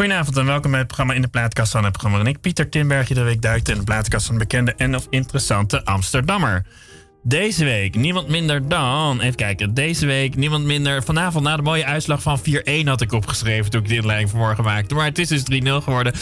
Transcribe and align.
Goedenavond 0.00 0.36
en 0.36 0.46
welkom 0.46 0.70
bij 0.70 0.78
het 0.78 0.88
programma 0.88 1.14
In 1.14 1.22
de 1.22 1.28
Plaatkast 1.28 1.72
van 1.72 1.84
het 1.84 1.92
programma. 1.92 2.28
Ik, 2.28 2.40
Pieter 2.40 2.68
Timberg, 2.68 3.08
iedere 3.08 3.26
week 3.26 3.42
duikt 3.42 3.68
in 3.68 3.78
de 3.78 3.84
plaatkast 3.84 4.26
van 4.26 4.34
een 4.34 4.40
bekende 4.40 4.74
en 4.74 4.96
of 4.96 5.06
interessante 5.10 5.84
Amsterdammer. 5.84 6.66
Deze 7.22 7.64
week 7.64 7.94
niemand 7.94 8.28
minder 8.28 8.68
dan. 8.68 9.20
Even 9.20 9.34
kijken. 9.34 9.74
Deze 9.74 10.06
week 10.06 10.36
niemand 10.36 10.64
minder. 10.64 11.02
Vanavond 11.02 11.44
na 11.44 11.56
de 11.56 11.62
mooie 11.62 11.84
uitslag 11.84 12.22
van 12.22 12.40
4-1 12.40 12.84
had 12.84 13.00
ik 13.00 13.12
opgeschreven 13.12 13.70
toen 13.70 13.82
ik 13.82 13.88
dit 13.88 14.04
lijn 14.04 14.28
vanmorgen 14.28 14.64
maakte. 14.64 14.94
Maar 14.94 15.04
het 15.04 15.18
is 15.18 15.28
dus 15.28 15.62
3-0 15.62 15.66
geworden. 15.66 16.12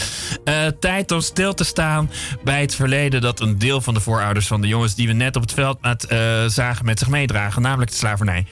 Uh, 0.45 0.65
tijd 0.79 1.11
om 1.11 1.21
stil 1.21 1.53
te 1.53 1.63
staan 1.63 2.09
bij 2.43 2.61
het 2.61 2.75
verleden 2.75 3.21
dat 3.21 3.39
een 3.39 3.57
deel 3.59 3.81
van 3.81 3.93
de 3.93 3.99
voorouders 3.99 4.47
van 4.47 4.61
de 4.61 4.67
jongens 4.67 4.95
die 4.95 5.07
we 5.07 5.13
net 5.13 5.35
op 5.35 5.41
het 5.41 5.53
veld 5.53 5.77
uh, 5.81 6.45
zagen 6.47 6.85
met 6.85 6.99
zich 6.99 7.09
meedragen, 7.09 7.61
namelijk 7.61 7.91
de 7.91 7.97
slavernij. 7.97 8.45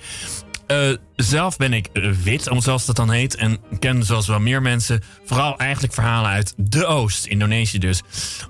Uh, 0.67 0.95
zelf 1.15 1.57
ben 1.57 1.73
ik 1.73 1.89
wit, 2.23 2.49
zoals 2.57 2.85
dat 2.85 2.95
dan 2.95 3.11
heet. 3.11 3.35
En 3.35 3.57
ken 3.79 4.03
zoals 4.03 4.27
wel 4.27 4.39
meer 4.39 4.61
mensen 4.61 5.03
vooral 5.25 5.57
eigenlijk 5.57 5.93
verhalen 5.93 6.31
uit 6.31 6.53
de 6.57 6.85
Oost, 6.85 7.25
Indonesië 7.25 7.79
dus. 7.79 8.01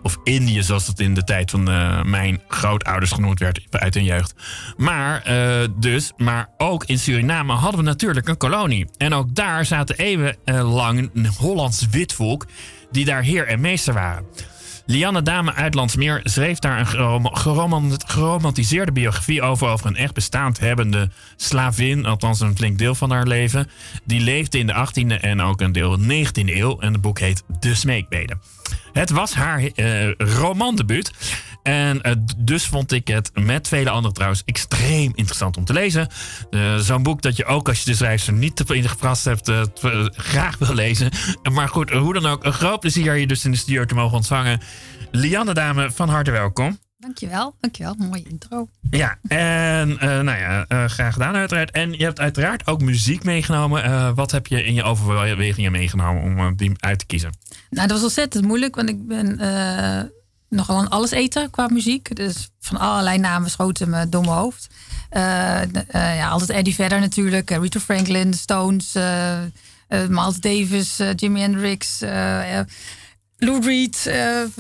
Of 0.02 0.18
Indië, 0.24 0.64
zoals 0.64 0.86
dat 0.86 1.00
in 1.00 1.14
de 1.14 1.24
tijd 1.24 1.52
van 1.52 1.70
uh, 1.70 2.04
mijn 2.04 2.42
grootouders 2.48 3.12
genoemd 3.12 3.40
werd 3.40 3.62
uit 3.70 3.94
hun 3.94 4.04
jeugd. 4.04 4.34
Maar 4.78 5.30
uh, 5.30 5.68
dus, 5.80 6.12
maar 6.18 6.50
ook 6.58 6.86
in 6.86 7.00
Suriname 7.00 7.54
hadden 7.54 7.80
we 7.80 7.86
natuurlijk 7.86 8.28
een 8.28 8.38
kolonie. 8.38 8.88
En 8.98 9.14
ook 9.14 9.36
daar 9.36 9.66
zaten 9.66 9.98
eeuwenlang 9.98 11.10
een 11.14 11.28
Hollands 11.38 11.88
witvolk 11.90 12.46
die 12.92 13.06
daar 13.06 13.24
heer 13.24 13.48
en 13.48 13.62
meester 13.62 13.94
waren. 13.94 14.26
Lianne 14.90 15.22
Dame 15.22 15.54
uit 15.54 15.74
Landsmeer 15.74 16.20
schreef 16.24 16.60
daar 16.60 16.96
een 16.96 17.30
geromantiseerde 18.06 18.92
biografie 18.92 19.42
over. 19.42 19.68
Over 19.68 19.86
een 19.86 19.96
echt 19.96 20.14
bestaand 20.14 20.60
hebbende 20.60 21.10
slavin. 21.36 22.06
Althans, 22.06 22.40
een 22.40 22.58
flink 22.58 22.78
deel 22.78 22.96
van 22.96 23.12
haar 23.12 23.28
leven. 23.28 23.70
Die 24.04 24.20
leefde 24.20 24.58
in 24.58 24.68
de 24.68 24.88
18e 24.88 25.22
en 25.22 25.42
ook 25.42 25.62
een 25.62 25.72
deel 25.72 26.00
19e 26.00 26.46
eeuw. 26.46 26.80
En 26.80 26.92
het 26.92 27.02
boek 27.02 27.20
heet 27.20 27.44
De 27.60 27.76
Smeekbeden. 27.76 28.42
Het 28.94 29.10
was 29.10 29.34
haar 29.34 29.62
uh, 29.76 30.12
romandebuut. 30.18 31.12
En 31.68 32.00
uh, 32.04 32.14
dus 32.38 32.66
vond 32.66 32.92
ik 32.92 33.08
het 33.08 33.32
met 33.34 33.68
vele 33.68 33.90
anderen 33.90 34.14
trouwens 34.14 34.42
extreem 34.46 35.12
interessant 35.16 35.58
om 35.58 35.66
te 35.66 35.74
lezen. 35.74 36.08
Uh, 36.50 36.78
Zo'n 36.78 37.04
boek 37.04 37.22
dat 37.22 37.38
je 37.38 37.46
ook 37.46 37.68
als 37.68 37.80
je 37.80 37.86
de 37.86 37.96
schrijfster 37.96 38.34
niet 38.34 38.70
in 38.70 38.82
de 38.82 38.90
geprast 38.90 39.26
hebt, 39.26 39.50
uh, 39.50 39.62
graag 40.12 40.58
wil 40.58 40.74
lezen. 40.74 41.12
Maar 41.52 41.70
goed, 41.70 41.90
hoe 41.90 42.14
dan 42.14 42.26
ook, 42.26 42.44
een 42.46 42.54
groot 42.54 42.80
plezier 42.80 43.16
je 43.16 43.28
dus 43.28 43.46
in 43.46 43.52
de 43.52 43.58
studio 43.58 43.86
te 43.86 43.96
mogen 43.96 44.16
ontvangen. 44.16 44.60
Lianne 45.12 45.54
Dame, 45.54 45.92
van 45.92 46.10
harte 46.10 46.32
welkom. 46.32 46.80
Dankjewel, 46.98 47.56
dankjewel. 47.60 47.96
Mooie 47.98 48.24
intro. 48.30 48.68
Ja, 48.90 49.18
en 49.28 49.88
nou 50.00 50.38
ja, 50.38 50.66
graag 50.88 51.14
gedaan 51.14 51.36
uiteraard. 51.36 51.72
En 51.72 51.92
je 51.92 52.04
hebt 52.04 52.20
uiteraard 52.20 52.68
ook 52.68 52.82
muziek 52.82 53.24
meegenomen. 53.24 54.16
wat 54.16 54.32
heb 54.32 54.48
je 54.48 54.64
in 54.64 54.74
je 54.74 54.84
overwegingen 54.84 55.72
meegenomen 55.72 56.24
om 56.24 56.56
die 56.56 56.72
uit 56.78 57.00
te 57.00 57.06
kiezen? 57.06 57.38
Nou, 57.70 57.88
dat 57.88 57.96
was 57.96 58.04
ontzettend 58.04 58.46
moeilijk, 58.46 58.76
want 58.76 58.90
ik 58.90 59.08
ben 59.08 59.40
nogal 60.50 60.80
een 60.80 60.90
alles 60.90 61.12
eten 61.12 61.50
qua 61.50 61.68
muziek. 61.68 62.16
Dus 62.16 62.50
van 62.60 62.78
allerlei 62.78 63.18
namen 63.18 63.50
schoten 63.50 63.90
me 63.90 64.10
domme 64.10 64.32
hoofd. 64.32 64.68
Uh, 65.12 65.62
ja, 65.92 66.30
altijd 66.30 66.50
Eddie 66.50 66.76
Vedder 66.76 67.00
natuurlijk. 67.00 67.50
Rita 67.50 67.80
Franklin, 67.80 68.34
Stones, 68.34 68.94
Miles 69.88 70.36
Davis, 70.40 71.02
Jimi 71.16 71.40
Hendrix... 71.40 72.00
Lou 73.40 73.62
Reed, 73.66 74.04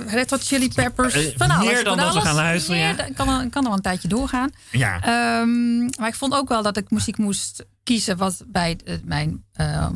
Red 0.07 0.29
Hot 0.29 0.43
Chili 0.43 0.69
Peppers. 0.69 1.33
Van 1.37 1.51
alles. 1.51 1.65
Meer 1.65 1.83
dan 1.83 1.97
dat 1.97 2.13
we 2.13 2.21
gaan 2.21 2.35
luisteren, 2.35 2.79
ja. 2.79 2.93
Kan, 2.93 3.29
er, 3.29 3.49
kan 3.49 3.61
er 3.61 3.67
wel 3.67 3.73
een 3.73 3.81
tijdje 3.81 4.07
doorgaan. 4.07 4.49
Ja. 4.71 4.95
Um, 5.39 5.89
maar 5.99 6.07
ik 6.07 6.15
vond 6.15 6.33
ook 6.33 6.49
wel 6.49 6.61
dat 6.61 6.77
ik 6.77 6.91
muziek 6.91 7.17
moest 7.17 7.65
kiezen 7.83 8.17
wat 8.17 8.43
bij 8.47 8.77
mijn 9.03 9.43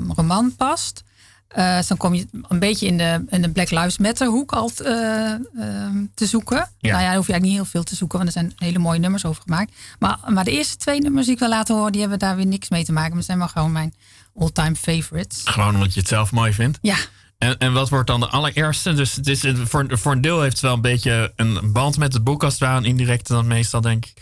roman 0.08 0.56
past. 0.56 1.03
Uh, 1.57 1.75
dus 1.75 1.88
dan 1.88 1.97
kom 1.97 2.13
je 2.13 2.27
een 2.47 2.59
beetje 2.59 2.88
in 2.88 2.97
de, 2.97 3.23
in 3.30 3.41
de 3.41 3.49
Black 3.49 3.69
Lives 3.69 3.97
Matter 3.97 4.27
hoek 4.27 4.52
al 4.52 4.71
uh, 4.81 4.88
uh, 4.88 5.88
te 6.13 6.25
zoeken. 6.25 6.57
Ja. 6.57 6.91
Nou 6.91 7.02
ja, 7.02 7.07
daar 7.07 7.16
hoef 7.16 7.27
je 7.27 7.31
eigenlijk 7.31 7.41
niet 7.41 7.53
heel 7.53 7.66
veel 7.66 7.83
te 7.83 7.95
zoeken, 7.95 8.17
want 8.17 8.30
er 8.30 8.39
zijn 8.39 8.53
hele 8.55 8.80
mooie 8.80 8.99
nummers 8.99 9.25
over 9.25 9.41
gemaakt. 9.41 9.72
Maar, 10.00 10.17
maar 10.28 10.44
de 10.44 10.51
eerste 10.51 10.78
twee 10.78 11.00
nummers 11.00 11.25
die 11.25 11.34
ik 11.34 11.40
wil 11.40 11.50
laten 11.50 11.75
horen, 11.75 11.91
die 11.91 12.01
hebben 12.01 12.19
daar 12.19 12.35
weer 12.35 12.45
niks 12.45 12.69
mee 12.69 12.85
te 12.85 12.91
maken. 12.91 13.13
Maar 13.13 13.23
zijn 13.23 13.38
maar 13.38 13.50
gewoon 13.50 13.72
mijn 13.72 13.94
all-time 14.35 14.75
favorites. 14.75 15.41
Gewoon 15.45 15.73
omdat 15.73 15.94
je 15.94 16.00
het 16.00 16.09
zelf 16.09 16.31
mooi 16.31 16.53
vindt? 16.53 16.78
Ja. 16.81 16.97
En, 17.38 17.57
en 17.57 17.73
wat 17.73 17.90
wordt 17.90 18.07
dan 18.07 18.19
de 18.19 18.28
allereerste? 18.28 18.94
Dus 18.94 19.16
het 19.16 19.28
is, 19.28 19.45
voor, 19.63 19.85
voor 19.90 20.11
een 20.11 20.22
deel 20.22 20.41
heeft 20.41 20.53
het 20.53 20.61
wel 20.61 20.73
een 20.73 20.81
beetje 20.81 21.34
een 21.35 21.72
band 21.72 21.97
met 21.97 22.13
het 22.13 22.23
boek, 22.23 22.44
als 22.44 22.53
het 22.53 22.61
ware, 22.61 22.85
indirect 22.85 23.28
dan 23.28 23.47
meestal, 23.47 23.81
denk 23.81 24.06
ik. 24.06 24.13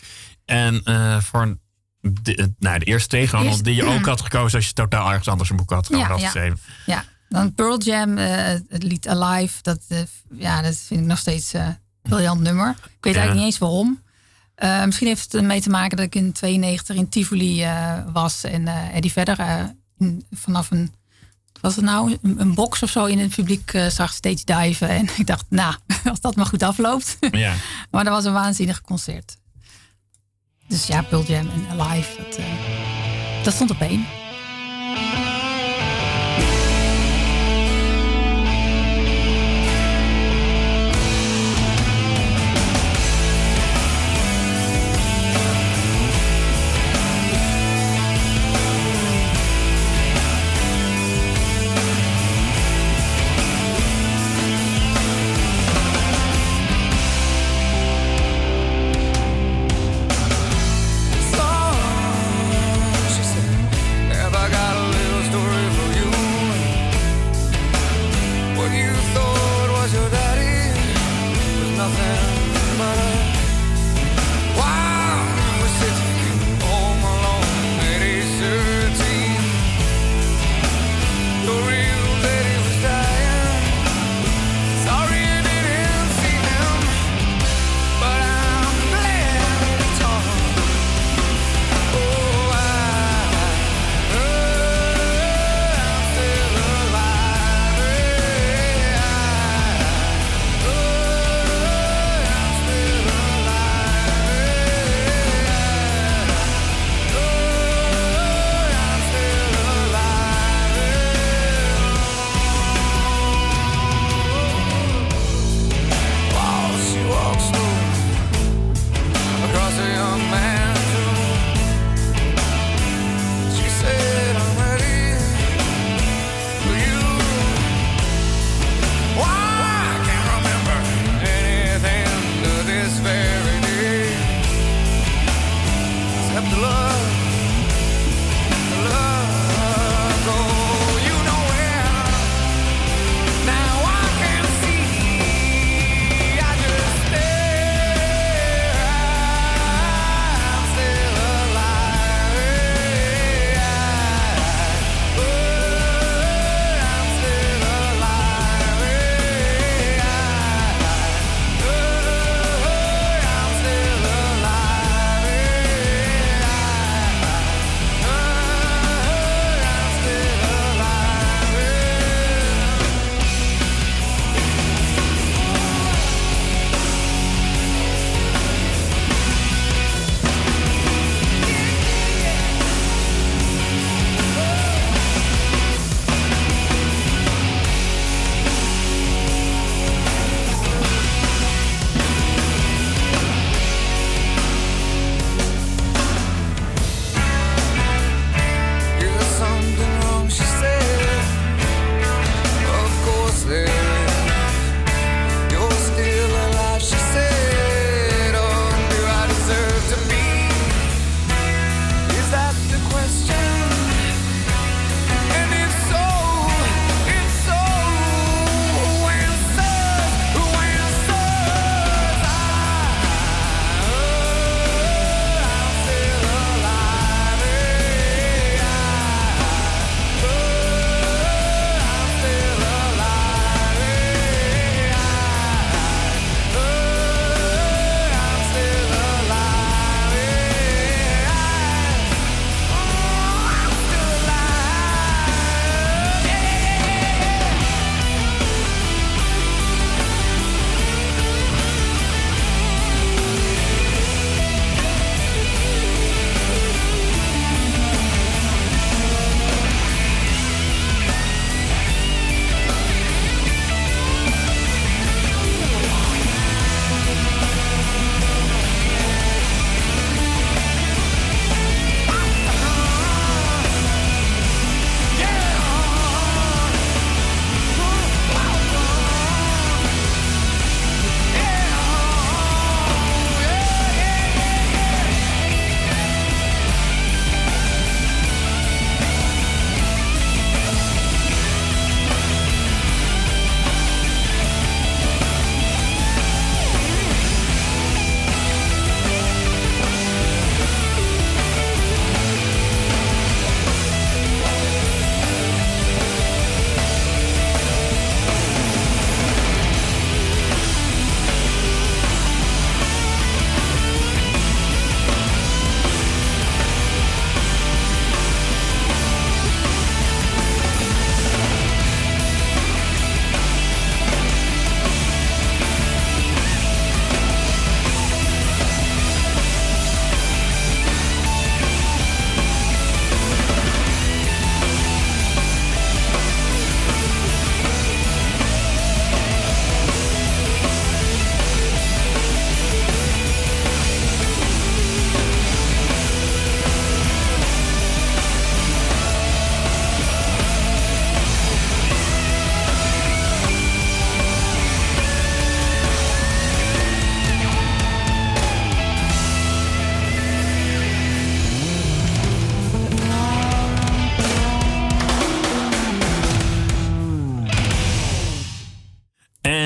En 0.45 0.83
voor 1.23 1.41
een 1.41 1.59
de, 2.01 2.53
nou, 2.59 2.79
de 2.79 2.85
eerste 2.85 3.07
twee, 3.07 3.27
gewoon 3.27 3.59
die 3.61 3.75
je 3.75 3.85
ook 3.85 4.05
had 4.05 4.21
gekozen 4.21 4.57
als 4.57 4.67
je 4.67 4.73
totaal 4.73 5.09
ergens 5.09 5.27
anders 5.27 5.49
een 5.49 5.55
boek 5.55 5.69
had 5.69 5.87
gewoon 5.87 6.01
ja, 6.01 6.09
afgeschreven. 6.09 6.59
Ja. 6.85 7.03
Dan 7.29 7.53
Pearl 7.53 7.79
Jam, 7.79 8.17
uh, 8.17 8.27
het 8.69 8.83
lied 8.83 9.07
Alive. 9.07 9.61
Dat, 9.61 9.79
uh, 9.89 9.99
ja, 10.31 10.61
dat 10.61 10.77
vind 10.77 10.99
ik 10.99 11.05
nog 11.05 11.17
steeds 11.17 11.53
uh, 11.53 11.65
een 11.65 11.77
briljant 12.01 12.41
nummer. 12.41 12.69
Ik 12.69 13.03
weet 13.03 13.15
eigenlijk 13.15 13.35
niet 13.35 13.45
eens 13.45 13.57
waarom. 13.57 14.01
misschien 14.85 15.07
heeft 15.07 15.23
het 15.23 15.33
ermee 15.33 15.61
te 15.61 15.69
maken 15.69 15.97
dat 15.97 16.05
ik 16.05 16.15
in 16.15 16.31
92 16.31 16.95
in 16.95 17.09
Tivoli 17.09 17.67
was. 18.13 18.43
En 18.43 18.67
Eddie 18.67 19.11
verder 19.11 19.37
vanaf 20.31 20.71
een, 20.71 20.93
was 21.61 21.75
het 21.75 21.85
nou, 21.85 22.17
een, 22.21 22.39
een, 22.39 22.53
box 22.53 22.83
of 22.83 22.89
zo 22.89 23.05
in 23.05 23.19
het 23.19 23.35
publiek 23.35 23.71
zag 23.89 24.13
steeds 24.13 24.43
diven. 24.43 24.89
En 24.89 25.07
ik 25.17 25.25
dacht, 25.25 25.45
nou, 25.49 25.75
als 26.09 26.21
dat 26.21 26.35
maar 26.35 26.45
goed 26.45 26.63
afloopt. 26.63 27.17
Ja. 27.31 27.53
maar 27.91 28.03
dat 28.03 28.13
was 28.13 28.25
een 28.25 28.33
waanzinnig 28.33 28.81
concert. 28.81 29.37
Dus 30.67 30.87
ja, 30.87 31.01
Pearl 31.01 31.23
Jam 31.23 31.49
en 31.49 31.79
Alive, 31.79 32.17
dat, 32.17 32.39
dat 33.43 33.53
stond 33.53 33.71
op 33.71 33.81
één. 33.81 34.18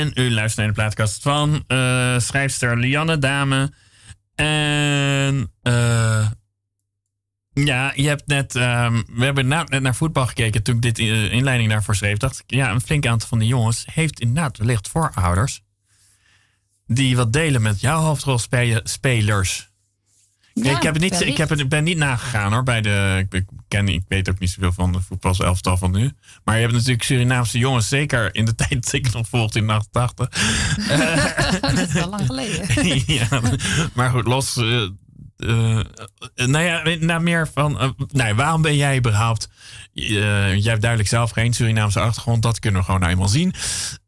En 0.03 0.12
u 0.15 0.31
luistert 0.31 0.57
naar 0.57 0.67
de 0.67 0.81
plaatkast 0.81 1.22
van 1.22 1.63
uh, 1.67 2.19
schrijfster 2.19 2.77
Lianne 2.77 3.17
Dame. 3.17 3.74
En 4.36 5.51
uh, 5.63 6.27
ja, 7.53 7.91
je 7.95 8.07
hebt 8.07 8.27
net. 8.27 8.55
Um, 8.55 9.05
we 9.13 9.25
hebben 9.25 9.48
net 9.48 9.79
naar 9.81 9.95
voetbal 9.95 10.27
gekeken 10.27 10.63
toen 10.63 10.75
ik 10.75 10.81
dit 10.81 11.00
inleiding 11.00 11.69
daarvoor 11.69 11.95
schreef. 11.95 12.17
Dacht 12.17 12.39
ik, 12.39 12.43
ja, 12.48 12.72
een 12.72 12.81
flink 12.81 13.05
aantal 13.05 13.27
van 13.27 13.39
die 13.39 13.48
jongens 13.48 13.86
heeft 13.93 14.19
inderdaad 14.19 14.57
wellicht 14.57 14.88
voorouders. 14.88 15.62
Die 16.86 17.15
wat 17.15 17.33
delen 17.33 17.62
met 17.62 17.79
jouw 17.79 18.00
hoofdrolspelers. 18.00 19.72
Ja, 20.53 20.75
ik, 20.75 20.83
heb 20.83 21.00
niet, 21.00 21.22
ik 21.22 21.38
heb 21.38 21.50
het, 21.50 21.69
ben 21.69 21.83
niet 21.83 21.98
nagegaan 21.98 22.53
hoor. 22.53 22.63
Bij 22.63 22.81
de, 22.81 23.25
ik, 23.29 23.45
ken, 23.67 23.88
ik 23.88 24.03
weet 24.07 24.29
ook 24.29 24.39
niet 24.39 24.50
zoveel 24.50 24.74
van 24.74 24.91
de 24.91 25.01
voetbalselftal 25.01 25.77
van 25.77 25.91
nu. 25.91 26.12
Maar 26.43 26.55
je 26.55 26.62
hebt 26.62 26.74
natuurlijk 26.74 27.03
Surinaamse 27.03 27.57
jongens, 27.57 27.88
zeker 27.88 28.36
in 28.36 28.45
de 28.45 28.55
tijd 28.67 28.83
dat 28.83 28.93
ik 28.93 29.13
nog 29.13 29.27
volgde 29.27 29.60
in 29.60 29.69
88. 29.69 30.29
dat 31.75 31.77
is 31.77 32.01
al 32.01 32.10
lang 32.10 32.25
geleden. 32.25 33.03
ja, 33.15 33.41
maar 33.93 34.10
goed, 34.10 34.27
los. 34.27 34.62
Uh, 35.43 35.79
uh, 36.35 36.47
nou 36.47 36.65
ja, 36.65 36.95
nou 37.00 37.21
meer 37.21 37.50
van. 37.53 37.83
Uh, 37.83 37.89
nou, 38.07 38.35
waarom 38.35 38.62
ben 38.62 38.75
jij 38.75 38.97
überhaupt 38.97 39.50
uh, 39.93 40.53
jij 40.53 40.69
hebt 40.69 40.81
duidelijk 40.81 41.09
zelf 41.09 41.31
geen 41.31 41.53
Surinaamse 41.53 42.00
achtergrond. 42.00 42.41
Dat 42.41 42.59
kunnen 42.59 42.79
we 42.79 42.85
gewoon 42.85 43.00
nou 43.00 43.12
eenmaal 43.12 43.27
zien. 43.27 43.53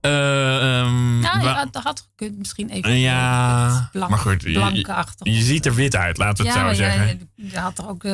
Um, 0.01 1.19
nou, 1.19 1.69
dat 1.71 1.83
had 1.83 2.07
gekund 2.09 2.37
misschien 2.37 2.69
even. 2.69 2.99
Ja, 2.99 3.89
maar 3.93 4.17
goed. 4.17 4.43
Blanke 4.43 4.93
achtergrond. 4.93 5.37
Je, 5.37 5.43
ziet 5.43 5.65
er 5.65 5.75
wit 5.75 5.95
uit, 5.95 6.17
laten 6.17 6.45
we 6.45 6.51
het 6.51 6.59
zo 6.59 6.73
zeggen. 6.73 7.29
Je, 7.35 7.59
had 7.59 7.77
er 7.77 7.87
ook 7.87 8.05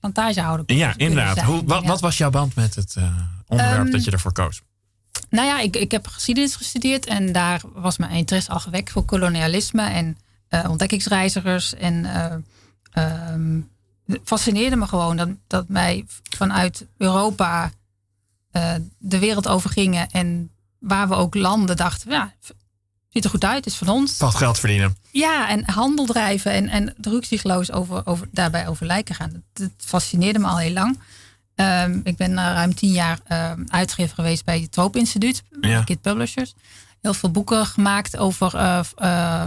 plantagehouder 0.00 0.76
Ja, 0.76 0.94
inderdaad. 0.96 1.40
Hoe, 1.40 1.64
wat, 1.64 1.84
wat, 1.84 2.00
was 2.00 2.18
jouw 2.18 2.30
band 2.30 2.54
met 2.54 2.74
het 2.74 2.96
onderwerp 3.46 3.84
um, 3.86 3.90
dat 3.90 4.04
je 4.04 4.10
ervoor 4.10 4.32
koos? 4.32 4.60
Nou 5.30 5.46
ja, 5.46 5.60
ik, 5.60 5.76
ik 5.76 5.90
heb 5.90 6.06
geschiedenis 6.06 6.54
gestudeerd. 6.54 7.06
En 7.06 7.32
daar 7.32 7.60
was 7.74 7.98
mijn 7.98 8.10
interesse 8.10 8.50
al 8.50 8.60
gewekt 8.60 8.90
voor 8.90 9.04
kolonialisme 9.04 9.82
en 9.82 10.16
ontdekkingsreizigers. 10.68 11.74
En 11.74 12.04
um, 12.94 13.70
fascineerde 14.24 14.76
me 14.76 14.86
gewoon 14.86 15.16
dat, 15.16 15.28
dat 15.46 15.64
wij 15.68 16.04
vanuit 16.36 16.86
Europa 16.96 17.70
uh, 18.52 18.74
de 18.98 19.18
wereld 19.18 19.48
overgingen 19.48 20.10
en 20.10 20.50
waar 20.78 21.08
we 21.08 21.14
ook 21.14 21.34
landen 21.34 21.76
dachten, 21.76 22.10
ja, 22.10 22.34
ziet 23.08 23.24
er 23.24 23.30
goed 23.30 23.44
uit, 23.44 23.66
is 23.66 23.76
van 23.76 23.88
ons. 23.88 24.18
Wat 24.18 24.34
geld 24.34 24.58
verdienen. 24.58 24.96
Ja, 25.10 25.48
en 25.48 25.70
handel 25.70 26.06
drijven 26.06 26.52
en, 26.52 26.68
en 26.68 26.94
rukzichtloos 27.00 27.72
over, 27.72 28.06
over, 28.06 28.28
daarbij 28.32 28.68
over 28.68 28.86
lijken 28.86 29.14
gaan. 29.14 29.42
Dat, 29.52 29.70
fascineerde 29.76 30.38
me 30.38 30.46
al 30.46 30.58
heel 30.58 30.72
lang. 30.72 30.98
Um, 31.54 32.00
ik 32.04 32.16
ben 32.16 32.34
ruim 32.34 32.74
tien 32.74 32.92
jaar 32.92 33.18
uh, 33.28 33.52
uitgever 33.66 34.14
geweest 34.14 34.44
bij 34.44 34.60
het 34.60 34.72
Troop 34.72 34.96
Instituut, 34.96 35.42
ja. 35.60 35.82
Kid 35.82 36.00
Publishers 36.00 36.54
heel 37.00 37.14
veel 37.14 37.30
boeken 37.30 37.66
gemaakt 37.66 38.16
over 38.16 38.54
uh, 38.54 38.80
uh, 38.98 39.44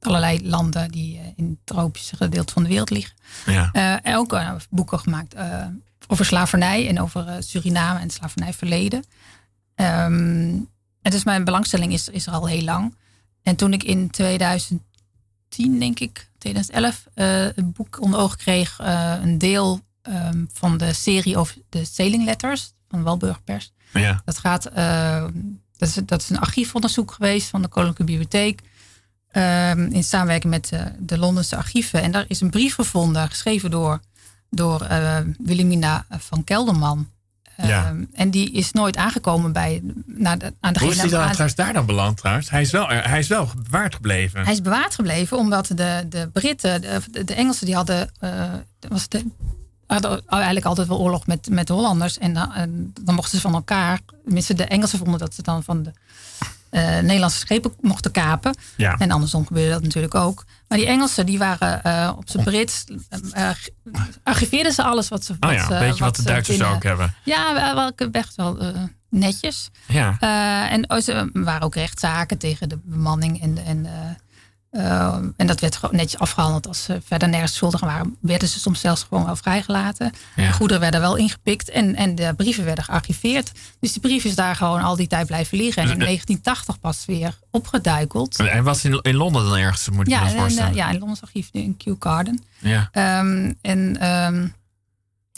allerlei 0.00 0.48
landen 0.48 0.90
die 0.90 1.18
uh, 1.18 1.24
in 1.36 1.48
het 1.48 1.58
tropische 1.64 2.16
gedeelte 2.16 2.52
van 2.52 2.62
de 2.62 2.68
wereld 2.68 2.90
liggen. 2.90 3.14
Ja. 3.46 3.70
en 4.02 4.16
ook 4.16 4.40
boeken 4.70 4.98
gemaakt 4.98 5.34
over 6.08 6.24
slavernij 6.24 6.88
en 6.88 7.00
over 7.00 7.42
Suriname 7.42 8.00
en 8.00 8.10
slavernijverleden. 8.10 9.04
Um, 9.74 10.68
en 11.02 11.10
dus 11.10 11.24
mijn 11.24 11.44
belangstelling 11.44 11.92
is, 11.92 12.08
is 12.08 12.26
er 12.26 12.32
al 12.32 12.46
heel 12.46 12.62
lang. 12.62 12.96
En 13.42 13.56
toen 13.56 13.72
ik 13.72 13.82
in 13.82 14.10
2010, 14.10 14.80
denk 15.78 16.00
ik, 16.00 16.30
2011, 16.38 17.04
een 17.14 17.72
boek 17.72 18.00
onder 18.00 18.20
ogen 18.20 18.38
kreeg, 18.38 18.78
een 19.22 19.38
deel 19.38 19.80
um, 20.02 20.48
van 20.52 20.76
de 20.76 20.92
serie 20.92 21.36
over 21.36 21.56
de 21.68 21.84
Sailing 21.84 22.24
Letters 22.24 22.72
van 22.88 23.02
Walburg 23.02 23.44
Pers. 23.44 23.72
Ja. 23.92 24.22
Dat 24.24 24.38
gaat 24.38 24.70
dat 25.76 25.88
is, 25.88 25.94
dat 25.94 26.20
is 26.20 26.30
een 26.30 26.40
archiefonderzoek 26.40 27.12
geweest 27.12 27.48
van 27.48 27.62
de 27.62 27.68
Koninklijke 27.68 28.12
Bibliotheek. 28.12 28.60
Ehm, 29.30 29.80
in 29.80 30.04
samenwerking 30.04 30.52
met 30.52 30.70
uh, 30.74 30.80
de 30.98 31.18
Londense 31.18 31.56
archieven. 31.56 32.02
En 32.02 32.10
daar 32.10 32.24
is 32.28 32.40
een 32.40 32.50
brief 32.50 32.74
gevonden, 32.74 33.28
geschreven 33.28 33.70
door, 33.70 34.00
door 34.50 34.86
uh, 34.90 35.18
Wilhelmina 35.38 36.06
van 36.10 36.44
Kelderman. 36.44 37.08
Ja. 37.56 37.86
Ehm, 37.86 38.04
en 38.12 38.30
die 38.30 38.52
is 38.52 38.72
nooit 38.72 38.96
aangekomen 38.96 39.52
bij 39.52 39.82
naar 40.06 40.38
de, 40.38 40.54
aan 40.60 40.72
de 40.72 40.78
Hoe 40.78 40.90
is 40.90 40.96
dan 40.96 41.08
trouwens 41.08 41.54
daar 41.54 41.72
dan 41.72 41.86
beland 41.86 42.16
trouwens? 42.16 42.50
Hij 42.50 42.60
is 42.60 42.70
wel, 42.70 42.88
hij 42.88 43.18
is 43.18 43.28
wel 43.28 43.48
bewaard 43.62 43.94
gebleven. 43.94 44.44
Hij 44.44 44.52
is 44.52 44.62
bewaard 44.62 44.94
gebleven 44.94 45.36
omdat 45.36 45.66
de, 45.66 46.06
de 46.08 46.30
Britten, 46.32 46.80
de, 46.80 47.24
de 47.24 47.34
Engelsen, 47.34 47.66
die 47.66 47.74
hadden, 47.74 48.10
uh, 48.20 48.52
was 48.88 49.08
de, 49.08 49.24
hadden 49.86 50.22
eigenlijk 50.28 50.66
altijd 50.66 50.88
wel 50.88 50.98
oorlog 50.98 51.26
met, 51.26 51.48
met 51.50 51.66
de 51.66 51.72
Hollanders. 51.72 52.18
En 52.18 52.34
dan, 52.34 52.52
en 52.52 52.92
dan 53.00 53.14
mochten 53.14 53.34
ze 53.34 53.40
van 53.40 53.54
elkaar, 53.54 54.00
tenminste 54.24 54.54
de 54.54 54.64
Engelsen 54.64 54.98
vonden 54.98 55.18
dat 55.18 55.34
ze 55.34 55.42
dan 55.42 55.62
van 55.62 55.82
de 55.82 55.90
uh, 56.70 56.98
Nederlandse 57.00 57.38
schepen 57.38 57.72
mochten 57.80 58.10
kapen. 58.10 58.56
Ja. 58.76 58.96
En 58.98 59.10
andersom 59.10 59.46
gebeurde 59.46 59.70
dat 59.70 59.82
natuurlijk 59.82 60.14
ook. 60.14 60.44
Maar 60.68 60.78
die 60.78 60.86
Engelsen 60.86 61.26
die 61.26 61.38
waren 61.38 61.80
uh, 61.86 62.12
op 62.16 62.30
zijn 62.30 62.44
Brits, 62.44 62.84
uh, 63.36 63.50
archiveerden 64.22 64.72
ze 64.72 64.82
alles 64.82 65.08
wat 65.08 65.24
ze. 65.24 65.36
Oh 65.40 65.52
ja, 65.52 65.70
een 65.70 65.78
beetje 65.78 66.04
wat, 66.04 66.16
de 66.16 66.22
Duitsers 66.22 66.62
ook 66.62 66.82
hebben. 66.82 67.14
Ja, 67.22 67.74
wel, 67.74 68.10
echt 68.12 68.36
wel 68.36 68.58
netjes. 69.10 69.70
Ja. 69.88 70.18
en 70.70 70.90
oh, 70.90 70.98
ze 70.98 71.30
waren 71.32 71.62
ook 71.62 71.74
rechtszaken 71.74 72.38
tegen 72.38 72.68
de 72.68 72.78
bemanning 72.84 73.42
en, 73.42 73.58
en 73.64 73.86
uh, 74.76 75.14
en 75.36 75.46
dat 75.46 75.60
werd 75.60 75.78
netjes 75.90 76.20
afgehandeld. 76.20 76.66
Als 76.66 76.84
ze 76.84 77.00
verder 77.04 77.28
nergens 77.28 77.54
schuldig 77.54 77.80
waren, 77.80 78.16
werden 78.20 78.48
ze 78.48 78.60
soms 78.60 78.80
zelfs 78.80 79.02
gewoon 79.08 79.24
wel 79.24 79.36
vrijgelaten. 79.36 80.12
Ja. 80.36 80.46
De 80.46 80.52
goederen 80.52 80.80
werden 80.80 81.00
wel 81.00 81.16
ingepikt 81.16 81.70
en, 81.70 81.94
en 81.94 82.14
de 82.14 82.34
brieven 82.36 82.64
werden 82.64 82.84
gearchiveerd. 82.84 83.52
Dus 83.80 83.92
die 83.92 84.00
brief 84.00 84.24
is 84.24 84.34
daar 84.34 84.56
gewoon 84.56 84.82
al 84.82 84.96
die 84.96 85.06
tijd 85.06 85.26
blijven 85.26 85.58
liggen. 85.58 85.82
En 85.82 85.90
in 85.90 85.98
1980 85.98 86.80
pas 86.80 87.04
weer 87.06 87.38
opgeduikeld. 87.50 88.38
En 88.38 88.64
was 88.64 88.84
in, 88.84 89.00
in 89.02 89.14
Londen 89.14 89.44
dan 89.44 89.56
ergens, 89.56 89.90
moet 89.90 90.08
ja, 90.08 90.26
je 90.26 90.34
me 90.34 90.40
voorstellen? 90.40 90.74
ja, 90.74 90.90
in 90.90 90.98
Londens 90.98 91.22
archief, 91.22 91.48
in 91.52 91.76
Kew 91.76 91.96
Garden. 91.98 92.44
Ja. 92.58 92.90
Um, 93.20 93.58
en, 93.60 94.06
um, 94.06 94.54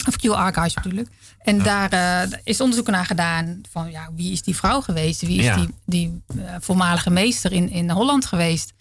of 0.07 0.15
Kew 0.15 0.33
Archives 0.33 0.73
natuurlijk. 0.73 1.09
En 1.39 1.57
ja. 1.57 1.87
daar 1.87 2.27
uh, 2.27 2.37
is 2.43 2.61
onderzoek 2.61 2.87
naar 2.87 3.05
gedaan 3.05 3.61
van 3.71 3.91
ja, 3.91 4.09
wie 4.15 4.31
is 4.31 4.41
die 4.41 4.55
vrouw 4.55 4.81
geweest? 4.81 5.21
Wie 5.21 5.37
is 5.37 5.45
ja. 5.45 5.55
die, 5.55 5.69
die 5.85 6.21
uh, 6.35 6.55
voormalige 6.59 7.09
meester 7.09 7.51
in, 7.51 7.69
in 7.69 7.89
Holland 7.89 8.25
geweest? 8.25 8.73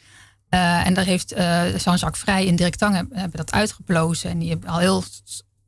Uh, 0.51 0.87
en 0.87 0.95
daar 0.95 1.05
heeft 1.05 1.33
uh, 1.33 1.79
Jean-Jacques 1.79 2.23
Vrij 2.23 2.49
en 2.49 2.57
Dirk 2.57 2.75
Tang 2.75 2.95
hebben, 2.95 3.31
dat 3.37 3.53
uitgeplozen. 3.53 4.31
En 4.31 4.39
die 4.39 4.49
hebben 4.49 4.69
al 4.69 4.79
heel 4.79 5.05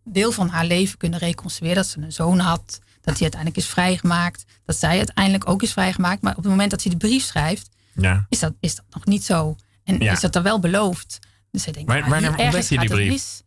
deel 0.05 0.33
van 0.33 0.49
haar 0.49 0.65
leven 0.65 0.99
kunnen 0.99 1.19
reconstrueren. 1.19 1.77
Dat 1.77 1.87
ze 1.87 2.01
een 2.01 2.13
zoon 2.13 2.39
had, 2.39 2.81
dat 3.01 3.15
hij 3.15 3.23
uiteindelijk 3.23 3.57
is 3.57 3.67
vrijgemaakt. 3.67 4.45
Dat 4.65 4.77
zij 4.77 4.97
uiteindelijk 4.97 5.49
ook 5.49 5.63
is 5.63 5.73
vrijgemaakt. 5.73 6.23
Maar 6.23 6.37
op 6.37 6.43
het 6.43 6.51
moment 6.51 6.71
dat 6.71 6.83
hij 6.83 6.93
de 6.93 6.99
brief 6.99 7.25
schrijft, 7.25 7.69
ja. 7.95 8.27
is, 8.29 8.39
dat, 8.39 8.53
is 8.61 8.75
dat 8.75 8.85
nog 8.91 9.05
niet 9.05 9.25
zo. 9.25 9.57
En 9.85 9.99
ja. 9.99 10.13
is 10.13 10.21
dat 10.21 10.37
er 10.37 10.43
wel 10.43 10.61
beloofd. 10.61 11.19
Dus 11.51 11.65
hij 11.65 11.73
denkt, 11.73 11.89
Waar, 11.89 11.99
nou, 11.99 12.11
wanneer 12.11 12.31
ontdekt 12.31 12.69
hij 12.69 12.79
die 12.79 12.89
brief? 12.89 13.43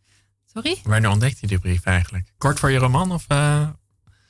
Sorry? 0.52 0.80
Wanneer 0.82 1.10
ontdekt 1.10 1.40
hij 1.40 1.48
die 1.48 1.58
brief 1.58 1.84
eigenlijk? 1.84 2.32
Kort 2.38 2.58
voor 2.58 2.70
je 2.70 2.78
roman? 2.78 3.12
Of, 3.12 3.24
uh... 3.28 3.68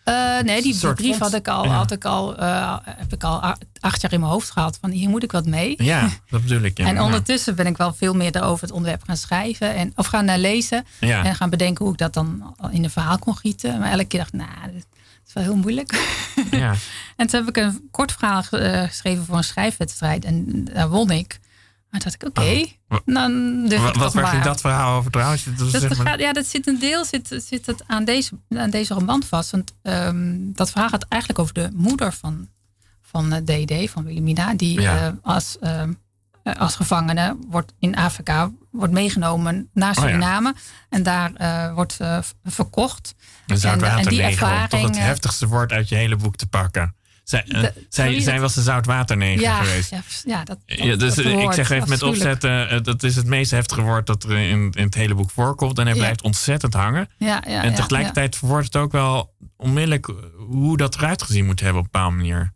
Uh, 0.05 0.41
nee, 0.41 0.63
die, 0.63 0.93
brief 0.95 1.19
had 1.19 1.35
ik 1.35 1.49
al, 1.49 1.65
ja. 1.65 1.71
had 1.71 1.91
ik 1.91 2.05
al, 2.05 2.41
uh, 2.41 2.77
heb 2.85 3.13
ik 3.13 3.25
al 3.25 3.55
acht 3.81 4.01
jaar 4.01 4.13
in 4.13 4.21
mijn 4.21 4.33
hoofd 4.33 4.51
gehad. 4.51 4.79
Van 4.81 4.91
hier 4.91 5.09
moet 5.09 5.23
ik 5.23 5.33
wat 5.33 5.47
mee. 5.47 5.75
Ja, 5.83 6.09
dat 6.31 6.43
bedoel 6.43 6.61
ik. 6.61 6.79
Ja. 6.79 6.87
en 6.87 7.01
ondertussen 7.01 7.55
ben 7.55 7.67
ik 7.67 7.77
wel 7.77 7.95
veel 7.95 8.15
meer 8.15 8.43
over 8.43 8.63
het 8.63 8.73
onderwerp 8.75 9.03
gaan 9.03 9.17
schrijven. 9.17 9.75
En, 9.75 9.93
of 9.95 10.07
gaan 10.07 10.39
lezen. 10.39 10.87
Ja. 11.01 11.25
En 11.25 11.35
gaan 11.35 11.51
bedenken 11.51 11.85
hoe 11.85 11.93
ik 11.93 11.99
dat 11.99 12.15
dan 12.15 12.57
in 12.71 12.85
een 12.85 12.91
verhaal 12.91 13.19
kon 13.19 13.37
gieten. 13.37 13.79
Maar 13.79 13.91
elke 13.91 14.05
keer 14.05 14.19
dacht 14.19 14.35
ik, 14.35 14.41
nou, 14.41 14.73
dit 14.73 14.87
is 15.27 15.33
wel 15.33 15.43
heel 15.45 15.57
moeilijk. 15.57 16.19
Ja. 16.51 16.75
en 17.17 17.27
toen 17.27 17.41
heb 17.41 17.49
ik 17.49 17.57
een 17.57 17.89
kort 17.91 18.13
verhaal 18.13 18.43
geschreven 18.43 19.25
voor 19.25 19.37
een 19.37 19.45
schrijfwedstrijd. 19.45 20.25
En 20.25 20.65
daar 20.65 20.89
won 20.89 21.11
ik. 21.11 21.41
Maar 21.95 22.03
dacht 22.03 22.15
ik, 22.15 22.29
oké, 22.29 22.41
okay, 22.41 22.79
oh. 22.89 22.99
dan 23.05 23.63
durf 23.69 23.83
Wat, 23.83 24.15
wat 24.15 24.29
ging 24.29 24.43
dat 24.43 24.61
verhaal 24.61 24.99
over 24.99 25.11
trouwens? 25.11 25.45
Dat, 25.45 25.73
dat 25.73 25.81
zeg 25.81 26.03
maar... 26.03 26.21
Ja, 26.21 26.33
dat 26.33 26.47
zit 26.47 26.67
een 26.67 26.79
deel 26.79 27.05
zit, 27.05 27.43
zit 27.47 27.67
het 27.67 27.83
aan, 27.87 28.05
deze, 28.05 28.39
aan 28.49 28.71
deze 28.71 28.95
roman 28.95 29.23
vast. 29.23 29.51
Want 29.51 29.75
um, 29.83 30.53
dat 30.55 30.71
verhaal 30.71 30.89
gaat 30.89 31.07
eigenlijk 31.09 31.41
over 31.41 31.55
de 31.55 31.71
moeder 31.75 32.13
van, 32.13 32.49
van 33.03 33.31
DD, 33.45 33.71
uh, 33.71 33.89
van 33.89 34.05
Wilhelmina. 34.05 34.55
Die 34.55 34.81
ja. 34.81 35.07
uh, 35.07 35.13
als, 35.23 35.57
uh, 35.63 35.83
als 36.59 36.77
gevangene 36.77 37.37
wordt 37.49 37.73
in 37.79 37.97
Afrika 37.97 38.51
wordt 38.71 38.93
meegenomen 38.93 39.69
naar 39.73 39.95
Suriname. 39.95 40.49
Oh 40.49 40.57
ja. 40.57 40.63
En 40.89 41.03
daar 41.03 41.33
uh, 41.41 41.75
wordt 41.75 41.97
verkocht. 42.45 43.15
En, 43.47 43.63
en, 43.63 43.83
en 43.83 44.09
die 44.09 44.23
ervaring... 44.23 44.69
Toch 44.69 44.81
het 44.81 44.99
heftigste 44.99 45.47
woord 45.47 45.73
uit 45.73 45.89
je 45.89 45.95
hele 45.95 46.17
boek 46.17 46.37
te 46.37 46.47
pakken. 46.47 46.95
Zij, 47.25 47.45
uh, 47.49 47.63
zij, 47.89 48.21
zij 48.21 48.41
was 48.41 48.55
de 48.55 48.63
zoutwaterneger 48.63 49.41
ja, 49.41 49.63
geweest. 49.63 49.91
Ja, 49.91 50.03
ja, 50.25 50.45
dat, 50.45 50.59
ja, 50.67 50.97
dus 50.97 51.15
dat 51.15 51.25
ik 51.25 51.53
zeg 51.53 51.71
even 51.71 51.89
met 51.89 52.03
opzet, 52.03 52.45
uh, 52.45 52.81
dat 52.83 53.03
is 53.03 53.17
het 53.17 53.27
meest 53.27 53.51
heftige 53.51 53.83
woord 53.83 54.07
dat 54.07 54.25
er 54.25 54.39
in, 54.39 54.71
in 54.71 54.85
het 54.85 54.95
hele 54.95 55.15
boek 55.15 55.31
voorkomt. 55.31 55.79
En 55.79 55.87
hij 55.87 55.95
blijft 55.95 56.23
ontzettend 56.23 56.75
hangen. 56.75 57.09
Ja, 57.19 57.43
ja, 57.47 57.63
en 57.63 57.75
tegelijkertijd 57.75 58.41
wordt 58.41 58.65
het 58.65 58.77
ook 58.77 58.93
wel 58.93 59.35
onmiddellijk 59.57 60.13
hoe 60.37 60.77
dat 60.77 60.97
eruit 60.97 61.23
gezien 61.23 61.47
moet 61.47 61.61
hebben 61.61 61.79
op 61.79 61.85
een 61.85 61.91
bepaalde 61.93 62.17
manier. 62.17 62.53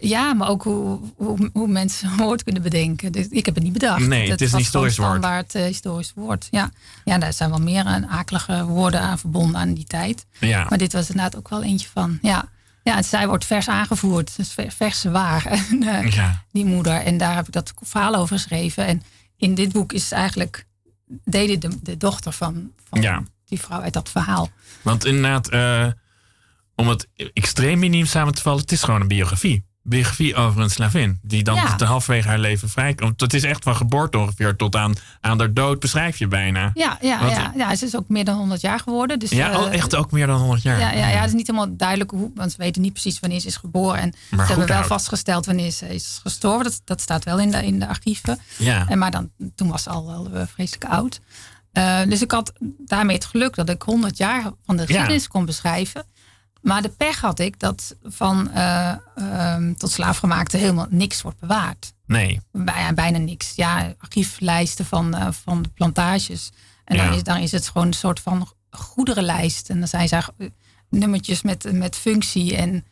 Ja, 0.00 0.34
maar 0.34 0.48
ook 0.48 0.62
hoe, 0.62 1.00
hoe, 1.16 1.50
hoe 1.52 1.68
mensen 1.68 2.10
een 2.10 2.16
woord 2.16 2.42
kunnen 2.42 2.62
bedenken. 2.62 3.12
Dus 3.12 3.28
ik 3.28 3.46
heb 3.46 3.54
het 3.54 3.64
niet 3.64 3.72
bedacht. 3.72 4.06
Nee, 4.06 4.30
het, 4.30 4.40
is 4.40 4.52
een 4.52 4.58
historisch 4.58 4.96
woord. 4.96 5.10
Standaard 5.10 5.54
uh, 5.54 5.62
historisch 5.62 6.12
woord. 6.14 6.48
Ja. 6.50 6.70
ja, 7.04 7.18
daar 7.18 7.32
zijn 7.32 7.50
wel 7.50 7.60
meer 7.60 7.84
akelige 8.08 8.64
woorden 8.64 9.00
aan 9.00 9.18
verbonden 9.18 9.60
aan 9.60 9.74
die 9.74 9.84
tijd. 9.84 10.26
Ja. 10.38 10.66
Maar 10.68 10.78
dit 10.78 10.92
was 10.92 11.08
inderdaad 11.08 11.36
ook 11.36 11.48
wel 11.48 11.62
eentje 11.62 11.88
van. 11.92 12.18
Ja. 12.22 12.48
Ja, 12.82 13.02
zij 13.02 13.26
wordt 13.26 13.44
vers 13.44 13.68
aangevoerd. 13.68 14.36
Dus 14.36 14.54
verse 14.68 15.10
waar. 15.10 15.46
En, 15.70 15.82
uh, 15.82 16.10
ja. 16.10 16.44
Die 16.52 16.64
moeder. 16.64 16.94
En 16.94 17.16
daar 17.16 17.34
heb 17.34 17.46
ik 17.46 17.52
dat 17.52 17.72
verhaal 17.80 18.14
over 18.14 18.36
geschreven. 18.36 18.86
En 18.86 19.02
in 19.36 19.54
dit 19.54 19.72
boek 19.72 19.92
is 19.92 20.12
eigenlijk 20.12 20.66
Dede 21.24 21.58
de, 21.58 21.82
de 21.82 21.96
dochter 21.96 22.32
van, 22.32 22.70
van 22.88 23.02
ja. 23.02 23.22
die 23.44 23.60
vrouw 23.60 23.80
uit 23.80 23.92
dat 23.92 24.08
verhaal. 24.08 24.48
Want 24.82 25.04
inderdaad, 25.04 25.52
uh, 25.52 25.86
om 26.74 26.88
het 26.88 27.08
extreem 27.32 27.78
miniem 27.78 28.06
samen 28.06 28.34
te 28.34 28.42
vallen, 28.42 28.60
het 28.60 28.72
is 28.72 28.82
gewoon 28.82 29.00
een 29.00 29.08
biografie 29.08 29.64
biografie 29.82 30.34
over 30.34 30.60
een 30.60 30.70
slavin. 30.70 31.18
Die 31.22 31.42
dan 31.42 31.54
ja. 31.54 31.76
halverwege 31.84 32.28
haar 32.28 32.38
leven 32.38 32.68
vrijkomt. 32.68 33.20
Het 33.20 33.34
is 33.34 33.42
echt 33.42 33.62
van 33.62 33.76
geboorte 33.76 34.18
ongeveer 34.18 34.56
tot 34.56 34.76
aan, 34.76 34.94
aan 35.20 35.38
haar 35.38 35.52
dood 35.52 35.80
beschrijf 35.80 36.18
je 36.18 36.28
bijna. 36.28 36.70
Ja, 36.74 36.98
ja, 37.00 37.28
ja, 37.28 37.52
ja. 37.56 37.74
Ze 37.74 37.84
is 37.84 37.96
ook 37.96 38.08
meer 38.08 38.24
dan 38.24 38.36
100 38.36 38.60
jaar 38.60 38.78
geworden. 38.78 39.18
Dus, 39.18 39.30
ja, 39.30 39.50
uh, 39.50 39.72
echt 39.72 39.94
ook 39.94 40.10
meer 40.10 40.26
dan 40.26 40.38
100 40.40 40.62
jaar. 40.62 40.78
Ja, 40.78 40.92
ja, 40.92 41.08
ja, 41.08 41.18
het 41.18 41.28
is 41.28 41.34
niet 41.34 41.46
helemaal 41.46 41.76
duidelijk 41.76 42.10
hoe. 42.10 42.30
Want 42.34 42.50
ze 42.50 42.56
weten 42.58 42.82
niet 42.82 42.92
precies 42.92 43.20
wanneer 43.20 43.40
ze 43.40 43.46
is 43.46 43.56
geboren. 43.56 44.00
En 44.00 44.14
maar 44.30 44.46
ze 44.46 44.52
hebben 44.52 44.68
wel 44.68 44.84
vastgesteld 44.84 45.46
wanneer 45.46 45.70
ze 45.70 45.94
is 45.94 46.20
gestorven. 46.22 46.64
Dat, 46.64 46.80
dat 46.84 47.00
staat 47.00 47.24
wel 47.24 47.38
in 47.38 47.50
de, 47.50 47.66
in 47.66 47.78
de 47.78 47.88
archieven. 47.88 48.38
Ja. 48.58 48.88
En 48.88 48.98
maar 48.98 49.10
dan, 49.10 49.30
toen 49.54 49.68
was 49.68 49.82
ze 49.82 49.90
al 49.90 50.06
wel 50.06 50.28
uh, 50.34 50.42
vreselijk 50.46 50.84
oud. 50.84 51.20
Uh, 51.72 52.00
dus 52.08 52.22
ik 52.22 52.30
had 52.30 52.52
daarmee 52.78 53.16
het 53.16 53.24
geluk 53.24 53.54
dat 53.54 53.68
ik 53.68 53.82
100 53.82 54.16
jaar 54.16 54.50
van 54.64 54.76
de 54.76 54.86
geschiedenis 54.86 55.28
kon 55.28 55.44
beschrijven. 55.44 56.04
Maar 56.62 56.82
de 56.82 56.88
pech 56.88 57.20
had 57.20 57.38
ik 57.38 57.58
dat 57.58 57.96
van 58.02 58.50
uh, 58.54 58.94
um, 59.54 59.76
tot 59.76 59.90
slaafgemaakte 59.90 60.56
helemaal 60.56 60.86
niks 60.90 61.22
wordt 61.22 61.38
bewaard. 61.38 61.92
Nee. 62.06 62.40
Bij, 62.52 62.94
bijna 62.94 63.18
niks. 63.18 63.52
Ja, 63.54 63.94
archieflijsten 63.98 64.84
van, 64.84 65.16
uh, 65.16 65.28
van 65.30 65.62
de 65.62 65.68
plantages. 65.68 66.50
En 66.84 66.96
dan, 66.96 67.12
is, 67.12 67.22
dan 67.22 67.36
is 67.36 67.52
het 67.52 67.68
gewoon 67.68 67.86
een 67.86 67.92
soort 67.92 68.20
van 68.20 68.48
goederenlijst. 68.70 69.70
En 69.70 69.78
dan 69.78 69.88
zijn 69.88 70.08
ze 70.08 70.22
nummertjes 70.88 71.42
met, 71.42 71.72
met 71.72 71.96
functie 71.96 72.56
en 72.56 72.84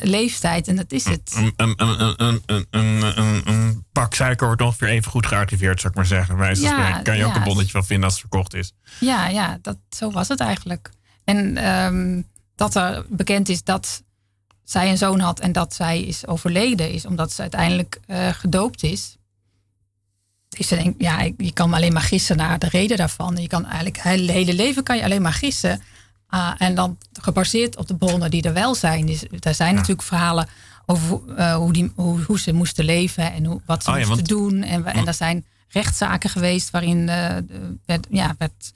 leeftijd. 0.00 0.68
En 0.68 0.76
dat 0.76 0.92
is 0.92 1.04
het. 1.04 1.52
Een, 1.56 1.74
een, 1.76 2.42
een, 2.46 2.66
een, 2.70 3.48
een 3.48 3.84
pak 3.92 4.14
suiker 4.14 4.46
wordt 4.46 4.62
ongeveer 4.62 4.88
even 4.88 5.10
goed 5.10 5.26
gearchiveerd, 5.26 5.80
zou 5.80 5.92
ik 5.92 5.98
maar 5.98 6.06
zeggen. 6.06 6.36
Ja, 6.70 7.02
kan 7.02 7.16
je 7.16 7.24
ook 7.24 7.34
een 7.34 7.42
bonnetje 7.42 7.72
van 7.72 7.84
vinden 7.84 8.04
als 8.04 8.12
het 8.12 8.28
verkocht 8.28 8.54
is. 8.54 8.72
Ja, 9.00 9.28
ja 9.28 9.58
dat, 9.62 9.76
zo 9.90 10.10
was 10.10 10.28
het 10.28 10.40
eigenlijk. 10.40 10.90
En 11.24 11.68
um, 11.68 12.26
dat 12.54 12.74
er 12.74 13.04
bekend 13.08 13.48
is 13.48 13.64
dat 13.64 14.02
zij 14.64 14.90
een 14.90 14.98
zoon 14.98 15.20
had 15.20 15.40
en 15.40 15.52
dat 15.52 15.74
zij 15.74 16.02
is 16.02 16.26
overleden 16.26 16.90
is, 16.92 17.06
omdat 17.06 17.32
ze 17.32 17.40
uiteindelijk 17.40 18.00
uh, 18.06 18.28
gedoopt 18.28 18.82
is. 18.82 19.16
Is 20.50 20.68
ze 20.68 20.76
denk, 20.76 20.94
ja, 20.98 21.22
je 21.36 21.52
kan 21.52 21.74
alleen 21.74 21.92
maar 21.92 22.02
gissen 22.02 22.36
naar 22.36 22.58
de 22.58 22.68
reden 22.68 22.96
daarvan. 22.96 23.36
Je 23.36 23.46
kan 23.46 23.64
eigenlijk 23.64 23.96
het 23.96 24.30
hele 24.30 24.54
leven 24.54 24.82
kan 24.82 24.96
je 24.96 25.04
alleen 25.04 25.22
maar 25.22 25.32
gissen. 25.32 25.82
Uh, 26.30 26.52
en 26.58 26.74
dan 26.74 26.98
gebaseerd 27.12 27.76
op 27.76 27.86
de 27.86 27.96
bronnen 27.96 28.30
die 28.30 28.42
er 28.42 28.52
wel 28.52 28.74
zijn. 28.74 29.06
Dus, 29.06 29.24
er 29.40 29.54
zijn 29.54 29.74
natuurlijk 29.74 30.02
verhalen 30.02 30.48
over 30.86 31.20
uh, 31.38 31.54
hoe, 31.54 31.72
die, 31.72 31.92
hoe, 31.94 32.22
hoe, 32.22 32.38
ze 32.38 32.52
moesten 32.52 32.84
leven 32.84 33.32
en 33.32 33.44
hoe, 33.44 33.60
wat 33.66 33.84
ze 33.84 33.90
oh, 33.90 33.98
ja, 33.98 34.06
moesten 34.06 34.24
doen. 34.24 34.62
En, 34.62 34.84
en 34.84 35.06
er 35.06 35.14
zijn 35.14 35.46
rechtszaken 35.68 36.30
geweest 36.30 36.70
waarin 36.70 37.06
werd, 37.84 38.06
ja, 38.10 38.34
werd 38.38 38.72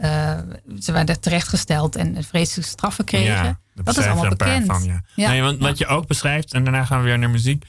uh, 0.00 0.38
ze 0.80 0.92
werden 0.92 1.20
terechtgesteld 1.20 1.96
en 1.96 2.24
vreselijke 2.24 2.70
straffen 2.70 3.04
kregen. 3.04 3.58
dat 3.74 3.98
is 3.98 4.06
allemaal 4.06 4.28
bekend. 4.28 4.66
Van, 4.66 5.02
ja. 5.14 5.28
Nee, 5.28 5.42
want 5.42 5.58
wat 5.58 5.78
je 5.78 5.86
ook 5.86 6.06
beschrijft, 6.06 6.52
en 6.52 6.64
daarna 6.64 6.84
gaan 6.84 6.98
we 6.98 7.04
weer 7.04 7.18
naar 7.18 7.30
muziek. 7.30 7.64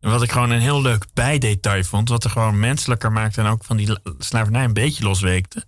Wat 0.00 0.22
ik 0.22 0.32
gewoon 0.32 0.50
een 0.50 0.60
heel 0.60 0.82
leuk 0.82 1.06
bijdetail 1.14 1.84
vond, 1.84 2.08
wat 2.08 2.24
er 2.24 2.30
gewoon 2.30 2.58
menselijker 2.58 3.12
maakte 3.12 3.40
en 3.40 3.46
ook 3.46 3.64
van 3.64 3.76
die 3.76 3.98
slavernij 4.18 4.64
een 4.64 4.72
beetje 4.72 5.04
losweekte, 5.04 5.64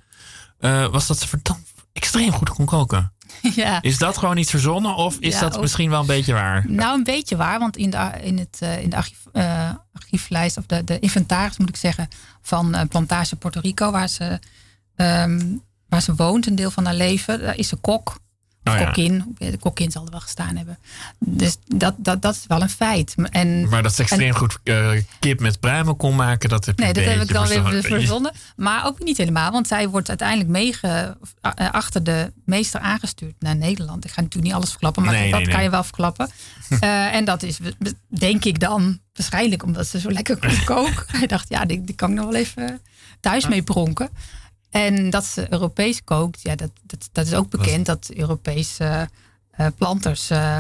uh, 0.61 0.87
was 0.87 1.07
dat 1.07 1.19
ze 1.19 1.29
verdomd 1.29 1.73
extreem 1.93 2.33
goed 2.33 2.49
kon 2.49 2.67
koken. 2.67 3.13
Ja. 3.55 3.83
Is 3.83 3.99
dat 3.99 4.19
gewoon 4.19 4.37
iets 4.37 4.51
verzonnen 4.51 4.95
of 4.95 5.17
is 5.19 5.39
dat 5.39 5.61
misschien 5.61 5.91
wel 5.91 6.01
een 6.01 6.07
beetje 6.07 6.33
waar? 6.33 6.65
Nou, 6.67 6.99
een 6.99 7.05
beetje 7.05 7.37
waar, 7.37 7.59
want 7.59 7.77
in 7.77 7.91
de, 7.91 8.11
in 8.23 8.39
het, 8.39 8.59
uh, 8.63 8.83
in 8.83 8.91
de 8.91 8.97
archief, 8.97 9.19
uh, 9.33 9.71
archieflijst, 9.93 10.57
of 10.57 10.67
de, 10.67 10.85
de 10.85 10.99
inventaris 10.99 11.57
moet 11.57 11.69
ik 11.69 11.77
zeggen, 11.77 12.09
van 12.43 12.75
uh, 12.75 12.81
Plantage 12.89 13.37
Puerto 13.37 13.61
Rico, 13.61 13.91
waar 13.91 14.09
ze 14.09 14.39
um, 14.97 15.63
waar 15.95 16.03
ze 16.03 16.15
woont, 16.15 16.47
een 16.47 16.55
deel 16.55 16.71
van 16.71 16.85
haar 16.85 16.95
leven, 16.95 17.41
daar 17.41 17.57
is 17.57 17.69
ze 17.69 17.77
kok. 17.77 18.17
Kokkin. 18.65 19.37
De 19.39 19.57
kokkin 19.59 19.91
zal 19.91 20.05
er 20.05 20.11
wel 20.11 20.21
gestaan 20.21 20.57
hebben. 20.57 20.79
Dus 21.19 21.57
dat, 21.67 21.95
dat, 21.97 22.23
dat 22.23 22.35
is 22.35 22.45
wel 22.47 22.63
een 22.63 22.69
feit. 22.69 23.15
En, 23.31 23.69
maar 23.69 23.83
dat 23.83 23.95
ze 23.95 24.03
extreem 24.03 24.35
goed 24.35 24.59
uh, 24.65 24.91
kip 25.19 25.41
met 25.41 25.61
pruimen 25.61 25.97
kon 25.97 26.17
maken, 26.17 26.49
dat 26.49 26.65
heb 26.67 26.79
Nee, 26.79 26.93
dat 26.93 27.05
heb 27.05 27.21
ik 27.21 27.33
dan 27.33 27.49
weer 27.49 27.83
verzonnen. 27.83 28.33
Maar 28.57 28.87
ook 28.87 29.05
niet 29.05 29.17
helemaal, 29.17 29.51
want 29.51 29.67
zij 29.67 29.89
wordt 29.89 30.09
uiteindelijk 30.09 30.49
meege, 30.49 31.17
uh, 31.43 31.71
achter 31.71 32.05
de 32.05 32.33
meester 32.45 32.81
aangestuurd 32.81 33.35
naar 33.39 33.57
Nederland. 33.57 34.05
Ik 34.05 34.11
ga 34.11 34.21
natuurlijk 34.21 34.47
niet 34.47 34.57
alles 34.57 34.71
verklappen, 34.71 35.03
maar 35.03 35.15
nee, 35.15 35.31
dat 35.31 35.41
nee, 35.41 35.55
kan 35.55 35.63
je 35.63 35.71
wel 35.71 35.85
verklappen. 35.85 36.31
uh, 36.71 37.15
en 37.17 37.25
dat 37.25 37.43
is, 37.43 37.59
denk 38.09 38.45
ik 38.45 38.61
dan, 38.61 39.01
waarschijnlijk 39.13 39.63
omdat 39.63 39.87
ze 39.87 40.01
zo 40.01 40.11
lekker 40.11 40.37
kon 40.37 40.65
koken. 40.65 41.05
Hij 41.19 41.27
dacht, 41.27 41.49
ja, 41.49 41.65
die, 41.65 41.85
die 41.85 41.95
kan 41.95 42.11
ik 42.11 42.17
nog 42.17 42.25
wel 42.25 42.35
even 42.35 42.81
thuis 43.21 43.49
mee 43.49 43.63
pronken. 43.63 44.09
En 44.75 45.11
dat 45.11 45.25
ze 45.25 45.47
Europees 45.53 46.05
kookt, 46.05 46.43
ja, 46.43 46.55
dat, 46.55 46.71
dat, 46.83 47.09
dat 47.13 47.27
is 47.27 47.35
ook 47.35 47.51
bekend 47.51 47.87
dat 47.87 48.11
Europese 48.15 49.09
uh, 49.61 49.67
planters, 49.77 50.31
uh, 50.31 50.59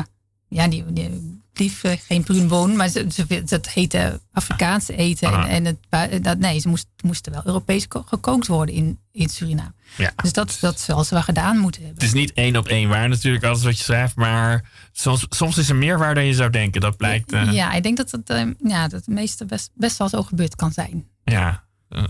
ja, 0.48 0.68
die, 0.68 0.84
die 0.92 1.40
liever 1.54 1.98
geen 1.98 2.22
bruin 2.22 2.76
maar 2.76 2.88
ze, 2.88 3.06
ze, 3.12 3.44
dat 3.44 3.68
heette 3.68 4.20
Afrikaanse 4.32 4.96
eten. 4.96 5.32
En, 5.32 5.48
en 5.48 5.64
het, 5.90 6.24
dat, 6.24 6.38
nee, 6.38 6.58
ze 6.58 6.68
moest, 6.68 6.86
moesten 7.02 7.32
wel 7.32 7.42
Europees 7.44 7.86
gekookt 7.88 8.46
worden 8.46 8.74
in, 8.74 8.98
in 9.12 9.28
Suriname. 9.28 9.72
Ja. 9.96 10.12
Dus 10.16 10.32
dat, 10.32 10.56
dat 10.60 10.80
zal 10.80 11.04
ze 11.04 11.14
wel 11.14 11.22
gedaan 11.22 11.58
moeten 11.58 11.82
hebben. 11.82 12.02
Het 12.02 12.12
is 12.14 12.20
niet 12.20 12.32
één 12.32 12.56
op 12.56 12.68
één 12.68 12.88
waar 12.88 13.08
natuurlijk, 13.08 13.44
alles 13.44 13.62
wat 13.62 13.78
je 13.78 13.84
schrijft, 13.84 14.16
maar 14.16 14.70
soms, 14.92 15.26
soms 15.28 15.58
is 15.58 15.68
er 15.68 15.76
meer 15.76 15.98
waar 15.98 16.14
dan 16.14 16.24
je 16.26 16.34
zou 16.34 16.50
denken. 16.50 16.80
Dat 16.80 16.96
blijkt. 16.96 17.30
Ja, 17.30 17.72
ik 17.72 17.82
denk 17.82 17.96
dat 17.96 18.10
het, 18.10 18.54
ja, 18.58 18.88
dat 18.88 19.00
het 19.06 19.06
meeste 19.06 19.44
best, 19.44 19.70
best 19.74 19.98
wel 19.98 20.08
zo 20.08 20.22
gebeurd 20.22 20.56
kan 20.56 20.72
zijn. 20.72 21.06
Ja. 21.24 21.64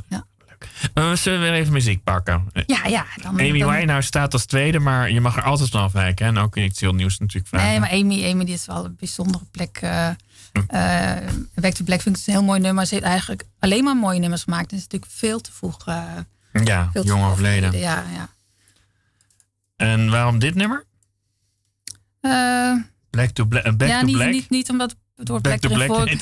ja. 0.08 0.26
Uh, 0.94 1.12
zullen 1.12 1.40
we 1.40 1.44
weer 1.44 1.54
even 1.54 1.72
muziek 1.72 2.04
pakken? 2.04 2.50
Ja, 2.66 2.86
ja. 2.86 3.06
Dan, 3.22 3.30
Amy 3.30 3.58
dan... 3.58 3.70
Winehouse 3.70 4.06
staat 4.06 4.32
als 4.32 4.46
tweede, 4.46 4.78
maar 4.78 5.10
je 5.10 5.20
mag 5.20 5.36
er 5.36 5.42
altijd 5.42 5.70
van 5.70 5.82
afwijken. 5.82 6.26
En 6.26 6.38
ook 6.38 6.56
in 6.56 6.72
heel 6.74 6.94
nieuws 6.94 7.18
natuurlijk 7.18 7.48
vragen. 7.48 7.68
Nee, 7.68 7.80
maar 7.80 7.90
Amy, 7.90 8.30
Amy 8.30 8.44
die 8.44 8.54
is 8.54 8.66
wel 8.66 8.84
een 8.84 8.96
bijzondere 8.98 9.44
plek. 9.50 9.80
Uh, 9.84 10.08
uh, 10.72 11.16
Back 11.54 11.72
to 11.72 11.84
Black 11.84 12.00
vind 12.00 12.18
ik 12.18 12.26
een 12.26 12.32
heel 12.32 12.42
mooi 12.42 12.60
nummer. 12.60 12.86
Ze 12.86 12.94
heeft 12.94 13.06
eigenlijk 13.06 13.44
alleen 13.58 13.84
maar 13.84 13.96
mooie 13.96 14.18
nummers 14.18 14.42
gemaakt. 14.42 14.70
Het 14.70 14.80
is 14.80 14.82
natuurlijk 14.82 15.12
veel 15.12 15.40
te 15.40 15.52
vroeg. 15.52 15.88
Uh, 15.88 16.04
ja, 16.64 16.90
veel 16.92 17.04
jong 17.04 17.24
overleden. 17.24 17.78
Ja, 17.78 18.04
ja. 18.14 18.28
En 19.76 20.10
waarom 20.10 20.38
dit 20.38 20.54
nummer? 20.54 20.84
Black 23.10 23.30
to 23.30 23.44
Black. 23.44 23.76
Back 23.76 23.88
ja, 23.88 24.00
to 24.00 24.06
niet, 24.06 24.16
Black? 24.16 24.30
Niet, 24.30 24.50
niet 24.50 24.70
omdat 24.70 24.96
door 25.16 25.40
Black, 25.40 25.60
Black 25.60 25.88
to 25.88 26.04
Black. 26.04 26.20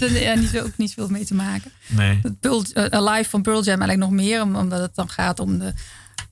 Er 0.00 0.22
ja, 0.22 0.34
niet, 0.34 0.60
ook 0.60 0.76
niet 0.76 0.94
veel 0.94 1.08
mee 1.08 1.24
te 1.24 1.34
maken. 1.34 1.72
Nee. 1.86 2.20
Pearl, 2.40 2.64
uh, 2.74 2.84
Alive 2.84 3.30
van 3.30 3.42
Pearl 3.42 3.62
Jam 3.62 3.80
eigenlijk 3.80 4.10
nog 4.10 4.20
meer, 4.20 4.42
omdat 4.42 4.80
het 4.80 4.94
dan 4.94 5.08
gaat 5.08 5.40
om 5.40 5.58
de, 5.58 5.72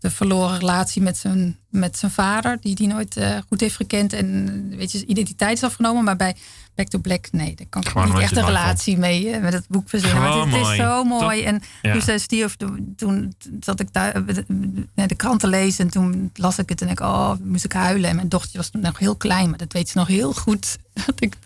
de 0.00 0.10
verloren 0.10 0.58
relatie 0.58 1.02
met 1.02 1.16
zijn, 1.16 1.58
met 1.68 1.98
zijn 1.98 2.10
vader, 2.10 2.58
die 2.60 2.74
die 2.74 2.86
nooit 2.86 3.16
uh, 3.16 3.38
goed 3.48 3.60
heeft 3.60 3.76
gekend 3.76 4.12
en 4.12 4.68
weet 4.76 4.92
je, 4.92 5.06
identiteit 5.06 5.56
is 5.56 5.64
afgenomen. 5.64 6.04
Maar 6.04 6.16
bij 6.16 6.36
Back 6.74 6.88
to 6.88 6.98
Black, 6.98 7.28
nee, 7.32 7.54
daar 7.54 7.66
kan 7.68 7.82
ik 7.82 7.94
niet 7.94 8.22
echt 8.22 8.36
een 8.36 8.44
relatie 8.44 8.98
mee 8.98 9.24
uh, 9.24 9.40
met 9.40 9.52
het 9.52 9.68
boek 9.68 9.88
verzinnen. 9.88 10.22
Maar 10.22 10.32
het, 10.32 10.52
het, 10.52 10.66
is 10.66 10.76
zo 10.76 11.04
mooi. 11.04 11.42
En 11.42 11.62
ja. 11.82 11.92
toen 11.92 12.00
zij 12.00 12.18
stierf, 12.18 12.56
toen, 12.56 12.92
toen 12.96 13.34
zat 13.60 13.80
ik 13.80 13.92
daar 13.92 14.16
uh, 14.16 15.06
de 15.06 15.14
krant 15.14 15.40
te 15.40 15.46
lezen 15.46 15.84
en 15.84 15.90
toen 15.90 16.30
las 16.34 16.58
ik 16.58 16.68
het 16.68 16.82
en 16.82 16.88
ik, 16.88 17.00
oh, 17.00 17.32
moest 17.42 17.64
ik 17.64 17.72
huilen. 17.72 18.10
En 18.10 18.16
mijn 18.16 18.28
dochter 18.28 18.56
was 18.56 18.68
toen 18.68 18.80
nog 18.80 18.98
heel 18.98 19.16
klein, 19.16 19.48
maar 19.48 19.58
dat 19.58 19.72
weet 19.72 19.88
ze 19.88 19.98
nog 19.98 20.08
heel 20.08 20.32
goed. 20.32 20.78
Dat 21.06 21.22
ik 21.22 21.36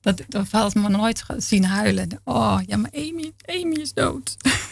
dat, 0.00 0.22
dat 0.28 0.50
had 0.50 0.74
me 0.74 0.88
nooit 0.88 1.24
zien 1.36 1.64
huilen. 1.64 2.08
Oh, 2.24 2.58
ja, 2.66 2.76
maar 2.76 2.90
Amy, 2.94 3.32
Amy 3.46 3.74
is 3.74 3.92
dood. 3.92 4.36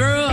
through 0.00 0.29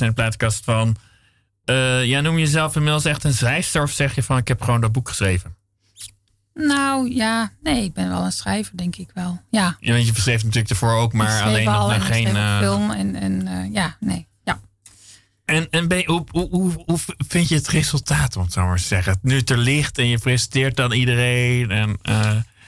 Naar 0.00 0.08
de 0.08 0.14
plaatkast 0.14 0.64
van... 0.64 0.96
eh 1.64 2.04
ja, 2.04 2.20
noem 2.20 2.34
je 2.38 2.40
jezelf 2.44 2.76
inmiddels 2.76 3.04
echt 3.04 3.24
een 3.24 3.34
schrijfster 3.34 3.82
of 3.82 3.90
zeg 3.90 4.14
je 4.14 4.22
van... 4.22 4.36
ik 4.36 4.48
heb 4.48 4.62
gewoon 4.62 4.80
dat 4.80 4.92
boek 4.92 5.08
geschreven? 5.08 5.54
Nou 6.54 7.14
ja, 7.14 7.52
nee, 7.62 7.84
ik 7.84 7.92
ben 7.92 8.08
wel 8.08 8.24
een 8.24 8.32
schrijver, 8.32 8.76
denk 8.76 8.96
ik 8.96 9.10
wel. 9.14 9.40
Ja. 9.50 9.76
Ja, 9.80 9.92
want 9.92 10.06
je 10.06 10.12
beschreef 10.12 10.42
natuurlijk 10.42 10.70
ervoor 10.70 10.92
ook, 10.92 11.12
maar 11.12 11.42
alleen 11.42 11.64
nog 11.64 11.88
naar 11.88 12.00
geen... 12.00 12.36
eh, 12.36 12.58
film 12.58 12.90
en, 12.90 13.14
en 13.14 13.48
eh, 13.48 13.72
ja, 13.72 13.96
nee. 14.00 14.28
Ja. 14.44 14.60
En, 15.44 15.66
en 15.70 15.88
ben 15.88 15.98
je- 15.98 16.06
hoe, 16.06 16.24
hoe, 16.30 16.48
hoe, 16.50 16.82
hoe 16.86 16.98
vind 17.28 17.48
je 17.48 17.54
het 17.54 17.68
resultaat, 17.68 18.36
om 18.36 18.42
het 18.42 18.52
zo 18.52 18.66
maar 18.66 18.76
te 18.76 18.82
zeggen? 18.82 19.18
Nu 19.22 19.40
er 19.44 19.58
ligt 19.58 19.98
en 19.98 20.06
je 20.08 20.18
presenteert 20.18 20.76
dan 20.76 20.92
iedereen. 20.92 21.70
En, 21.70 21.98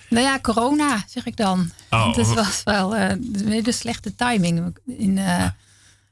Nou 0.08 0.24
ja, 0.26 0.38
corona, 0.40 1.04
zeg 1.06 1.26
ik 1.26 1.36
dan. 1.36 1.70
Oh. 1.90 2.06
Het 2.16 2.34
was 2.34 2.62
wel 2.64 2.94
hele 3.44 3.72
slechte 3.72 4.14
timing. 4.14 4.76
In 4.86 5.18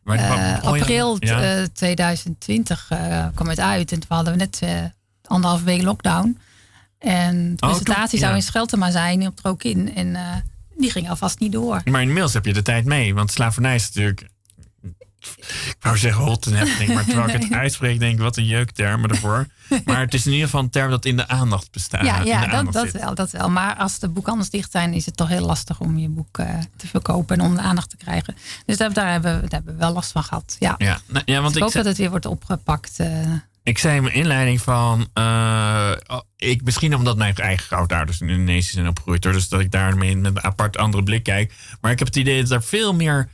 maar 0.02 0.18
eh, 0.18 0.64
oh 0.64 0.70
april 0.72 1.16
ja. 1.18 1.58
eh, 1.58 1.64
2020 1.72 2.86
eh, 2.90 3.26
kwam 3.34 3.48
het 3.48 3.60
uit. 3.60 3.92
En 3.92 4.00
toen 4.00 4.16
hadden 4.16 4.32
we 4.32 4.38
net 4.38 4.62
anderhalve 5.24 5.64
week 5.64 5.82
lockdown. 5.82 6.38
En 6.98 7.54
de 7.56 7.62
Oh, 7.62 7.68
presentatie 7.68 8.10
toen- 8.10 8.18
zou 8.18 8.34
in 8.34 8.42
Scheltema 8.42 8.90
zijn 8.90 9.26
op 9.26 9.38
er 9.42 9.50
ook 9.50 9.62
in. 9.62 9.94
En 9.94 10.16
die 10.76 10.90
ging 10.90 11.08
alvast 11.08 11.38
niet 11.38 11.52
door. 11.52 11.80
Maar 11.84 12.00
inmiddels 12.02 12.32
heb 12.32 12.44
je 12.44 12.52
de 12.52 12.62
tijd 12.62 12.84
mee, 12.84 13.14
want 13.14 13.30
slavernij 13.32 13.74
is 13.74 13.86
natuurlijk... 13.86 14.28
Ik 15.66 15.76
wou 15.80 15.98
zeggen 15.98 16.22
hot 16.24 16.44
happening, 16.44 16.94
maar 16.94 17.04
terwijl 17.04 17.28
ik 17.28 17.42
het 17.42 17.52
uitspreek 17.64 17.98
denk 17.98 18.12
ik, 18.14 18.20
wat 18.20 18.36
een 18.36 18.46
jeukterm 18.46 19.04
ervoor. 19.04 19.46
Maar 19.84 20.00
het 20.00 20.14
is 20.14 20.26
in 20.26 20.32
ieder 20.32 20.46
geval 20.46 20.62
een 20.62 20.70
term 20.70 20.90
dat 20.90 21.04
in 21.04 21.16
de 21.16 21.28
aandacht 21.28 21.70
bestaat. 21.72 22.04
ja, 22.04 22.18
in 22.20 22.26
ja 22.26 22.40
dat, 22.40 22.50
aandacht 22.50 22.74
dat 22.92 23.02
wel, 23.02 23.14
dat 23.14 23.30
wel. 23.30 23.50
Maar 23.50 23.74
als 23.76 23.98
de 23.98 24.08
boekhandels 24.08 24.50
dicht 24.50 24.70
zijn, 24.70 24.92
is 24.92 25.06
het 25.06 25.16
toch 25.16 25.28
heel 25.28 25.46
lastig 25.46 25.80
om 25.80 25.98
je 25.98 26.08
boek 26.08 26.38
eh, 26.38 26.46
te 26.76 26.86
verkopen 26.86 27.38
en 27.38 27.44
om 27.44 27.54
de 27.54 27.60
aandacht 27.60 27.90
te 27.90 27.96
krijgen. 27.96 28.36
Dus 28.66 28.76
daar, 28.76 28.92
daar, 28.92 29.10
hebben, 29.12 29.34
we, 29.34 29.40
daar 29.40 29.50
hebben 29.50 29.72
we 29.72 29.78
wel 29.78 29.92
last 29.92 30.12
van 30.12 30.22
gehad. 30.22 30.56
Ja. 30.58 30.74
Ja, 30.78 30.98
nou, 31.06 31.22
ja 31.26 31.40
want 31.40 31.46
Dus 31.46 31.52
ik 31.52 31.56
ik, 31.56 31.62
hoop 31.62 31.72
dat 31.72 31.84
het 31.84 31.96
weer 31.96 32.10
wordt 32.10 32.26
opgepakt. 32.26 32.94
eh. 32.98 33.32
ik 33.62 33.78
zei 33.78 33.96
in 33.96 34.02
mijn 34.02 34.14
inleiding 34.14 34.60
van... 34.60 35.08
eh, 35.12 35.92
oh, 36.06 36.20
ik, 36.36 36.62
misschien 36.64 36.94
omdat 36.94 37.16
mijn 37.16 37.34
eigen 37.34 37.66
grootouders 37.66 38.20
in 38.20 38.28
Indonesië 38.28 38.70
zijn 38.72 38.88
opgegroeid. 38.88 39.22
Dus 39.22 39.48
dat 39.48 39.60
ik 39.60 39.70
daarmee 39.70 40.16
met 40.16 40.36
een 40.36 40.44
apart 40.44 40.76
andere 40.76 41.02
blik 41.02 41.22
kijk. 41.22 41.54
Maar 41.80 41.90
ik 41.92 41.98
heb 41.98 42.08
het 42.08 42.16
idee 42.16 42.40
dat 42.42 42.50
er 42.50 42.62
veel 42.62 42.94
meer 42.94 43.28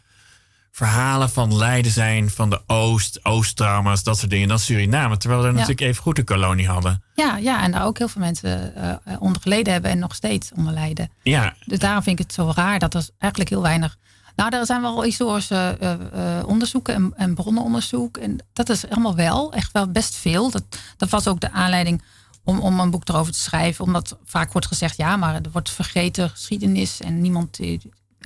verhalen 0.76 1.30
van 1.30 1.56
lijden 1.56 1.92
zijn... 1.92 2.30
van 2.30 2.50
de 2.50 2.60
Oost, 2.66 3.24
Oosttrauma's, 3.24 4.02
dat 4.02 4.18
soort 4.18 4.30
dingen... 4.30 4.48
dan 4.48 4.58
Suriname. 4.58 5.16
Terwijl 5.16 5.40
we 5.40 5.46
er 5.46 5.52
Ja. 5.52 5.58
natuurlijk 5.60 5.88
even 5.88 6.02
goed 6.02 6.18
een 6.18 6.24
kolonie 6.24 6.68
hadden. 6.68 7.02
Ja, 7.14 7.36
ja, 7.36 7.62
en 7.62 7.70
daar 7.72 7.84
ook 7.84 7.98
heel 7.98 8.08
veel 8.08 8.20
mensen 8.20 8.74
eh, 9.04 9.16
onder 9.18 9.42
geleden 9.42 9.72
hebben 9.72 9.90
en 9.90 9.98
nog 9.98 10.14
steeds 10.14 10.52
onder 10.56 10.72
lijden. 10.72 11.10
Ja, 11.22 11.54
Dus 11.66 11.78
daarom 11.78 12.02
vind 12.02 12.18
ik 12.20 12.24
het 12.26 12.34
zo 12.34 12.52
raar 12.54 12.78
dat 12.78 12.94
er 12.94 13.08
eigenlijk 13.18 13.50
heel 13.50 13.62
weinig. 13.62 13.96
Nou, 14.36 14.56
er 14.56 14.66
zijn 14.66 14.80
wel 14.82 15.02
historische 15.02 15.76
eh, 15.80 15.92
eh, 16.38 16.46
onderzoeken 16.48 16.94
en, 16.94 17.12
en 17.16 17.34
bronnenonderzoek. 17.34 18.16
En 18.16 18.38
dat 18.52 18.68
is 18.68 18.88
allemaal 18.88 19.14
wel, 19.16 19.52
echt 19.52 19.72
wel 19.72 19.90
best 19.90 20.14
veel. 20.14 20.50
Dat, 20.50 20.64
dat 20.96 21.08
was 21.08 21.28
ook 21.28 21.40
de 21.40 21.52
aanleiding 21.52 22.02
om, 22.44 22.58
om 22.60 22.80
een 22.80 22.90
boek 22.90 23.08
erover 23.08 23.32
te 23.32 23.38
schrijven. 23.38 23.84
Omdat 23.84 24.18
vaak 24.24 24.52
wordt 24.52 24.66
gezegd, 24.66 24.96
ja, 24.96 25.16
maar 25.16 25.34
er 25.34 25.50
wordt 25.52 25.70
vergeten 25.70 26.30
geschiedenis 26.30 27.00
en 27.00 27.20
niemand 27.20 27.58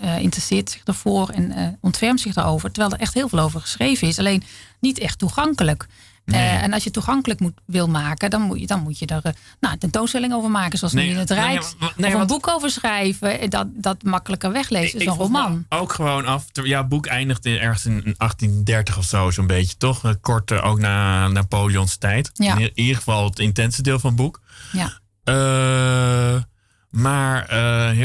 eh, 0.00 0.18
interesseert 0.18 0.70
zich 0.70 0.82
ervoor 0.84 1.28
en 1.28 1.52
eh, 1.52 1.68
ontfermt 1.80 2.20
zich 2.20 2.34
daarover. 2.34 2.70
Terwijl 2.70 2.94
er 2.94 3.00
echt 3.00 3.14
heel 3.14 3.28
veel 3.28 3.38
over 3.38 3.60
geschreven 3.60 4.08
is, 4.08 4.18
alleen 4.18 4.42
niet 4.80 4.98
echt 4.98 5.18
toegankelijk. 5.18 5.86
Nee. 6.30 6.40
Eh, 6.40 6.62
en 6.62 6.72
als 6.72 6.84
je 6.84 6.90
toegankelijk 6.90 7.40
moet, 7.40 7.52
wil 7.64 7.88
maken, 7.88 8.30
dan 8.30 8.42
moet 8.42 8.60
je, 8.60 8.66
dan 8.66 8.82
moet 8.82 8.98
je 8.98 9.06
er 9.06 9.20
eh, 9.22 9.32
nou, 9.60 9.74
een 9.74 9.78
tentoonstelling 9.78 10.34
over 10.34 10.50
maken, 10.50 10.78
zoals 10.78 10.92
Nee, 10.92 11.06
nu 11.06 11.12
in 11.12 11.18
het 11.18 11.30
Rijks. 11.30 11.74
nee, 11.96 12.14
of 12.14 12.20
een 12.20 12.26
boek 12.26 12.48
over 12.48 12.70
schrijven, 12.70 13.50
dat, 13.50 13.66
dat 13.74 14.02
makkelijker 14.02 14.52
weglezen. 14.52 15.00
Ik 15.00 15.08
een 15.08 15.14
roman. 15.14 15.64
Ook 15.68 15.92
gewoon 15.92 16.26
af. 16.26 16.44
Ja, 16.52 16.84
boek 16.84 17.06
eindigt 17.06 17.46
in, 17.46 17.58
ergens 17.58 17.86
in 17.86 18.14
1830 18.16 18.98
of 18.98 19.04
zo, 19.04 19.30
zo'n 19.30 19.46
beetje, 19.46 19.76
toch? 19.76 20.14
Kort 20.20 20.52
ook 20.52 20.78
na 20.78 21.28
Napoleons 21.28 21.96
tijd. 21.96 22.30
Ja. 22.34 22.56
In, 22.56 22.70
ieder 22.74 22.96
geval 22.96 23.24
het 23.24 23.38
intense 23.38 23.82
deel 23.82 23.98
van 23.98 24.10
het 24.10 24.18
boek. 24.18 24.40
Ja. 24.72 24.98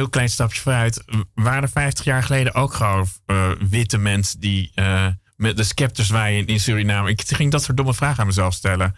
Heel 0.06 0.14
klein 0.14 0.30
stapje 0.30 0.62
vooruit. 0.62 1.04
Waren 1.34 1.64
er 1.64 1.70
50 1.70 2.06
jaar 2.06 2.24
geleden 2.24 2.54
ook 2.54 2.74
gewoon 2.74 3.08
eh, 3.26 3.50
witte 3.70 3.98
mensen 3.98 4.40
die 4.40 4.72
eh, 4.76 5.08
met 5.36 5.58
de 5.58 5.64
scepters 5.64 6.10
waaien 6.10 6.48
in 6.48 6.60
Suriname? 6.60 7.10
Ik 7.10 7.22
ging 7.28 7.52
dat 7.52 7.64
soort 7.64 7.78
domme 7.78 7.94
vragen 7.94 8.20
aan 8.20 8.28
mezelf 8.28 8.54
stellen. 8.54 8.96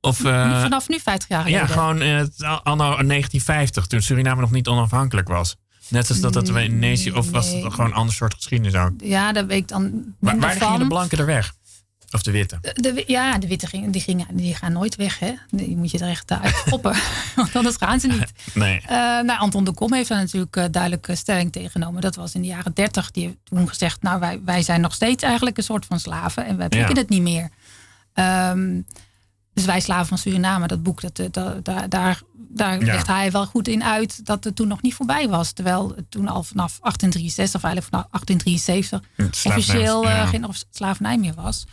Of, 0.00 0.24
eh, 0.24 0.60
Vanaf 0.60 0.88
nu 0.88 0.98
50 1.00 1.28
jaar 1.28 1.42
geleden. 1.42 1.66
ja, 1.66 1.72
gewoon 1.72 2.00
anno 2.62 2.84
1950, 2.84 3.86
toen 3.86 4.02
Suriname 4.02 4.40
nog 4.40 4.50
niet 4.50 4.68
onafhankelijk 4.68 5.28
was. 5.28 5.56
Net 5.88 6.08
als 6.08 6.20
dat 6.20 6.34
het 6.34 6.48
een 6.48 6.56
Indonesië, 6.56 7.12
of 7.12 7.30
was 7.30 7.52
het 7.52 7.72
gewoon 7.72 7.86
een 7.86 7.92
ander 7.96 8.14
soort 8.14 8.34
geschiedenis 8.34 8.74
ook? 8.74 8.90
Ja, 8.98 9.32
daar 9.32 9.46
weet 9.46 9.58
ik 9.58 9.68
dan 9.68 10.14
Waar, 10.20 10.38
waar 10.38 10.50
gingen 10.50 10.78
de 10.78 10.86
blanken 10.86 11.18
er 11.18 11.26
weg? 11.26 11.54
Of 12.10 12.22
de 12.22 12.30
witte? 12.30 12.58
De, 12.74 12.92
wi- 12.92 13.04
ja, 13.06 13.38
de 13.38 13.46
witte 13.46 13.66
gingen, 13.66 13.90
die, 13.90 14.26
die 14.32 14.54
gaan 14.54 14.72
nooit 14.72 14.96
weg. 14.96 15.18
Hè? 15.18 15.32
Die 15.50 15.76
moet 15.76 15.90
je 15.90 15.98
er 15.98 16.08
echt 16.08 16.30
uit 16.30 16.62
stoppen. 16.66 16.96
Want 17.36 17.56
anders 17.56 17.76
gaan 17.76 18.00
ze 18.00 18.06
niet. 18.06 18.32
Nee. 18.54 18.80
Eh, 18.80 18.88
nou, 18.98 19.38
Anton 19.38 19.64
de 19.64 19.72
Kom 19.72 19.92
heeft 19.92 20.08
daar 20.08 20.18
natuurlijk 20.18 20.56
eh, 20.56 20.64
duidelijk 20.70 21.08
eh, 21.08 21.16
stelling 21.16 21.52
tegenomen. 21.52 22.00
Dat 22.00 22.14
was 22.16 22.34
in 22.34 22.40
de 22.40 22.46
jaren 22.46 22.74
dertig. 22.74 23.10
Die 23.10 23.24
heeft 23.24 23.36
toen 23.44 23.68
gezegd, 23.68 24.02
nou 24.02 24.20
wij, 24.20 24.40
wij 24.44 24.62
zijn 24.62 24.80
nog 24.80 24.94
steeds 24.94 25.22
eigenlijk 25.22 25.56
een 25.56 25.62
soort 25.62 25.86
van 25.86 26.00
slaven. 26.00 26.46
En 26.46 26.56
wij 26.56 26.68
pikken 26.68 26.94
Ja. 26.94 27.00
het 27.00 27.08
niet 27.08 27.22
meer. 27.22 27.48
Ehm, 28.12 28.80
dus 29.54 29.64
wij 29.64 29.80
slaven 29.80 30.06
van 30.06 30.18
Suriname, 30.18 30.66
dat 30.66 30.82
boek, 30.82 31.00
dat, 31.00 31.18
eh, 31.18 31.26
dat, 31.30 31.64
daar, 31.64 31.88
daar, 31.88 32.20
daar 32.32 32.78
Ja. 32.80 32.84
legt 32.92 33.06
hij 33.06 33.30
wel 33.30 33.46
goed 33.46 33.68
in 33.68 33.84
uit 33.84 34.26
dat 34.26 34.44
het 34.44 34.56
toen 34.56 34.68
nog 34.68 34.82
niet 34.82 34.94
voorbij 34.94 35.28
was. 35.28 35.52
Terwijl 35.52 35.92
het 35.96 36.10
toen 36.10 36.28
al 36.28 36.42
vanaf 36.42 36.78
1863, 36.80 37.54
of 37.60 37.64
eigenlijk 37.66 37.94
vanaf 37.94 38.06
1873, 38.10 39.00
Het 39.26 39.36
slavernij- 39.36 39.58
officieel 39.74 40.04
eh, 40.04 40.16
ja. 40.16 40.26
geen 40.26 40.46
slavernij 40.70 41.16
meer 41.18 41.34
was. 41.34 41.66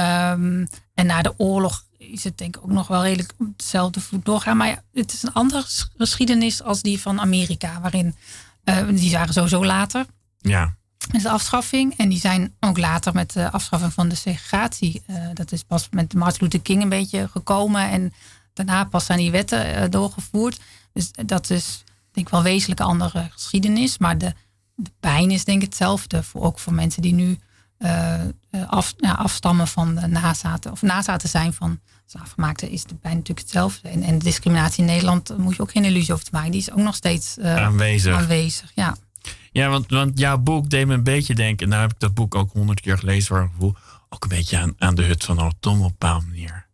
Ehm, 0.00 0.66
en 0.94 1.06
na 1.06 1.22
de 1.22 1.34
oorlog 1.38 1.84
is 1.98 2.24
het 2.24 2.38
denk 2.38 2.56
ik 2.56 2.62
ook 2.62 2.70
nog 2.70 2.86
wel 2.88 3.02
redelijk 3.02 3.32
op 3.38 3.46
hetzelfde 3.56 4.00
voet 4.00 4.24
doorgaan. 4.24 4.56
Maar 4.56 4.68
ja, 4.68 4.82
het 4.92 5.12
is 5.12 5.22
een 5.22 5.32
andere 5.32 5.62
ges- 5.62 5.88
geschiedenis 5.96 6.62
als 6.62 6.82
die 6.82 7.00
van 7.00 7.20
Amerika. 7.20 7.80
Waarin, 7.80 8.14
eh, 8.64 8.86
die 8.94 9.12
waren 9.12 9.32
sowieso 9.34 9.64
later 9.64 10.06
Ja. 10.38 10.74
met 11.12 11.22
de 11.22 11.30
afschaffing. 11.30 11.94
En 11.96 12.08
die 12.08 12.18
zijn 12.18 12.54
ook 12.60 12.78
later 12.78 13.12
met 13.14 13.32
de 13.32 13.50
afschaffing 13.50 13.92
van 13.92 14.08
de 14.08 14.14
segregatie. 14.14 15.02
eh, 15.06 15.16
dat 15.34 15.52
is 15.52 15.62
pas 15.62 15.88
met 15.90 16.14
Martin 16.14 16.42
Luther 16.42 16.60
King 16.60 16.82
een 16.82 16.88
beetje 16.88 17.28
gekomen. 17.28 17.90
En 17.90 18.12
daarna 18.52 18.84
pas 18.84 19.04
zijn 19.04 19.18
die 19.18 19.30
wetten 19.30 19.74
eh, 19.74 19.90
doorgevoerd. 19.90 20.60
Dus 20.92 21.10
dat 21.26 21.50
is 21.50 21.84
denk 22.12 22.26
ik 22.26 22.32
wel 22.32 22.42
wezenlijk 22.42 22.80
een 22.80 22.86
andere 22.86 23.28
geschiedenis. 23.32 23.98
Maar 23.98 24.18
de, 24.18 24.34
de 24.74 24.90
pijn 25.00 25.30
is 25.30 25.44
denk 25.44 25.62
ik 25.62 25.68
hetzelfde. 25.68 26.22
Voor, 26.22 26.42
ook 26.42 26.58
voor 26.58 26.72
mensen 26.74 27.02
die 27.02 27.14
nu 27.14 27.38
af, 28.68 28.94
ja, 28.96 29.12
afstammen 29.12 29.68
van 29.68 29.94
de 29.94 30.06
nazaten. 30.06 30.72
Of 30.72 30.82
nazaten 30.82 31.28
zijn 31.28 31.52
van 31.52 31.80
slaafgemaakten 32.06 32.70
is 32.70 32.82
pijn 33.00 33.14
natuurlijk 33.16 33.38
hetzelfde. 33.38 33.88
En, 33.88 34.18
discriminatie 34.18 34.80
in 34.80 34.90
Nederland 34.90 35.38
moet 35.38 35.56
je 35.56 35.62
ook 35.62 35.70
geen 35.70 35.84
illusie 35.84 36.12
over 36.12 36.24
te 36.24 36.30
maken. 36.32 36.50
Die 36.50 36.60
is 36.60 36.70
ook 36.70 36.78
nog 36.78 36.94
steeds 36.94 37.38
eh, 37.38 37.56
Aanwezig. 37.56 38.14
aanwezig. 38.16 38.72
Ja. 38.74 38.96
Ja, 39.52 39.68
want, 39.68 39.90
want 39.90 40.18
jouw 40.18 40.38
boek 40.38 40.70
deed 40.70 40.86
me 40.86 40.94
een 40.94 41.02
beetje 41.02 41.34
denken. 41.34 41.68
Nou 41.68 41.80
heb 41.80 41.92
ik 41.92 42.00
dat 42.00 42.14
boek 42.14 42.34
ook 42.34 42.52
honderd 42.52 42.80
keer 42.80 42.98
gelezen 42.98 43.26
voor 43.26 43.38
een 43.38 43.50
gevoel. 43.50 43.74
Ook 44.08 44.22
een 44.22 44.28
beetje 44.28 44.58
aan, 44.58 44.74
aan 44.78 44.94
de 44.94 45.02
hut 45.02 45.24
van 45.24 45.38
Otom 45.40 45.78
op 45.78 45.82
een 45.84 45.88
bepaalde 45.98 46.26
manier. 46.26 46.66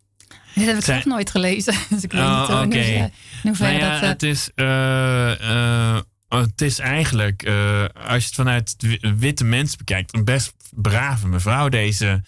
Dit 0.55 0.65
heb 0.65 0.77
ik 0.77 0.83
zelf 0.83 1.05
nooit 1.05 1.29
gelezen. 1.29 1.73
Dus 1.89 2.03
ik 2.03 2.11
weet 2.11 2.21
Oh, 2.21 2.61
niet 2.63 2.73
eh, 2.73 2.95
in 2.95 3.11
hoeverre 3.43 3.77
Nou 3.79 3.83
ja, 3.83 3.91
dat... 3.93 4.01
eh, 4.01 4.07
het, 4.09 4.23
is, 4.23 4.49
eh, 4.55 5.95
eh, 5.95 6.01
het 6.41 6.61
is 6.61 6.79
eigenlijk, 6.79 7.43
eh, 7.43 7.83
als 8.07 8.21
je 8.21 8.25
het 8.27 8.33
vanuit 8.35 8.75
witte 9.17 9.43
mens 9.43 9.75
bekijkt, 9.75 10.13
een 10.15 10.23
best 10.25 10.53
brave 10.71 11.27
mevrouw, 11.27 11.69
deze 11.69 12.21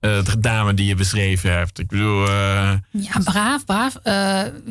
eh, 0.00 0.24
dame 0.38 0.74
die 0.74 0.86
je 0.86 0.94
beschreven 0.94 1.52
hebt. 1.52 1.78
Ik 1.78 1.86
bedoel, 1.88 2.26
eh, 2.28 2.74
ja, 2.90 3.18
braaf, 3.24 3.64
braaf. 3.64 3.92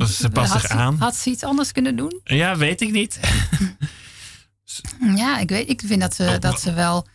ze 0.10 0.30
past 0.34 0.52
zich 0.52 0.68
aan. 0.68 0.98
Had 0.98 1.16
ze 1.16 1.30
iets 1.30 1.44
anders 1.44 1.72
kunnen 1.72 1.96
doen? 1.96 2.20
ja, 2.24 2.58
weet 2.58 2.82
ik 2.82 2.92
niet. 2.92 3.20
Ja, 5.16 5.40
ik, 5.40 5.50
weet, 5.50 5.70
ik 5.70 5.82
vind 5.86 6.02
dat 6.02 6.16
ze, 6.16 6.24
Oh, 6.24 6.40
dat 6.40 6.62
ze 6.62 6.74
wel... 6.74 7.08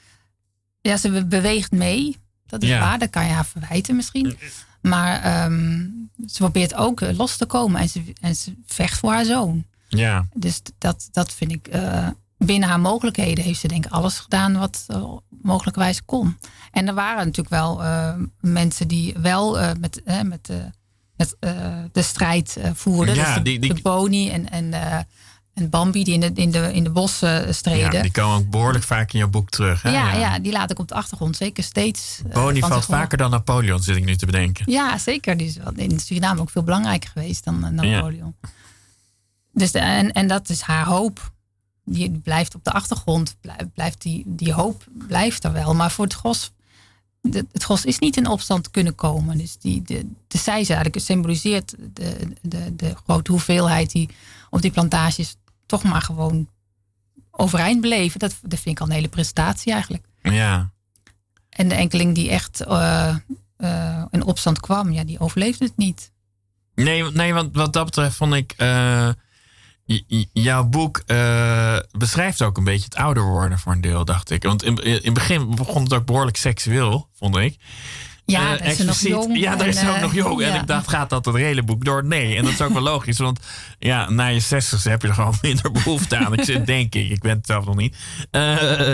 Ja, 0.80 0.96
ze 0.96 1.10
be- 1.10 1.26
beweegt 1.26 1.70
mee. 1.70 2.16
Dat 2.46 2.62
is 2.62 2.68
Ja. 2.68 2.80
waar, 2.80 2.98
dat 2.98 3.10
kan 3.10 3.26
je 3.26 3.32
haar 3.32 3.46
verwijten 3.46 3.96
misschien. 3.96 4.38
Maar 4.82 5.22
ehm, 5.22 5.80
ze 6.26 6.38
probeert 6.38 6.74
ook 6.74 7.00
los 7.00 7.36
te 7.36 7.46
komen. 7.46 7.80
En 7.80 7.88
ze, 7.88 8.02
en 8.20 8.34
ze 8.36 8.54
vecht 8.66 8.98
voor 8.98 9.12
haar 9.12 9.24
zoon. 9.24 9.64
Ja, 9.88 10.26
Dus 10.34 10.60
dat, 10.78 11.08
dat 11.12 11.32
vind 11.32 11.52
ik... 11.52 11.66
eh, 11.68 12.08
binnen 12.38 12.68
haar 12.68 12.80
mogelijkheden 12.80 13.44
heeft 13.44 13.60
ze 13.60 13.68
denk 13.68 13.86
ik 13.86 13.92
alles 13.92 14.18
gedaan 14.18 14.58
wat 14.58 14.84
uh, 14.90 15.12
mogelijkerwijs 15.42 16.04
kon. 16.04 16.38
En 16.70 16.88
er 16.88 16.94
waren 16.94 17.16
natuurlijk 17.24 17.48
wel 17.48 17.82
eh, 17.84 18.14
mensen 18.40 18.88
die 18.88 19.14
wel 19.18 19.58
eh, 19.60 19.70
met, 19.80 20.02
eh, 20.02 20.20
met, 20.22 20.48
eh, 20.50 20.56
met 21.16 21.36
eh, 21.40 21.52
de 21.92 22.02
strijd 22.02 22.56
eh, 22.56 22.70
voerden. 22.74 23.14
Ja, 23.14 23.24
dus 23.24 23.34
de, 23.34 23.42
die- 23.42 23.58
die- 23.58 23.74
de 23.74 23.82
Boni 23.82 24.30
en, 24.30 24.50
en, 24.50 24.72
eh, 24.72 24.98
en 25.54 25.70
Bambi 25.70 26.04
die 26.04 26.14
in 26.14 26.20
de, 26.20 26.30
in 26.34 26.50
de, 26.50 26.72
in 26.72 26.84
de 26.84 26.90
bossen 26.90 27.54
streden. 27.54 27.92
ja, 27.92 28.02
die 28.02 28.10
komen 28.10 28.36
ook 28.36 28.50
behoorlijk 28.50 28.84
vaak 28.84 29.12
in 29.12 29.18
jouw 29.18 29.28
boek 29.28 29.50
terug. 29.50 29.82
Hè? 29.82 29.90
ja, 29.90 30.12
ja, 30.14 30.38
die 30.38 30.52
laat 30.52 30.70
ik 30.70 30.78
op 30.78 30.88
de 30.88 30.94
achtergrond 30.94 31.36
zeker 31.36 31.64
steeds. 31.64 32.20
eh, 32.28 32.32
Boni 32.34 32.60
valt 32.60 32.84
vaker 32.84 33.18
dan 33.18 33.30
Napoleon, 33.30 33.82
zit 33.82 33.96
ik 33.96 34.04
nu 34.04 34.16
te 34.16 34.26
bedenken. 34.26 34.70
Ja, 34.72 34.98
zeker. 34.98 35.36
Die 35.36 35.46
is 35.46 35.56
in 35.76 36.00
Suriname 36.00 36.40
ook 36.40 36.50
veel 36.50 36.62
belangrijker 36.62 37.10
geweest 37.10 37.44
dan 37.44 37.78
eh, 37.78 37.90
Ja. 37.90 38.10
Dus 39.56 39.72
de- 39.72 39.78
en, 39.78 40.12
en 40.12 40.26
dat 40.28 40.48
is 40.48 40.60
haar 40.60 40.86
hoop. 40.86 41.32
Die 41.84 42.10
blijft 42.10 42.54
op 42.54 42.64
de 42.64 42.72
achtergrond. 42.72 43.36
Blij- 43.40 43.70
Blijft 43.74 44.02
die, 44.02 44.22
die 44.26 44.52
hoop 44.52 44.84
blijft 44.92 45.44
er 45.44 45.52
wel. 45.52 45.74
Maar 45.74 45.90
voor 45.90 46.04
het 46.04 46.14
gros, 46.14 46.52
de, 47.20 47.46
het 47.52 47.62
gros 47.62 47.84
is 47.84 47.98
niet 47.98 48.16
in 48.16 48.26
opstand 48.26 48.70
kunnen 48.70 48.94
komen. 48.94 49.38
Dus 49.38 49.58
die, 49.58 49.82
de, 49.82 50.06
de 50.28 50.38
zij 50.38 50.64
ze 50.64 50.74
eigenlijk 50.74 51.04
symboliseert 51.04 51.74
de, 51.92 52.28
de, 52.42 52.76
de 52.76 52.94
grote 53.04 53.30
hoeveelheid 53.30 53.90
die 53.92 54.08
op 54.50 54.62
die 54.62 54.70
plantages 54.70 55.36
toch 55.66 55.82
maar 55.82 56.02
gewoon 56.02 56.48
overeind 57.30 57.80
bleven. 57.80 58.18
Dat, 58.20 58.36
dat 58.42 58.60
vind 58.60 58.74
ik 58.76 58.80
al 58.80 58.86
een 58.86 58.92
hele 58.94 59.08
prestatie 59.08 59.72
eigenlijk. 59.72 60.04
Ja, 60.22 60.70
En 61.48 61.68
de 61.68 61.74
enkeling 61.74 62.14
die 62.14 62.30
echt 62.30 62.60
eh, 62.60 63.16
in 64.10 64.24
opstand 64.24 64.60
kwam, 64.60 64.92
ja, 64.92 65.04
die 65.04 65.18
overleefde 65.18 65.64
het 65.64 65.76
niet. 65.76 66.12
Nee, 66.74 67.02
want- 67.02 67.14
nee, 67.14 67.32
want 67.34 67.56
wat 67.56 67.72
dat 67.72 67.84
betreft 67.84 68.16
vond 68.16 68.34
ik. 68.34 68.52
eh, 68.56 69.08
jouw 70.32 70.64
boek 70.64 71.02
eh, 71.06 71.76
beschrijft 71.90 72.42
ook 72.42 72.56
een 72.56 72.64
beetje 72.64 72.84
het 72.84 72.96
ouder 72.96 73.22
worden 73.22 73.58
voor 73.58 73.72
een 73.72 73.80
deel, 73.80 74.04
dacht 74.04 74.30
ik. 74.30 74.42
Want 74.42 74.62
in, 74.62 74.76
in 74.76 75.00
het 75.02 75.14
begin 75.14 75.54
begon 75.54 75.82
het 75.82 75.94
ook 75.94 76.06
behoorlijk 76.06 76.36
seksueel, 76.36 77.08
vond 77.14 77.36
ik. 77.36 77.56
Ja, 78.26 78.52
Eh, 78.58 78.58
dat 78.58 78.66
is 78.68 78.76
ze 78.76 78.84
nog 78.84 79.00
jong. 79.00 79.38
Ja, 79.38 79.56
daar 79.56 79.66
is 79.68 79.78
ze 79.78 79.88
ook 79.88 79.94
eh, 79.94 80.02
nog 80.02 80.14
jong. 80.14 80.42
En 80.42 80.54
ik 80.60 80.66
dacht, 80.66 80.88
gaat 80.88 81.10
dat 81.10 81.24
het 81.24 81.36
hele 81.36 81.62
boek 81.62 81.84
door? 81.84 82.04
Nee. 82.04 82.36
En 82.36 82.44
dat 82.44 82.52
is 82.52 82.62
ook 82.62 82.72
wel 82.72 82.82
logisch. 82.82 83.18
Want 83.18 83.40
ja, 83.78 84.10
na 84.10 84.26
je 84.26 84.40
zestigste 84.40 84.90
heb 84.90 85.02
je 85.02 85.08
er 85.08 85.14
gewoon 85.14 85.34
minder 85.42 85.72
behoefte 85.72 86.16
aan. 86.16 86.32
Ik 86.32 86.44
zit, 86.44 86.66
denk 86.66 86.94
ik. 86.94 87.10
Ik 87.10 87.20
ben 87.20 87.36
het 87.36 87.46
zelf 87.46 87.64
nog 87.64 87.76
niet. 87.76 87.96
Eh, 88.30 88.92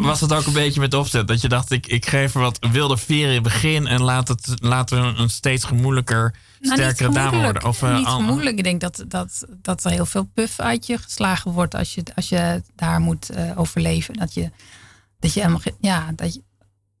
was 0.00 0.20
het 0.20 0.32
ook 0.32 0.46
een 0.46 0.52
beetje 0.52 0.80
met 0.80 0.94
opzet? 0.94 1.28
Dat 1.28 1.40
je 1.40 1.48
dacht, 1.48 1.70
ik, 1.70 1.86
ik 1.86 2.06
geef 2.06 2.34
er 2.34 2.40
wat 2.40 2.58
wilde 2.70 2.96
veren 2.96 3.28
in 3.28 3.34
het 3.34 3.42
begin. 3.42 3.86
En 3.86 4.02
laat 4.02 4.28
het 4.28 4.52
laten 4.54 5.02
we 5.14 5.18
een 5.20 5.30
steeds 5.30 5.64
gemoedelijker, 5.64 6.34
Nou, 6.60 6.74
sterkere 6.74 7.12
dame 7.12 7.28
gemoedelijk. 7.28 7.62
worden. 7.62 7.68
Of, 7.68 7.82
eh, 7.82 7.96
niet 7.98 8.06
gemoedelijk. 8.06 8.56
Ik 8.58 8.64
denk 8.64 8.80
dat, 8.80 9.04
dat, 9.08 9.46
dat 9.62 9.84
er 9.84 9.90
heel 9.90 10.06
veel 10.06 10.28
puff 10.34 10.60
uit 10.60 10.86
je 10.86 10.98
geslagen 10.98 11.50
wordt 11.50 11.74
als 11.74 11.94
je, 11.94 12.02
als 12.14 12.28
je 12.28 12.62
daar 12.76 13.00
moet 13.00 13.30
eh, 13.30 13.58
overleven. 13.58 14.14
Dat 14.14 14.34
je, 14.34 14.50
dat, 15.20 15.32
je 15.34 15.60
ja, 15.80 16.12
dat, 16.14 16.34
je, 16.34 16.42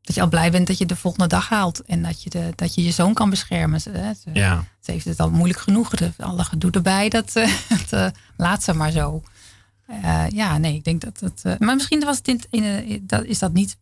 dat 0.06 0.14
je 0.14 0.20
al 0.20 0.28
blij 0.28 0.50
bent 0.50 0.66
dat 0.66 0.78
je 0.78 0.86
de 0.86 0.96
volgende 0.96 1.26
dag 1.26 1.48
haalt. 1.48 1.82
En 1.82 2.02
dat 2.02 2.22
je, 2.22 2.30
de, 2.30 2.52
dat 2.54 2.74
je 2.74 2.84
je 2.84 2.90
zoon 2.90 3.14
kan 3.14 3.30
beschermen. 3.30 3.80
Ze, 3.80 3.90
hè, 3.90 4.14
ze, 4.14 4.30
Ja. 4.32 4.64
ze 4.80 4.90
heeft 4.90 5.04
het 5.04 5.20
al 5.20 5.30
moeilijk 5.30 5.58
genoeg. 5.60 5.90
De, 5.90 6.10
alle 6.18 6.44
gedoe 6.44 6.70
erbij, 6.70 7.08
dat, 7.08 7.36
eh, 7.36 7.52
dat 7.78 7.92
eh, 7.92 8.06
laat 8.36 8.62
ze 8.62 8.74
maar 8.74 8.90
zo. 8.90 9.22
Eh, 9.86 10.24
ja, 10.28 10.58
nee, 10.58 10.74
ik 10.74 10.84
denk 10.84 11.00
dat 11.00 11.20
het... 11.20 11.60
maar 11.60 11.74
misschien 11.74 12.04
was 12.04 12.16
het 12.16 12.28
in, 12.28 12.40
in, 12.50 13.04
dat, 13.06 13.24
is 13.24 13.38
dat 13.38 13.52
niet 13.52 13.76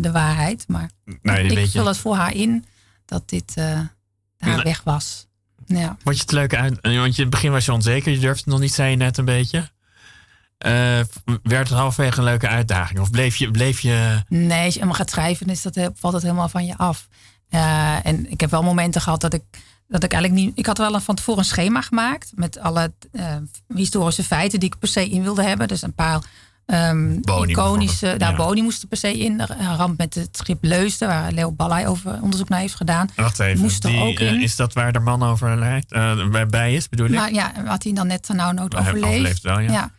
de 0.00 0.10
waarheid. 0.10 0.64
Maar 0.68 0.90
Nee, 1.22 1.46
ik 1.46 1.70
vul 1.70 1.86
het 1.86 1.96
voor 1.96 2.16
haar 2.16 2.34
in 2.34 2.64
dat 3.04 3.28
dit 3.28 3.54
haar 4.38 4.62
weg 4.62 4.82
was. 4.84 5.26
Ja. 5.66 5.96
Vond 6.02 6.16
je 6.16 6.22
het 6.22 6.32
leuk 6.32 6.54
uit? 6.54 6.78
Want 6.80 6.94
je, 6.94 7.00
in 7.00 7.12
het 7.14 7.30
begin 7.30 7.50
was 7.50 7.64
je 7.64 7.72
onzeker. 7.72 8.12
Je 8.12 8.18
durfde 8.18 8.40
het 8.40 8.50
nog 8.52 8.60
niet, 8.60 8.72
zei 8.72 8.90
je 8.90 8.96
net 8.96 9.18
een 9.18 9.24
beetje. 9.24 9.70
Eh, 10.60 11.00
werd 11.42 11.68
het 11.68 11.78
halverwege 11.78 12.18
een 12.18 12.24
leuke 12.24 12.48
uitdaging? 12.48 13.00
Of 13.00 13.10
bleef 13.10 13.36
je... 13.36 13.50
Bleef 13.50 13.80
je 13.80 14.22
Nee, 14.28 14.64
als 14.64 14.66
je 14.66 14.72
helemaal 14.72 14.94
gaat 14.94 15.10
schrijven, 15.10 15.46
dan 15.46 15.54
is 15.54 15.62
dat, 15.62 15.90
valt 15.94 16.12
het 16.12 16.22
helemaal 16.22 16.48
van 16.48 16.66
je 16.66 16.76
af. 16.76 17.08
Eh, 17.50 18.06
en 18.06 18.30
ik 18.30 18.40
heb 18.40 18.50
wel 18.50 18.62
momenten 18.62 19.00
gehad 19.00 19.20
dat 19.20 19.34
ik, 19.34 19.42
dat 19.88 20.04
ik 20.04 20.12
eigenlijk 20.12 20.44
niet. 20.44 20.58
Ik 20.58 20.66
had 20.66 20.78
wel 20.78 20.94
een, 20.94 21.00
van 21.00 21.14
tevoren 21.14 21.40
een 21.40 21.44
schema 21.44 21.80
gemaakt 21.80 22.32
met 22.34 22.58
alle 22.58 22.92
eh, 23.12 23.36
historische 23.74 24.22
feiten 24.24 24.60
die 24.60 24.68
ik 24.68 24.78
per 24.78 24.88
se 24.88 25.10
in 25.10 25.22
wilde 25.22 25.42
hebben. 25.42 25.68
Dus 25.68 25.82
een 25.82 25.94
paar 25.94 26.20
ehm 26.66 27.20
Boni 27.20 27.50
iconische. 27.52 28.06
Nou, 28.06 28.18
ja. 28.18 28.36
Boni 28.36 28.62
moest 28.62 28.82
er 28.82 28.88
per 28.88 28.98
se 28.98 29.18
in. 29.18 29.36
De 29.36 29.46
ramp 29.76 29.98
met 29.98 30.14
het 30.14 30.36
schip 30.36 30.64
Leusden, 30.64 31.08
waar 31.08 31.32
Leo 31.32 31.52
Ballay 31.52 31.86
over 31.86 32.18
onderzoek 32.22 32.48
naar 32.48 32.60
heeft 32.60 32.74
gedaan. 32.74 33.10
Wacht 33.16 33.38
even. 33.38 33.60
Moest 33.60 33.84
er 33.84 33.90
die, 33.90 34.00
ook 34.00 34.18
in. 34.18 34.40
is 34.40 34.56
dat 34.56 34.72
waar 34.72 34.92
de 34.92 35.00
man 35.00 35.22
overlijdt? 35.22 35.92
eh, 35.92 36.28
bij, 36.28 36.46
bij 36.46 36.74
is, 36.74 36.88
bedoel 36.88 37.06
ik? 37.06 37.14
Maar 37.14 37.32
ja, 37.32 37.52
had 37.64 37.82
hij 37.82 37.92
dan 37.92 38.06
net 38.06 38.28
nou 38.28 38.54
nood 38.54 38.76
overleefd? 38.76 39.04
overleeft 39.04 39.42
wel, 39.42 39.58
ja. 39.58 39.90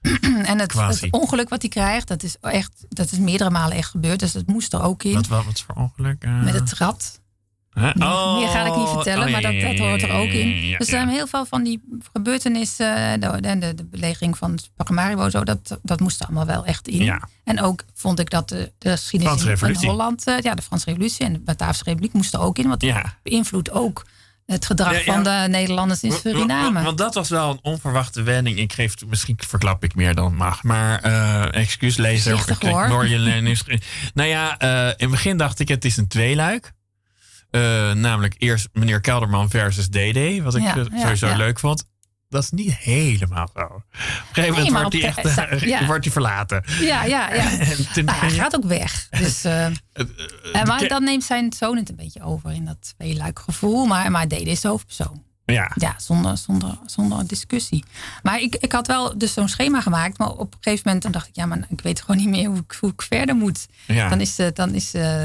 en 0.50 0.58
het, 0.58 0.74
ongeluk 1.10 1.48
wat 1.48 1.60
hij 1.60 1.70
krijgt, 1.70 2.08
dat 2.08 2.22
is 2.22 2.36
echt, 2.40 2.84
dat 2.88 3.10
is 3.12 3.18
meerdere 3.18 3.50
malen 3.50 3.76
echt 3.76 3.90
gebeurd. 3.90 4.20
Dus 4.20 4.32
dat 4.32 4.46
moest 4.46 4.72
er 4.72 4.82
ook 4.82 5.02
in. 5.02 5.14
Wat, 5.14 5.26
wat, 5.26 5.44
wat 5.44 5.60
voor 5.60 5.74
ongeluk? 5.74 6.22
eh? 6.24 6.42
Met 6.42 6.54
het 6.54 6.72
rad. 6.72 7.18
Huh? 7.74 7.90
Oh, 7.98 8.36
Meer 8.38 8.48
ga 8.48 8.64
ik 8.66 8.76
niet 8.76 8.88
vertellen, 8.88 9.24
oh, 9.24 9.30
ja, 9.30 9.40
maar 9.40 9.52
dat, 9.60 9.78
hoort 9.78 10.02
er 10.02 10.10
ook 10.10 10.28
in. 10.28 10.66
ja, 10.66 10.78
dus 10.78 10.88
ja. 10.88 11.00
ehm, 11.00 11.08
heel 11.08 11.26
veel 11.26 11.44
van 11.46 11.62
die 11.62 11.82
gebeurtenissen, 12.12 13.20
de, 13.20 13.40
de, 13.40 13.74
de, 13.74 13.84
belegering 13.84 14.38
van 14.38 14.58
Paramaribo, 14.76 15.30
zo, 15.30 15.44
dat, 15.44 15.78
dat 15.82 16.00
moest 16.00 16.20
er 16.20 16.26
allemaal 16.26 16.46
wel 16.46 16.64
echt 16.64 16.88
in. 16.88 17.20
En 17.44 17.60
ook 17.60 17.84
vond 17.94 18.18
ik 18.18 18.30
dat 18.30 18.48
de, 18.48 18.72
de 18.78 18.90
geschiedenis 18.90 19.34
in- 19.34 19.40
in 19.42 19.48
Revolutie. 19.48 19.88
Holland, 19.88 20.26
eh, 20.26 20.38
ja, 20.38 20.54
de 20.54 20.62
Franse 20.62 20.84
Revolutie 20.84 21.26
en 21.26 21.32
de 21.32 21.38
Bataafse 21.38 21.84
Republiek 21.84 22.12
moesten 22.12 22.40
er 22.40 22.44
ook 22.46 22.58
in, 22.58 22.68
want 22.68 22.80
dat 22.80 22.90
beïnvloedt 23.22 23.70
ook 23.70 24.06
het 24.50 24.66
gedrag 24.66 24.92
Ja, 24.92 24.98
ja. 24.98 25.04
van 25.04 25.22
de 25.22 25.46
Nederlanders 25.48 26.02
in 26.02 26.12
Suriname. 26.12 26.82
Want, 26.82 26.98
dat 26.98 27.14
was 27.14 27.28
wel 27.28 27.50
een 27.50 27.58
onverwachte 27.62 28.22
wending. 28.22 28.58
Ik 28.58 28.72
geef, 28.72 28.94
misschien 29.06 29.38
verklap 29.46 29.84
ik 29.84 29.94
meer 29.94 30.14
dan 30.14 30.34
mag. 30.34 30.62
Maar 30.62 31.00
eh 31.00 31.60
excuus 31.60 31.96
lezer. 31.96 32.36
Voorzichtig, 32.36 32.68
ik 32.68 32.74
hoor. 32.74 32.88
Nou 34.14 34.28
ja, 34.28 34.58
eh, 34.58 34.86
in 34.86 34.94
het 34.96 35.10
begin 35.10 35.36
dacht 35.36 35.58
ik 35.58 35.68
het 35.68 35.84
is 35.84 35.96
een 35.96 36.08
tweeluik. 36.08 36.72
Eh, 37.50 37.92
namelijk 37.92 38.34
eerst 38.38 38.68
meneer 38.72 39.00
Kelderman 39.00 39.50
versus 39.50 39.88
DD. 39.88 40.42
Wat 40.42 40.54
ik 40.54 40.62
Ja, 40.62 40.84
sowieso 41.00 41.36
leuk 41.36 41.58
vond. 41.58 41.88
Dat 42.30 42.42
is 42.42 42.50
niet 42.50 42.76
helemaal 42.76 43.48
zo. 43.54 43.60
Op 43.60 43.72
een 43.72 43.82
gegeven 44.32 44.54
moment 44.54 44.72
wordt 44.72 44.92
hij 44.92 45.04
echt 45.04 45.38
eh, 45.38 45.60
ja. 45.60 45.86
wordt 45.86 46.04
hij 46.04 46.12
verlaten. 46.12 46.64
Ja, 46.80 47.04
ja, 47.04 47.34
ja. 47.34 47.50
Nou, 48.02 48.18
hij 48.18 48.30
gaat 48.30 48.56
ook 48.56 48.64
weg. 48.64 49.08
Dus, 49.10 49.44
eh, 49.44 49.64
en 49.64 50.66
maar 50.66 50.88
dan 50.88 51.04
neemt 51.04 51.24
zijn 51.24 51.52
zoon 51.52 51.76
het 51.76 51.88
een 51.88 51.96
beetje 51.96 52.22
over 52.22 52.52
in 52.52 52.64
dat 52.64 52.94
tweeluik 52.96 53.38
gevoel. 53.38 53.86
Maar, 53.86 54.10
maar 54.10 54.28
Dede 54.28 54.50
is 54.50 54.60
de 54.60 54.68
hoofdpersoon. 54.68 55.22
Ja. 55.44 55.70
Ja, 55.74 55.94
zonder, 55.98 56.38
zonder, 56.38 56.78
zonder 56.86 57.26
discussie. 57.26 57.84
Maar 58.22 58.40
ik, 58.40 58.56
ik 58.56 58.72
had 58.72 58.86
wel 58.86 59.18
dus 59.18 59.32
zo'n 59.32 59.48
schema 59.48 59.80
gemaakt. 59.80 60.18
Maar 60.18 60.30
op 60.30 60.52
een 60.52 60.58
gegeven 60.60 60.82
moment 60.84 61.02
dan 61.02 61.12
dacht 61.12 61.28
ik... 61.28 61.36
ja, 61.36 61.46
maar 61.46 61.66
ik 61.68 61.80
weet 61.80 62.00
gewoon 62.00 62.16
niet 62.16 62.28
meer 62.28 62.48
hoe 62.48 62.58
ik, 62.58 62.76
hoe 62.80 62.90
ik 62.90 63.02
verder 63.02 63.34
moet. 63.34 63.66
Ja. 63.86 64.08
Dan 64.08 64.20
is, 64.20 64.38
eh, 64.38 64.46
dan 64.54 64.74
is 64.74 64.94
eh, 64.94 65.22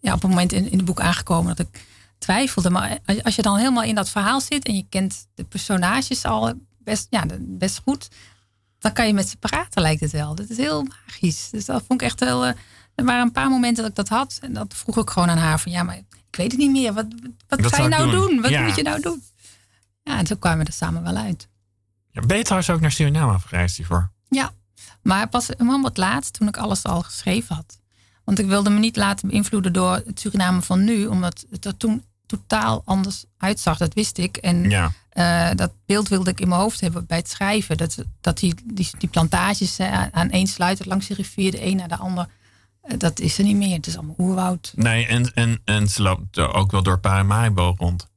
ja, 0.00 0.14
op 0.14 0.22
een 0.22 0.28
moment 0.28 0.52
in, 0.52 0.70
in 0.70 0.76
het 0.76 0.86
boek 0.86 1.00
aangekomen 1.00 1.56
dat 1.56 1.66
ik 1.72 1.86
twijfelde. 2.18 2.70
Maar 2.70 2.98
als, 3.22 3.34
je 3.36 3.42
dan 3.42 3.56
helemaal 3.56 3.82
in 3.82 3.94
dat 3.94 4.08
verhaal 4.08 4.40
zit... 4.40 4.66
en 4.66 4.74
je 4.76 4.86
kent 4.88 5.26
de 5.34 5.44
personages 5.44 6.24
al 6.24 6.52
best, 6.78 7.06
ja, 7.10 7.24
best 7.38 7.80
goed... 7.84 8.08
dan 8.78 8.92
kan 8.92 9.06
je 9.06 9.12
met 9.14 9.28
ze 9.28 9.36
praten, 9.36 9.82
lijkt 9.82 10.00
het 10.00 10.12
wel. 10.12 10.34
Dat 10.34 10.48
is 10.48 10.56
heel 10.56 10.82
magisch. 10.82 11.50
Dus 11.50 11.64
dat 11.64 11.82
vond 11.86 12.00
ik 12.02 12.06
echt 12.06 12.20
wel... 12.20 12.44
eh, 12.46 12.52
er 12.94 13.04
waren 13.04 13.22
een 13.22 13.32
paar 13.32 13.48
momenten 13.50 13.82
dat 13.82 13.90
ik 13.90 13.96
dat 13.96 14.08
had. 14.08 14.38
En 14.42 14.52
dat 14.52 14.74
vroeg 14.76 14.96
ik 14.98 15.10
gewoon 15.10 15.30
aan 15.30 15.38
haar 15.38 15.60
van... 15.60 15.72
ja, 15.72 15.82
maar 15.82 15.96
ik 15.96 16.36
weet 16.36 16.50
het 16.50 16.60
niet 16.60 16.70
meer. 16.70 16.92
Wat, 16.92 17.06
wat, 17.48 17.60
Wat 17.60 17.74
ga 17.74 17.82
je 17.82 17.88
nou 17.88 18.10
doen? 18.10 18.26
doen? 18.28 18.40
Wat 18.40 18.50
Ja. 18.50 18.62
moet 18.62 18.76
je 18.76 18.82
nou 18.82 19.00
doen? 19.00 19.22
Ja, 20.02 20.18
en 20.18 20.26
zo 20.26 20.34
kwamen 20.36 20.58
we 20.58 20.64
er 20.64 20.72
samen 20.72 21.02
wel 21.02 21.16
uit. 21.16 21.48
Ja, 22.10 22.36
je 22.36 22.42
trouwens 22.42 22.70
ook 22.70 22.80
naar 22.80 22.92
Suriname 22.92 23.32
afgereisd 23.32 23.76
hiervoor? 23.76 24.10
Ja, 24.28 24.50
maar 25.02 25.28
pas 25.28 25.46
helemaal 25.46 25.80
wat 25.80 25.96
laat, 25.96 26.32
toen 26.32 26.48
ik 26.48 26.56
alles 26.56 26.84
al 26.84 27.02
geschreven 27.02 27.54
had. 27.56 27.80
Want 28.24 28.38
ik 28.38 28.46
wilde 28.46 28.70
me 28.70 28.78
niet 28.78 28.96
laten 28.96 29.28
beïnvloeden 29.28 29.72
door 29.72 29.94
het 30.06 30.20
Suriname 30.20 30.62
van 30.62 30.84
nu, 30.84 31.06
omdat 31.06 31.44
het 31.50 31.64
er 31.64 31.76
toen 31.76 32.04
totaal 32.28 32.82
anders 32.84 33.24
uitzag. 33.38 33.78
Dat 33.78 33.94
wist 33.94 34.18
ik. 34.18 34.36
En 34.36 34.70
Ja. 34.70 34.92
eh, 35.10 35.50
dat 35.56 35.72
beeld 35.86 36.08
wilde 36.08 36.30
ik 36.30 36.40
in 36.40 36.48
mijn 36.48 36.60
hoofd 36.60 36.80
hebben 36.80 37.06
bij 37.06 37.16
het 37.18 37.28
schrijven. 37.28 37.76
Dat, 37.76 38.04
dat 38.20 38.38
die, 38.38 38.54
die, 38.64 38.88
die 38.98 39.08
plantages 39.08 39.80
aan 40.10 40.30
één 40.30 40.46
sluiten 40.46 40.86
langs 40.86 41.06
de 41.06 41.14
rivier, 41.14 41.50
de 41.50 41.64
een 41.66 41.76
naar 41.76 41.88
de 41.88 41.96
ander. 41.96 42.28
eh, 42.82 42.98
dat 42.98 43.20
is 43.20 43.38
er 43.38 43.44
niet 43.44 43.56
meer. 43.56 43.76
Het 43.76 43.86
is 43.86 43.96
allemaal 43.96 44.14
oerwoud. 44.18 44.72
Nee, 44.76 45.06
en, 45.06 45.32
en, 45.34 45.60
en 45.64 45.88
ze 45.88 46.02
loopt 46.02 46.38
ook 46.38 46.70
wel 46.70 46.82
door 46.82 46.98
Paramaribo 47.00 47.74
rond. 47.78 48.08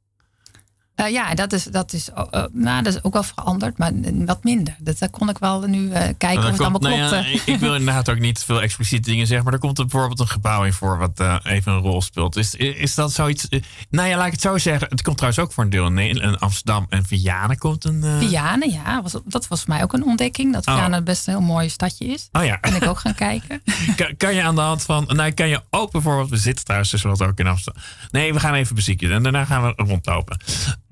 Eh, 0.95 1.11
ja, 1.11 1.33
dat 1.33 1.53
is, 1.53 1.63
dat, 1.63 1.93
is, 1.93 2.09
eh, 2.09 2.23
eh, 2.31 2.43
nou, 2.51 2.83
dat 2.83 2.93
is 2.93 3.03
ook 3.03 3.13
wel 3.13 3.23
veranderd, 3.23 3.77
maar 3.77 3.91
wat 4.25 4.43
minder. 4.43 4.75
Dat, 4.79 4.99
daar 4.99 5.09
kon 5.09 5.29
ik 5.29 5.37
wel 5.37 5.61
nu 5.61 5.89
kijken 6.17 6.37
of 6.37 6.43
het 6.43 6.43
komt- 6.43 6.59
allemaal 6.59 6.79
nou 6.79 7.09
klopte. 7.09 7.29
ja, 7.45 7.53
ik, 7.53 7.59
wil 7.59 7.75
inderdaad 7.75 8.09
ook 8.09 8.19
niet 8.19 8.43
veel 8.43 8.61
expliciete 8.61 9.09
dingen 9.09 9.27
zeggen, 9.27 9.45
maar 9.45 9.53
er 9.53 9.59
komt 9.59 9.77
er 9.79 9.85
bijvoorbeeld 9.85 10.19
een 10.19 10.27
gebouw 10.27 10.63
in 10.63 10.73
voor 10.73 10.97
wat 10.97 11.19
even 11.43 11.71
een 11.71 11.79
rol 11.79 12.01
speelt. 12.01 12.35
Is, 12.35 12.55
is 12.55 12.95
dat 12.95 13.13
zoiets? 13.13 13.47
Nou 13.89 14.07
ja, 14.09 14.17
laat 14.17 14.25
ik 14.25 14.31
het 14.31 14.41
zo 14.41 14.57
zeggen. 14.57 14.87
Het 14.89 15.01
komt 15.01 15.17
trouwens 15.17 15.43
ook 15.43 15.51
voor 15.53 15.63
een 15.63 15.69
deel 15.69 15.87
in 15.87 16.37
Amsterdam 16.39 16.85
en 16.89 17.05
Vianen 17.05 17.57
komt 17.57 17.85
een. 17.85 18.03
Vianen, 18.19 18.71
ja, 18.71 19.01
was, 19.01 19.15
dat 19.25 19.47
was 19.47 19.59
voor 19.61 19.69
mij 19.73 19.83
ook 19.83 19.93
een 19.93 20.05
ontdekking. 20.05 20.53
Dat 20.53 20.67
Oh. 20.67 20.73
Vianen 20.73 21.03
best 21.03 21.27
een 21.27 21.33
heel 21.33 21.43
mooi 21.43 21.69
stadje 21.69 22.05
is. 22.05 22.29
Oh 22.31 22.45
ja. 22.45 22.57
Ben 22.61 22.75
ik 22.75 22.83
ook 22.85 22.99
gaan 22.99 23.15
kijken. 23.15 23.61
Kan, 23.95 24.13
kan 24.17 24.33
je 24.35 24.43
aan 24.43 24.55
de 24.55 24.61
hand 24.61 24.83
van. 24.83 25.05
Nou, 25.07 25.31
kan 25.31 25.49
je 25.49 25.61
ook 25.69 25.91
bijvoorbeeld. 25.91 26.29
We 26.29 26.37
zitten 26.37 26.63
trouwens 26.63 26.91
dus 26.91 27.01
wat 27.01 27.21
ook 27.23 27.39
in 27.39 27.47
Amsterdam. 27.47 27.83
Nee, 28.11 28.33
we 28.33 28.39
gaan 28.39 28.53
even 28.53 28.75
bezieken 28.75 29.11
en 29.11 29.23
daarna 29.23 29.45
gaan 29.45 29.63
we 29.63 29.73
rondlopen. 29.75 30.39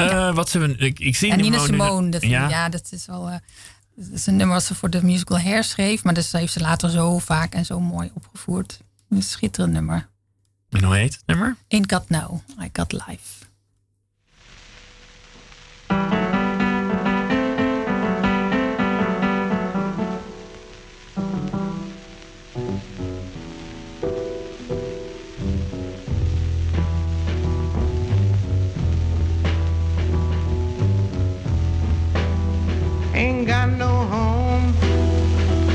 Eh, 0.07 0.33
Wat 0.35 0.51
we. 0.51 0.75
Ik, 0.77 0.99
ik 0.99 1.15
zie 1.15 1.31
En 1.31 1.39
Nina 1.41 1.59
Simone- 1.59 2.09
dat, 2.09 2.21
ja. 2.21 2.49
ja? 2.49 2.69
dat 2.69 2.87
is 2.91 3.05
wel. 3.05 3.29
eh, 3.29 3.35
dat 3.95 4.07
is 4.13 4.25
een 4.27 4.35
nummer 4.35 4.55
wat 4.55 4.65
ze 4.65 4.75
voor 4.75 4.89
de 4.89 5.03
musical 5.03 5.39
Hair 5.39 5.63
schreef. 5.63 6.03
Maar 6.03 6.13
dat 6.13 6.31
heeft 6.31 6.53
ze 6.53 6.59
later 6.59 6.89
zo 6.89 7.19
vaak 7.19 7.53
en 7.53 7.65
zo 7.65 7.79
mooi 7.79 8.11
opgevoerd. 8.13 8.79
Een 9.09 9.21
schitterend 9.23 9.73
nummer. 9.73 10.07
En 10.69 10.83
hoe 10.83 10.95
heet 10.95 11.13
het 11.13 11.23
nummer? 11.25 11.55
Ain't 11.67 11.91
Got 11.93 12.09
Now, 12.09 12.39
I 12.61 12.69
Got 12.73 12.91
Life. 12.91 13.38
Got 33.49 33.71
no 33.71 34.05
home, 34.05 34.75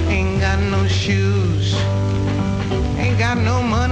ain't 0.08 0.40
got 0.40 0.60
no 0.60 0.86
shoes, 0.86 1.74
ain't 2.96 3.18
got 3.18 3.36
no 3.36 3.64
money, 3.64 3.83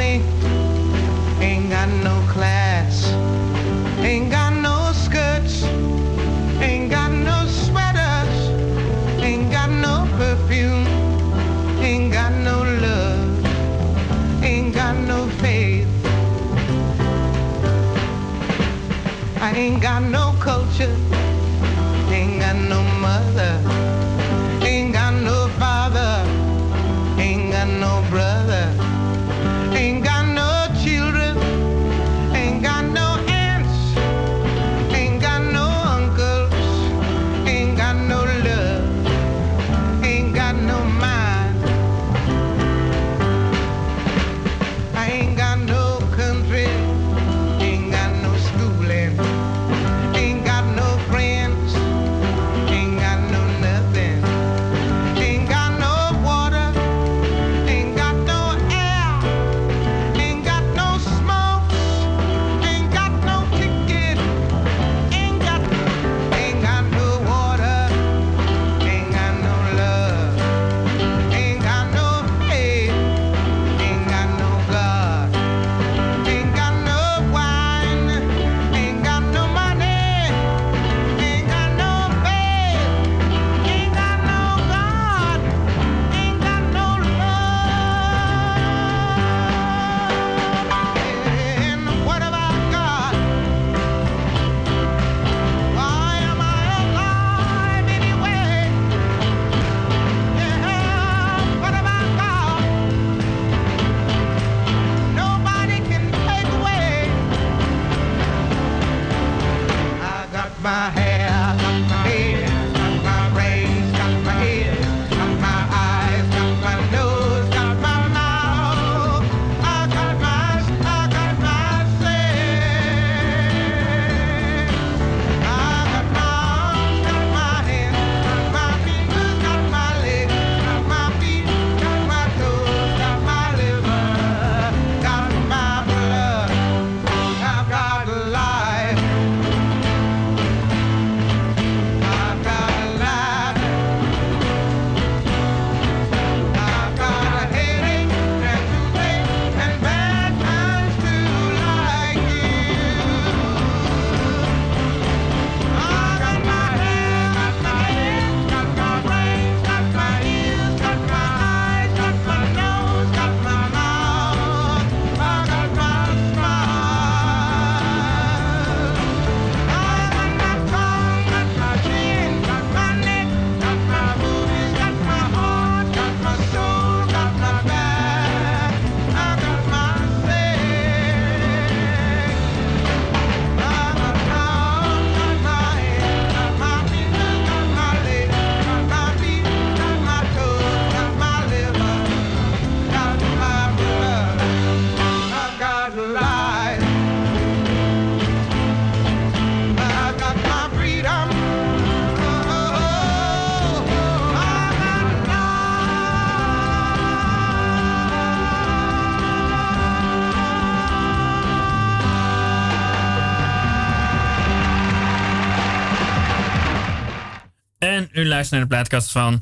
u 218.33 218.35
luistert 218.35 218.61
naar 218.61 218.69
de 218.69 218.75
plaatkast 218.75 219.11
van 219.11 219.41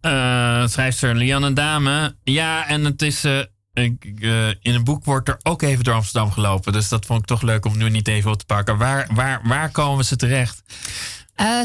eh, 0.00 0.66
schrijfster 0.66 1.14
Lianne 1.14 1.52
Dame. 1.52 2.16
Ja, 2.24 2.66
en 2.68 2.84
het 2.84 3.02
is... 3.02 3.24
eh, 3.24 3.38
ik, 3.72 4.04
eh, 4.20 4.48
in 4.48 4.74
een 4.74 4.84
boek 4.84 5.04
wordt 5.04 5.28
er 5.28 5.40
ook 5.42 5.62
even 5.62 5.84
door 5.84 5.94
Amsterdam 5.94 6.32
gelopen. 6.32 6.72
Dus 6.72 6.88
dat 6.88 7.06
vond 7.06 7.20
ik 7.20 7.26
toch 7.26 7.42
leuk 7.42 7.64
om 7.64 7.76
nu 7.76 7.90
niet 7.90 8.08
even 8.08 8.30
op 8.30 8.38
te 8.38 8.44
pakken. 8.44 8.78
Waar, 8.78 9.08
waar, 9.14 9.40
waar 9.44 9.70
komen 9.70 10.04
ze 10.04 10.16
terecht? 10.16 10.62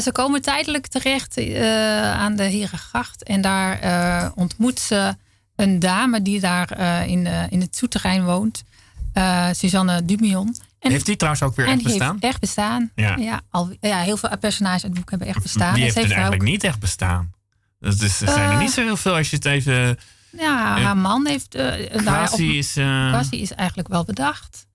Ze 0.02 0.10
komen 0.12 0.42
tijdelijk 0.42 0.86
terecht 0.86 1.38
aan 2.14 2.36
de 2.36 2.42
Herengracht. 2.42 3.22
En 3.22 3.40
daar 3.40 4.32
ontmoet 4.34 4.80
ze 4.80 5.16
een 5.56 5.78
dame 5.78 6.22
die 6.22 6.40
daar 6.40 6.80
in, 7.08 7.26
in 7.26 7.60
het 7.60 7.76
zoeterrein 7.76 8.24
woont. 8.24 8.62
Suzanne 9.52 10.04
Dumion. 10.04 10.56
En, 10.82 10.90
Heeft 10.90 11.06
die 11.06 11.16
trouwens 11.16 11.44
ook 11.44 11.56
weer 11.56 11.66
echt 11.66 11.82
bestaan? 11.82 12.20
echt 12.20 12.40
bestaan. 12.40 12.90
Ja. 12.94 13.40
al, 13.50 13.70
ja, 13.80 13.98
heel 14.00 14.16
veel 14.16 14.38
personages 14.38 14.82
uit 14.82 14.90
het 14.90 14.94
boek 15.00 15.10
hebben 15.10 15.28
echt 15.28 15.42
bestaan. 15.42 15.74
Die 15.74 15.82
heeft 15.82 15.94
heeft 15.94 16.08
daar 16.08 16.16
eigenlijk 16.16 16.46
ook- 16.46 16.52
niet 16.54 16.64
echt 16.64 16.78
bestaan. 16.80 17.32
Dus, 17.78 17.96
dus 17.98 18.20
er 18.20 18.28
zijn 18.28 18.46
er 18.48 18.52
Eh, 18.54 18.58
niet 18.60 18.70
zo 18.70 18.82
heel 18.82 18.96
veel 18.96 19.14
als 19.14 19.30
je 19.30 19.36
het 19.36 19.44
even... 19.44 19.98
Ja, 20.38 20.76
Eh, 20.78 20.84
haar 20.84 20.96
man 20.96 21.26
heeft... 21.26 21.54
eh 21.54 21.64
nou 21.64 21.82
ja, 22.04 22.22
op- 22.22 22.26
Kwasi 22.28 22.58
is... 22.58 22.76
eh, 22.76 23.08
Kwasi 23.08 23.40
is 23.42 23.52
eigenlijk 23.52 23.88
wel 23.88 24.04
bedacht. 24.04 24.66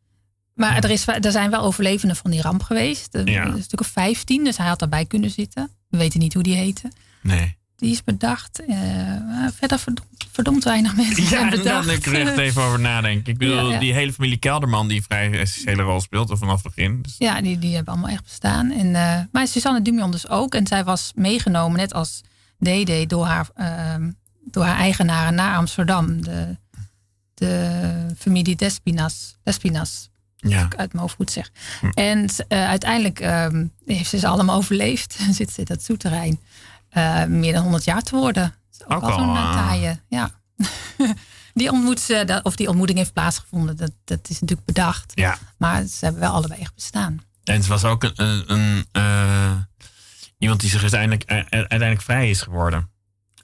Maar 0.54 0.84
er, 0.84 0.90
is, 0.90 1.08
er 1.08 1.32
zijn 1.32 1.50
wel 1.50 1.62
overlevenden 1.62 2.18
van 2.18 2.32
die 2.32 2.42
ramp 2.42 2.64
geweest. 2.64 3.16
Er 3.16 3.30
Ja. 3.30 3.44
is 3.46 3.54
een 3.54 3.64
stuk 3.64 3.80
of 3.80 3.88
15, 3.88 4.44
dus 4.44 4.58
hij 4.58 4.68
had 4.68 4.80
daarbij 4.80 5.06
kunnen 5.06 5.30
zitten. 5.30 5.72
We 5.90 5.98
weten 5.98 6.20
niet 6.20 6.34
hoe 6.34 6.44
die 6.44 6.56
heette. 6.56 6.92
nee. 7.22 7.58
Die 7.78 7.92
is 7.92 8.04
bedacht. 8.04 8.62
Maar 8.68 9.52
verder 9.54 9.80
verdomd, 9.80 10.10
verdomd 10.32 10.64
weinig 10.64 10.96
mensen 10.96 11.24
Ja, 11.24 11.30
zijn 11.30 11.50
bedacht. 11.50 11.88
ik 11.90 12.06
er 12.06 12.28
echt 12.28 12.38
even 12.38 12.62
over 12.62 12.80
nadenken. 12.80 13.32
Ik 13.34 13.38
bedoel, 13.38 13.66
Ja, 13.68 13.74
ja. 13.74 13.80
die 13.80 13.94
hele 13.94 14.14
familie 14.14 14.38
Kelderman 14.38 14.88
die 14.88 15.04
vrij 15.04 15.40
essentiële 15.40 15.82
rol 15.82 16.02
speelt 16.02 16.38
vanaf 16.38 16.64
het 16.64 16.76
begin. 16.76 17.02
Dus, 17.02 17.16
Ja, 17.18 17.42
die, 17.42 17.60
die 17.60 17.76
hebben 17.76 17.94
allemaal 17.94 18.12
echt 18.12 18.24
bestaan. 18.24 18.72
En, 18.72 18.96
eh, 18.96 19.20
maar 19.32 19.48
Suzanne 19.48 19.82
Dumion 19.82 20.12
dus 20.12 20.30
ook. 20.30 20.56
En 20.56 20.68
zij 20.68 20.84
was 20.84 21.12
meegenomen, 21.16 21.78
net 21.78 21.94
als 21.94 22.22
DD, 22.60 23.10
door 23.10 23.26
haar, 23.26 23.50
ehm, 23.56 24.12
door 24.52 24.64
haar 24.64 24.78
eigenaren 24.78 25.36
naar 25.36 25.56
Amsterdam. 25.58 26.22
De, 26.24 26.58
de 27.34 27.82
familie 28.18 28.56
Despinas. 28.56 29.36
Despinas 29.44 30.10
ja. 30.38 30.66
ik 30.66 30.76
uit 30.76 30.92
mijn 30.92 31.04
hoofd 31.04 31.16
goed 31.16 31.32
zeg. 31.32 31.52
En 31.94 32.30
eh, 32.48 32.68
uiteindelijk 32.68 33.20
ehm, 33.20 33.66
heeft 33.86 34.10
ze 34.10 34.20
ze 34.20 34.28
allemaal 34.28 34.58
overleefd. 34.58 35.16
En 35.20 35.34
zit 35.42 35.52
ze 35.52 35.60
in 35.60 35.66
dat 35.66 35.84
zoeterrein 35.84 36.40
eh, 36.90 37.26
meer 37.26 37.54
dan 37.54 37.64
100 37.64 37.84
jaar 37.84 38.02
te 38.02 38.16
worden. 38.16 38.54
Ook, 38.88 38.94
Ook 38.94 39.02
wel 39.02 39.20
zo'n 39.20 39.30
al, 39.30 39.36
uh, 39.36 39.42
ah. 39.42 39.54
taaie. 39.54 40.00
Ja. 40.08 40.32
die, 41.54 41.72
ontmoet 41.72 42.26
of 42.44 42.56
die 42.56 42.68
ontmoeting 42.68 42.98
heeft 42.98 43.14
plaatsgevonden. 43.14 43.78
Dat, 43.78 43.92
dat 44.04 44.30
is 44.30 44.40
natuurlijk 44.40 44.68
bedacht. 44.68 45.12
ja. 45.16 45.38
Maar 45.58 45.84
ze 45.84 46.06
hebben 46.06 46.22
wel 46.22 46.32
allebei 46.32 46.62
echt 46.62 46.76
bestaan. 46.76 47.22
En 47.44 47.64
ze 47.64 47.70
was 47.70 47.84
ook 47.84 48.04
een, 48.04 48.54
een, 48.54 48.86
eh, 48.92 49.52
iemand 50.38 50.60
die 50.60 50.70
zich 50.70 50.82
uiteindelijk, 50.82 51.24
eh, 51.24 51.38
uiteindelijk 51.50 52.02
vrij 52.02 52.30
is 52.30 52.42
geworden. 52.42 52.90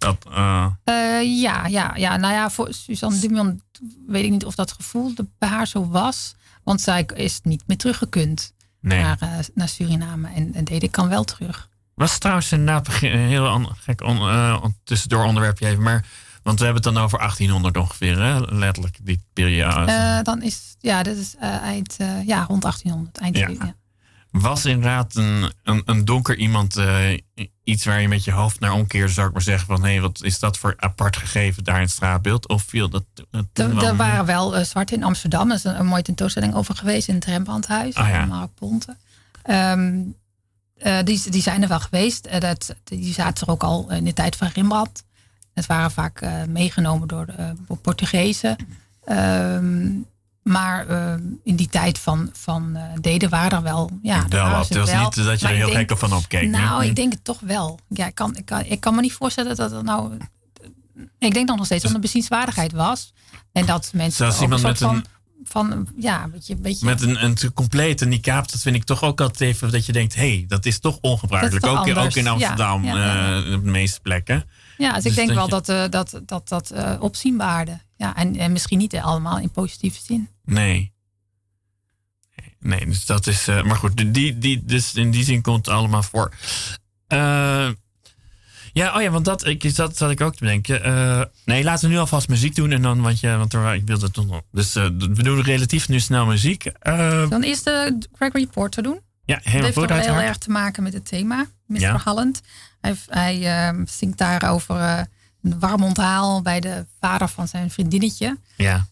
Dat, 0.03 0.25
eh, 0.31 0.65
Eh, 0.83 1.41
ja, 1.41 1.65
ja, 1.67 1.95
ja, 1.95 2.17
nou 2.17 2.33
ja, 2.33 2.49
voor 2.49 2.73
Suzanne 2.73 3.19
Dumion 3.19 3.61
weet 4.07 4.23
ik 4.23 4.31
niet 4.31 4.45
of 4.45 4.55
dat 4.55 4.71
gevoel 4.71 5.13
bij 5.39 5.49
haar 5.49 5.67
zo 5.67 5.87
was. 5.87 6.35
Want 6.63 6.81
zij 6.81 7.05
is 7.15 7.39
niet 7.43 7.63
meer 7.67 7.77
teruggekund 7.77 8.53
nee. 8.79 9.01
naar, 9.01 9.17
eh, 9.19 9.29
naar 9.53 9.69
Suriname. 9.69 10.29
En, 10.33 10.53
en 10.53 10.63
Dede 10.63 10.87
kan 10.87 11.09
wel 11.09 11.23
terug. 11.23 11.69
Was 11.95 12.17
trouwens 12.17 12.51
inderdaad 12.51 12.87
een 13.01 13.17
heel 13.27 13.47
an- 13.47 13.75
gek 13.79 14.01
on, 14.01 14.19
on- 14.61 14.75
tussendoor 14.83 15.23
onderwerpje 15.25 15.67
even. 15.67 15.83
Maar, 15.83 16.05
want 16.43 16.59
we 16.59 16.65
hebben 16.65 16.83
het 16.83 16.93
dan 16.93 17.03
over 17.03 17.17
1800 17.17 17.77
ongeveer, 17.77 18.21
hè? 18.21 18.39
letterlijk 18.39 18.97
die 19.01 19.23
periode. 19.33 19.91
Eh, 19.91 20.19
dan 20.21 20.41
is, 20.41 20.75
ja, 20.79 21.03
dat 21.03 21.15
is 21.15 21.35
eh, 21.39 21.49
eind, 21.55 21.95
ja, 22.25 22.43
rond 22.47 22.61
1800. 22.61 23.17
Eind, 23.17 23.37
Ja. 23.37 23.47
ja. 23.47 23.75
Was 24.31 24.65
inderdaad 24.65 25.15
een, 25.15 25.51
een, 25.63 25.81
een 25.85 26.05
donker 26.05 26.37
iemand 26.37 26.77
iets 27.63 27.85
waar 27.85 28.01
je 28.01 28.07
met 28.07 28.23
je 28.23 28.31
hoofd 28.31 28.59
naar 28.59 28.71
omkeerde, 28.73 29.13
zou 29.13 29.27
ik 29.27 29.33
maar 29.33 29.41
zeggen 29.41 29.67
van 29.67 29.83
hé, 29.83 29.89
hey, 29.91 30.01
wat 30.01 30.23
is 30.23 30.39
dat 30.39 30.57
voor 30.57 30.73
apart 30.77 31.17
gegeven 31.17 31.63
daar 31.63 31.75
in 31.75 31.81
het 31.81 31.91
straatbeeld? 31.91 32.47
Of 32.47 32.63
viel 32.63 32.89
dat, 32.89 33.03
dat 33.31 33.45
Er, 33.53 33.75
wel 33.75 33.83
er 33.85 33.95
waren 33.95 34.25
wel 34.25 34.57
uh, 34.59 34.63
zwarte 34.63 34.95
in 34.95 35.03
Amsterdam. 35.03 35.49
Er 35.49 35.55
is 35.55 35.63
een, 35.63 35.79
een 35.79 35.85
mooie 35.85 36.01
tentoonstelling 36.01 36.53
over 36.55 36.75
geweest 36.75 37.07
in 37.07 37.15
het 37.15 37.25
Rembrandthuis. 37.25 37.95
Ah, 37.95 38.09
ja. 38.09 38.25
Mark 38.25 38.53
Ponte. 38.55 38.97
Ehm, 39.43 40.01
eh, 40.83 40.97
die, 41.03 41.29
die 41.29 41.41
zijn 41.41 41.61
er 41.61 41.67
wel 41.67 41.79
geweest. 41.79 42.25
Eh, 42.25 42.39
dat, 42.39 42.75
die 42.83 43.13
zaten 43.13 43.47
er 43.47 43.53
ook 43.53 43.63
al 43.63 43.91
in 43.91 44.03
de 44.05 44.13
tijd 44.13 44.35
van 44.35 44.47
Rembrandt. 44.53 45.03
Het 45.53 45.65
waren 45.65 45.91
vaak 45.91 46.21
eh, 46.21 46.31
meegenomen 46.47 47.07
door 47.07 47.25
de 47.25 47.53
Portugezen. 47.81 48.55
Ehm, 49.05 49.91
maar 50.43 50.87
in 51.43 51.55
die 51.55 51.67
tijd 51.69 51.99
van, 51.99 52.29
van 52.33 52.77
Deden 53.01 53.29
waren 53.29 53.57
er 53.57 53.63
wel. 53.63 53.89
Ja, 54.01 54.25
wel 54.27 54.49
wat. 54.49 54.67
Het 54.69 54.77
was 54.77 54.91
wel. 54.91 55.03
niet 55.03 55.15
dat 55.15 55.39
je 55.39 55.45
Maar 55.45 55.51
er 55.55 55.57
heel 55.57 55.71
denk- 55.73 55.89
gek 55.89 55.97
van 55.97 56.13
opkeek. 56.13 56.49
Nou, 56.49 56.79
nee? 56.79 56.89
ik 56.89 56.95
denk 56.95 57.11
het 57.13 57.23
toch 57.23 57.39
wel. 57.39 57.79
Ja, 57.87 58.05
ik, 58.07 58.15
kan, 58.15 58.35
ik, 58.35 58.45
kan, 58.45 58.63
ik 58.65 58.79
kan 58.79 58.95
me 58.95 59.01
niet 59.01 59.13
voorstellen 59.13 59.55
dat 59.55 59.69
dat 59.69 59.83
nou. 59.83 60.17
Ik 61.19 61.33
denk 61.33 61.47
dan 61.47 61.57
nog 61.57 61.65
steeds 61.65 61.81
dat 61.81 61.91
het 61.91 61.93
een 61.93 62.05
bezienswaardigheid 62.05 62.71
was. 62.71 63.13
En 63.51 63.65
dat 63.65 63.91
mensen. 63.93 64.27
Ook 64.27 64.39
iemand 64.41 64.61
met 64.61 64.81
een- 64.81 64.87
van, 64.87 65.05
van. 65.43 65.87
Ja, 65.97 66.27
beetje. 66.27 66.55
Beetje 66.55 66.85
Met 66.85 67.01
een, 67.01 67.23
een 67.23 67.53
complete 67.53 68.05
niqab, 68.05 68.51
dat 68.51 68.61
vind 68.61 68.75
ik 68.75 68.83
toch 68.83 69.03
ook 69.03 69.21
altijd 69.21 69.41
even 69.41 69.71
dat 69.71 69.85
je 69.85 69.91
denkt, 69.91 70.15
hé, 70.15 70.35
hey, 70.35 70.45
dat 70.47 70.65
is 70.65 70.79
toch 70.79 70.97
ongebruikelijk. 71.01 71.61
Dat 71.63 71.71
is 71.71 71.77
toch 71.77 72.05
ook, 72.05 72.15
in 72.15 72.27
Amsterdam, 72.27 72.83
ja, 72.83 72.95
ja, 72.95 73.15
ja. 73.37 73.43
eh, 73.45 73.53
op 73.53 73.63
de 73.63 73.69
meeste 73.71 73.99
plekken. 74.01 74.45
ja, 74.77 74.93
dus, 74.93 75.03
dus 75.03 75.11
ik 75.11 75.17
denk 75.17 75.27
dat 75.27 75.35
wel 75.37 75.45
je- 75.45 75.51
dat 75.51 75.69
eh, 75.69 75.89
dat, 75.89 76.21
dat, 76.25 76.47
dat 76.49 76.71
eh, 76.71 76.95
opzien 76.99 77.37
baarde. 77.37 77.79
Ja, 77.97 78.15
en, 78.15 78.35
en 78.35 78.51
misschien 78.51 78.77
niet 78.77 78.95
allemaal 78.95 79.39
in 79.39 79.51
positieve 79.51 79.99
zin. 80.03 80.29
Nee. 80.45 80.91
Nee, 82.59 82.85
dus 82.85 83.05
dat 83.05 83.27
is. 83.27 83.47
eh, 83.47 83.63
maar 83.63 83.75
goed, 83.75 84.13
die, 84.13 84.37
die, 84.37 84.65
dus 84.65 84.93
in 84.93 85.11
die 85.11 85.23
zin 85.23 85.41
komt 85.41 85.65
het 85.65 85.75
allemaal 85.75 86.03
voor. 86.03 86.31
Ja, 88.73 88.95
oh 88.95 89.01
ja, 89.01 89.09
want 89.09 89.25
dat, 89.25 89.45
ik, 89.45 89.75
dat 89.75 89.97
zat 89.97 90.11
ik 90.11 90.21
ook 90.21 90.33
te 90.33 90.39
bedenken. 90.39 90.83
Eh, 90.83 91.21
nee, 91.45 91.63
laten 91.63 91.87
we 91.87 91.93
nu 91.93 91.99
alvast 91.99 92.27
muziek 92.27 92.55
doen. 92.55 92.71
En 92.71 92.81
dan, 92.81 93.01
want, 93.01 93.19
je, 93.19 93.35
want 93.37 93.53
er, 93.53 93.73
ik 93.73 93.87
wilde 93.87 94.11
toch 94.11 94.25
nog. 94.27 94.41
Dus 94.51 94.75
eh, 94.75 94.83
we 94.83 95.23
doen 95.23 95.41
relatief 95.41 95.89
nu 95.89 95.99
snel 95.99 96.25
muziek. 96.25 96.65
Eh, 96.65 97.29
Dan 97.29 97.41
eerst 97.41 97.63
de 97.63 97.97
Gregory 98.13 98.47
Porter 98.47 98.83
doen. 98.83 98.99
ja, 99.25 99.35
Dat 99.35 99.43
helemaal 99.43 99.65
heeft 99.65 99.77
goed 99.77 99.87
toch 99.87 99.99
heel 99.99 100.15
erg 100.27 100.37
te 100.37 100.49
maken 100.49 100.83
met 100.83 100.93
het 100.93 101.05
thema, 101.05 101.45
Mr. 101.67 101.79
Ja. 101.79 102.01
Holland. 102.03 102.41
Hij, 102.81 102.95
hij 103.07 103.67
eh, 103.69 103.79
zingt 103.85 104.17
daar 104.17 104.49
over 104.51 105.07
een 105.43 105.59
warm 105.59 105.83
onthaal 105.83 106.41
bij 106.41 106.59
de 106.59 106.85
vader 106.99 107.27
van 107.27 107.47
zijn 107.47 107.71
vriendinnetje. 107.71 108.37
Ja, 108.57 108.87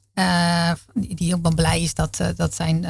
die 0.94 1.16
die 1.16 1.36
wel 1.42 1.54
blij 1.56 1.82
is 1.82 1.94
dat, 1.94 2.34
dat 2.36 2.56
zijn 2.56 2.86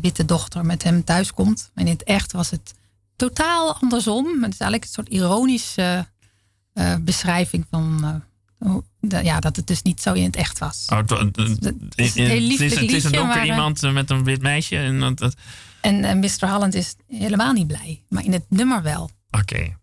witte 0.00 0.24
dochter 0.24 0.66
met 0.66 0.82
hem 0.82 1.04
thuis 1.04 1.32
komt. 1.32 1.70
En 1.74 1.86
in 1.86 1.92
het 1.92 2.02
echt 2.02 2.32
was 2.32 2.50
het 2.50 2.74
totaal 3.28 3.74
andersom. 3.80 4.26
Het 4.42 4.52
is 4.52 4.58
eigenlijk 4.60 4.84
een 4.84 4.88
soort 4.90 5.08
ironische 5.08 6.06
eh, 6.72 6.94
beschrijving 7.00 7.66
van 7.70 8.00
eh, 8.58 8.74
de- 9.00 9.24
ja, 9.24 9.40
dat 9.40 9.56
het 9.56 9.66
dus 9.66 9.82
niet 9.82 10.00
zo 10.02 10.12
in 10.12 10.24
het 10.24 10.36
echt 10.36 10.58
was. 10.58 10.86
Oh, 10.92 10.98
het, 10.98 11.10
het- 11.10 11.36
het- 11.36 11.64
Het 11.64 11.94
is 11.96 12.16
een 12.16 12.24
heel 12.26 12.34
het 12.34 12.42
is, 12.42 12.48
lieflijk 12.48 12.80
het 12.80 12.90
is 12.92 13.04
een 13.04 13.12
donker 13.12 13.28
maar, 13.36 13.42
eh, 13.42 13.46
iemand 13.48 13.82
eh, 13.82 13.92
met 13.92 14.10
een 14.10 14.24
wit 14.24 14.42
meisje. 14.42 14.76
En 14.76 15.00
dat, 15.00 15.18
dat- 15.18 15.34
En 15.80 16.04
eh, 16.04 16.14
Mr. 16.14 16.48
Holland 16.50 16.74
is 16.74 16.94
helemaal 17.08 17.52
niet 17.52 17.66
blij, 17.66 18.02
maar 18.08 18.24
in 18.24 18.32
het 18.32 18.44
nummer 18.48 18.82
wel. 18.82 19.10
Oké. 19.30 19.78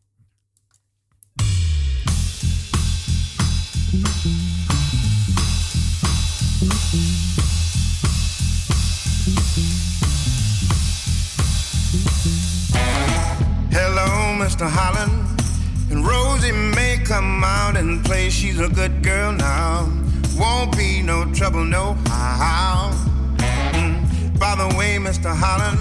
Rosie 16.47 16.75
may 16.75 16.97
come 17.03 17.43
out 17.43 17.77
and 17.77 18.03
play. 18.05 18.29
She's 18.29 18.59
a 18.59 18.69
good 18.69 19.03
girl 19.03 19.31
now. 19.31 19.91
Won't 20.37 20.77
be 20.77 21.01
no 21.01 21.25
trouble, 21.33 21.63
no 21.63 21.93
how. 22.07 22.91
Mm. 23.37 24.39
By 24.39 24.55
the 24.55 24.75
way, 24.77 24.97
Mr. 24.97 25.35
Holland, 25.35 25.79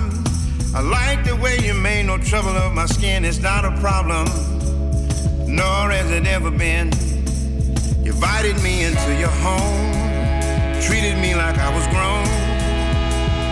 I 0.75 0.81
like 0.81 1.25
the 1.25 1.37
way 1.37 1.59
you 1.59 1.75
made 1.75 2.07
no 2.07 2.19
trouble 2.19 2.57
of 2.57 2.73
my 2.73 2.87
skin. 2.87 3.25
It's 3.25 3.39
not 3.39 3.65
a 3.65 3.73
problem, 3.81 4.27
nor 5.47 5.91
has 5.91 6.11
it 6.11 6.27
ever 6.27 6.51
been. 6.51 6.91
You 8.03 8.13
invited 8.13 8.61
me 8.63 8.85
into 8.85 9.15
your 9.19 9.35
home, 9.45 9.93
treated 10.81 11.19
me 11.19 11.35
like 11.35 11.59
I 11.59 11.75
was 11.75 11.87
grown. 11.89 12.27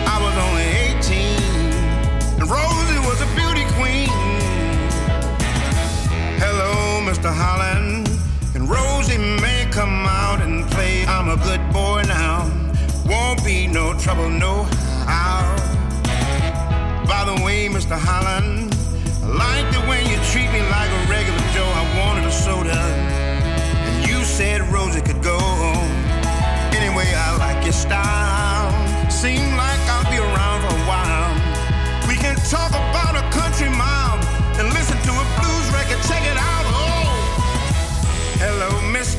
I 0.06 0.18
was 0.24 0.34
only 0.46 0.68
18, 0.98 2.40
and 2.40 2.50
Rosie 2.50 3.08
was 3.08 3.20
a 3.20 3.26
beauty 3.34 3.43
Mr. 7.04 7.30
Holland. 7.30 8.08
And 8.54 8.68
Rosie 8.68 9.18
may 9.18 9.68
come 9.70 10.06
out 10.06 10.40
and 10.40 10.64
play. 10.70 11.04
I'm 11.04 11.28
a 11.28 11.36
good 11.36 11.60
boy 11.70 12.02
now. 12.06 12.50
Won't 13.06 13.44
be 13.44 13.66
no 13.66 13.92
trouble, 13.98 14.30
no 14.30 14.62
how. 15.04 15.44
By 17.06 17.24
the 17.28 17.44
way, 17.44 17.68
Mr. 17.68 17.98
Holland, 17.98 18.72
I 19.22 19.26
like 19.26 19.68
the 19.76 19.84
way 19.88 20.00
you 20.08 20.16
treat 20.32 20.48
me 20.50 20.60
like 20.72 20.88
a 20.88 21.00
regular 21.10 21.44
Joe. 21.52 21.68
I 21.68 21.84
wanted 22.00 22.24
a 22.24 22.32
soda, 22.32 22.72
and 22.72 24.08
you 24.08 24.24
said 24.24 24.62
Rosie 24.72 25.02
could 25.02 25.22
go. 25.22 25.38
Anyway, 26.72 27.12
I 27.12 27.36
like 27.36 27.64
your 27.64 27.74
style. 27.74 28.72
Seem 29.10 29.44
like 29.56 29.80
I'll 29.92 30.10
be 30.10 30.16
around 30.16 30.58
for 30.64 30.72
a 30.72 30.82
while. 30.88 31.32
We 32.08 32.16
can 32.16 32.36
talk 32.48 32.70
about 32.70 33.12
a 33.12 33.24
country 33.28 33.68
mile 33.68 34.16
and 34.56 34.72
listen 34.72 34.96
to 35.04 35.12
a 35.12 35.26
blues 35.36 35.66
record 35.76 36.00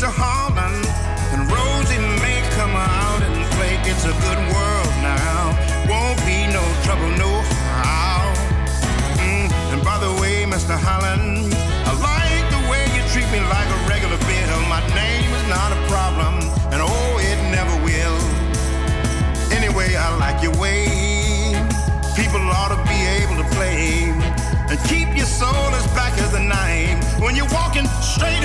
to 0.05 0.11
Holland 0.11 0.85
and 1.33 1.41
Rosie 1.49 1.97
may 2.21 2.37
come 2.53 2.75
out 2.77 3.21
and 3.25 3.41
play. 3.57 3.73
It's 3.89 4.05
a 4.05 4.13
good 4.13 4.41
world 4.53 4.93
now. 5.01 5.57
Won't 5.89 6.21
be 6.29 6.45
no 6.53 6.61
trouble, 6.85 7.09
no 7.17 7.31
how. 7.81 8.21
Mm. 9.17 9.49
And 9.73 9.81
by 9.81 9.97
the 9.97 10.13
way, 10.21 10.45
Mr. 10.45 10.77
Holland, 10.77 11.49
I 11.89 11.93
like 12.05 12.45
the 12.53 12.61
way 12.69 12.85
you 12.93 13.01
treat 13.13 13.25
me 13.33 13.41
like 13.49 13.65
a 13.65 13.79
regular 13.89 14.19
bill. 14.29 14.57
My 14.69 14.83
name 14.93 15.29
is 15.39 15.45
not 15.49 15.73
a 15.73 15.79
problem, 15.89 16.37
and 16.69 16.85
oh, 16.85 17.27
it 17.29 17.39
never 17.49 17.73
will. 17.81 18.19
Anyway, 19.57 19.95
I 19.97 20.13
like 20.21 20.37
your 20.45 20.55
way. 20.61 20.85
People 22.13 22.45
ought 22.53 22.69
to 22.77 22.79
be 22.85 22.99
able 23.17 23.41
to 23.41 23.47
play 23.57 24.13
and 24.69 24.79
keep 24.85 25.09
your 25.17 25.25
soul 25.25 25.69
as 25.73 25.85
black 25.93 26.13
as 26.19 26.31
the 26.31 26.39
night 26.39 26.97
when 27.19 27.35
you're 27.35 27.49
walking 27.49 27.87
straight 28.01 28.44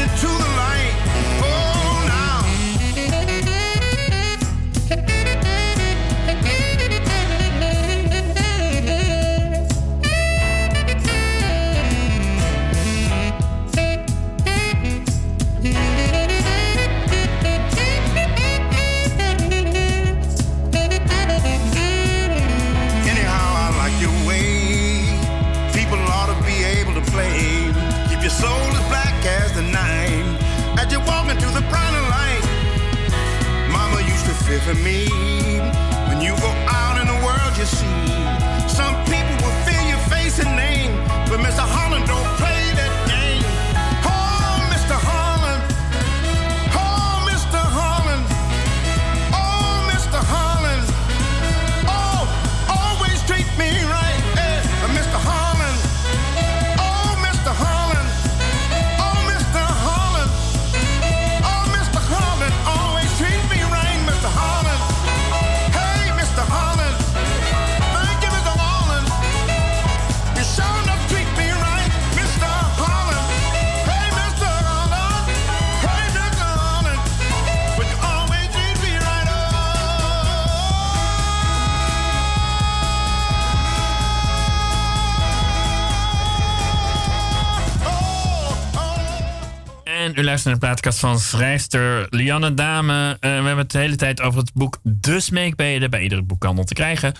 Naar 90.45 90.55
de 90.55 90.61
plaatkast 90.61 90.99
van 90.99 91.19
schrijfster 91.19 92.07
Lianne 92.11 92.55
Dame. 92.55 93.17
Eh, 93.21 93.21
we 93.21 93.27
hebben 93.29 93.57
het 93.57 93.71
de 93.71 93.79
hele 93.79 93.97
tijd 93.97 94.21
over 94.21 94.41
het 94.41 94.53
boek 94.53 94.79
De 94.83 95.21
Smeekbede. 95.21 95.89
Bij 95.89 96.03
iedere 96.03 96.23
boekhandel 96.23 96.65
te 96.65 96.75
krijgen. 96.75 97.15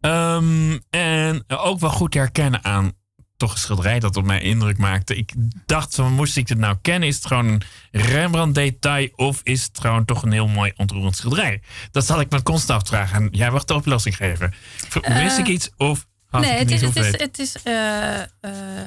Ehm, 0.00 0.78
en 0.90 1.44
ook 1.46 1.80
wel 1.80 1.90
goed 1.90 2.10
te 2.12 2.18
herkennen 2.18 2.64
aan 2.64 2.92
toch 3.40 3.52
een 3.52 3.58
schilderij 3.58 3.98
dat 3.98 4.16
op 4.16 4.24
mij 4.24 4.40
indruk 4.40 4.78
maakte. 4.78 5.16
Ik 5.16 5.32
dacht, 5.66 5.94
van, 5.94 6.12
moest 6.12 6.36
ik 6.36 6.48
het 6.48 6.58
nou 6.58 6.76
kennen? 6.82 7.08
Is 7.08 7.16
het 7.16 7.26
gewoon 7.26 7.46
een 7.46 7.62
Rembrandt-detail 7.90 9.08
of 9.16 9.40
is 9.42 9.62
het 9.62 9.80
gewoon 9.80 10.04
toch 10.04 10.22
een 10.22 10.32
heel 10.32 10.48
mooi 10.48 10.72
ontroerend 10.76 11.16
schilderij? 11.16 11.62
Dat 11.90 12.06
zal 12.06 12.20
ik 12.20 12.30
me 12.30 12.42
constant 12.42 12.82
afvragen. 12.82 13.16
En 13.16 13.28
jij 13.30 13.50
mag 13.50 13.64
de 13.64 13.74
oplossing 13.74 14.16
geven. 14.16 14.54
Wist 15.02 15.38
ik 15.38 15.46
iets 15.46 15.70
of 15.76 16.06
nee, 16.30 16.50
het 16.52 16.70
is, 16.70 16.80
het 16.80 16.96
is, 16.96 17.10
weet? 17.10 17.20
het 17.20 17.38
is 17.38 17.62
eh, 17.62 18.20
eh, 18.20 18.28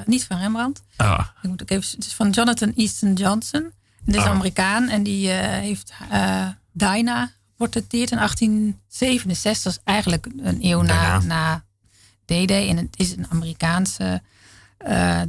niet 0.05 0.25
van 0.25 0.37
Rembrandt. 0.37 0.83
Ah, 0.95 1.25
Ik 1.41 1.49
moet 1.49 1.61
ook 1.61 1.69
even, 1.69 1.89
het 1.95 2.05
is 2.05 2.13
van 2.13 2.29
Jonathan 2.29 2.73
Easton 2.75 3.13
Johnson. 3.13 3.71
Het 4.05 4.15
is 4.15 4.21
Ah. 4.21 4.29
Amerikaan 4.29 4.89
en 4.89 5.03
die 5.03 5.31
eh, 5.31 5.47
heeft 5.47 5.93
Dinah 6.71 7.27
geportretteerd 7.49 8.11
in 8.11 8.17
1867. 8.17 9.63
Dat 9.63 9.73
is 9.73 9.79
eigenlijk 9.83 10.25
een 10.37 10.57
eeuw 10.61 10.81
na, 10.81 11.19
na 11.19 11.63
D-Day. 12.25 12.69
En 12.69 12.77
het 12.77 12.99
is 12.99 13.11
een 13.11 13.25
Amerikaanse 13.29 14.21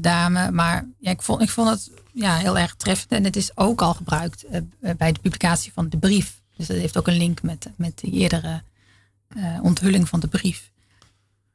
dame. 0.00 0.50
Maar 0.50 0.86
ja, 0.98 1.10
ik, 1.10 1.22
vond, 1.22 1.42
ik 1.42 1.50
vond 1.50 1.68
het 1.68 1.90
ja, 2.12 2.36
heel 2.36 2.58
erg 2.58 2.74
treffend. 2.74 3.12
En 3.12 3.24
het 3.24 3.36
is 3.36 3.56
ook 3.56 3.82
al 3.82 3.94
gebruikt 3.94 4.44
bij 4.96 5.12
de 5.12 5.20
publicatie 5.20 5.72
van 5.72 5.88
de 5.88 5.98
brief. 5.98 6.40
Dus 6.56 6.66
dat 6.66 6.76
heeft 6.76 6.96
ook 6.96 7.06
een 7.06 7.16
link 7.16 7.42
met, 7.42 7.70
met 7.76 7.98
de 7.98 8.10
eerdere 8.10 8.62
onthulling 9.62 10.08
van 10.08 10.20
de 10.20 10.28
brief. 10.28 10.72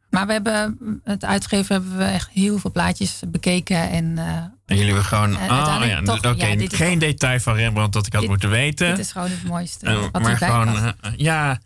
Maar 0.09 0.27
we 0.27 0.31
hebben 0.31 0.77
het 1.03 1.25
uitgeven 1.25 1.75
hebben 1.75 1.97
we 1.97 2.03
echt 2.03 2.29
heel 2.29 2.57
veel 2.57 2.71
plaatjes 2.71 3.21
bekeken. 3.27 3.89
En 3.89 4.17
eh, 4.17 4.25
En 4.25 4.53
jullie 4.65 4.85
hebben 4.85 5.03
gewoon. 5.03 5.35
Oh 5.35 5.83
ja, 5.85 6.01
toch, 6.01 6.19
dus- 6.19 6.35
ja, 6.37 6.55
dit 6.55 6.73
geen 6.73 6.99
toch- 6.99 7.09
detail 7.09 7.39
van 7.39 7.55
Rembrandt 7.55 7.93
dat 7.93 8.05
ik 8.05 8.11
had 8.11 8.21
Dit- 8.21 8.29
moeten 8.29 8.49
weten. 8.49 8.89
dit 8.89 8.99
is 8.99 9.11
gewoon 9.11 9.29
het 9.29 9.43
mooiste 9.43 10.09
wat 10.11 10.21
maar 10.21 10.37
gewoon, 10.37 10.75
eh, 10.75 11.11
ja. 11.15 11.59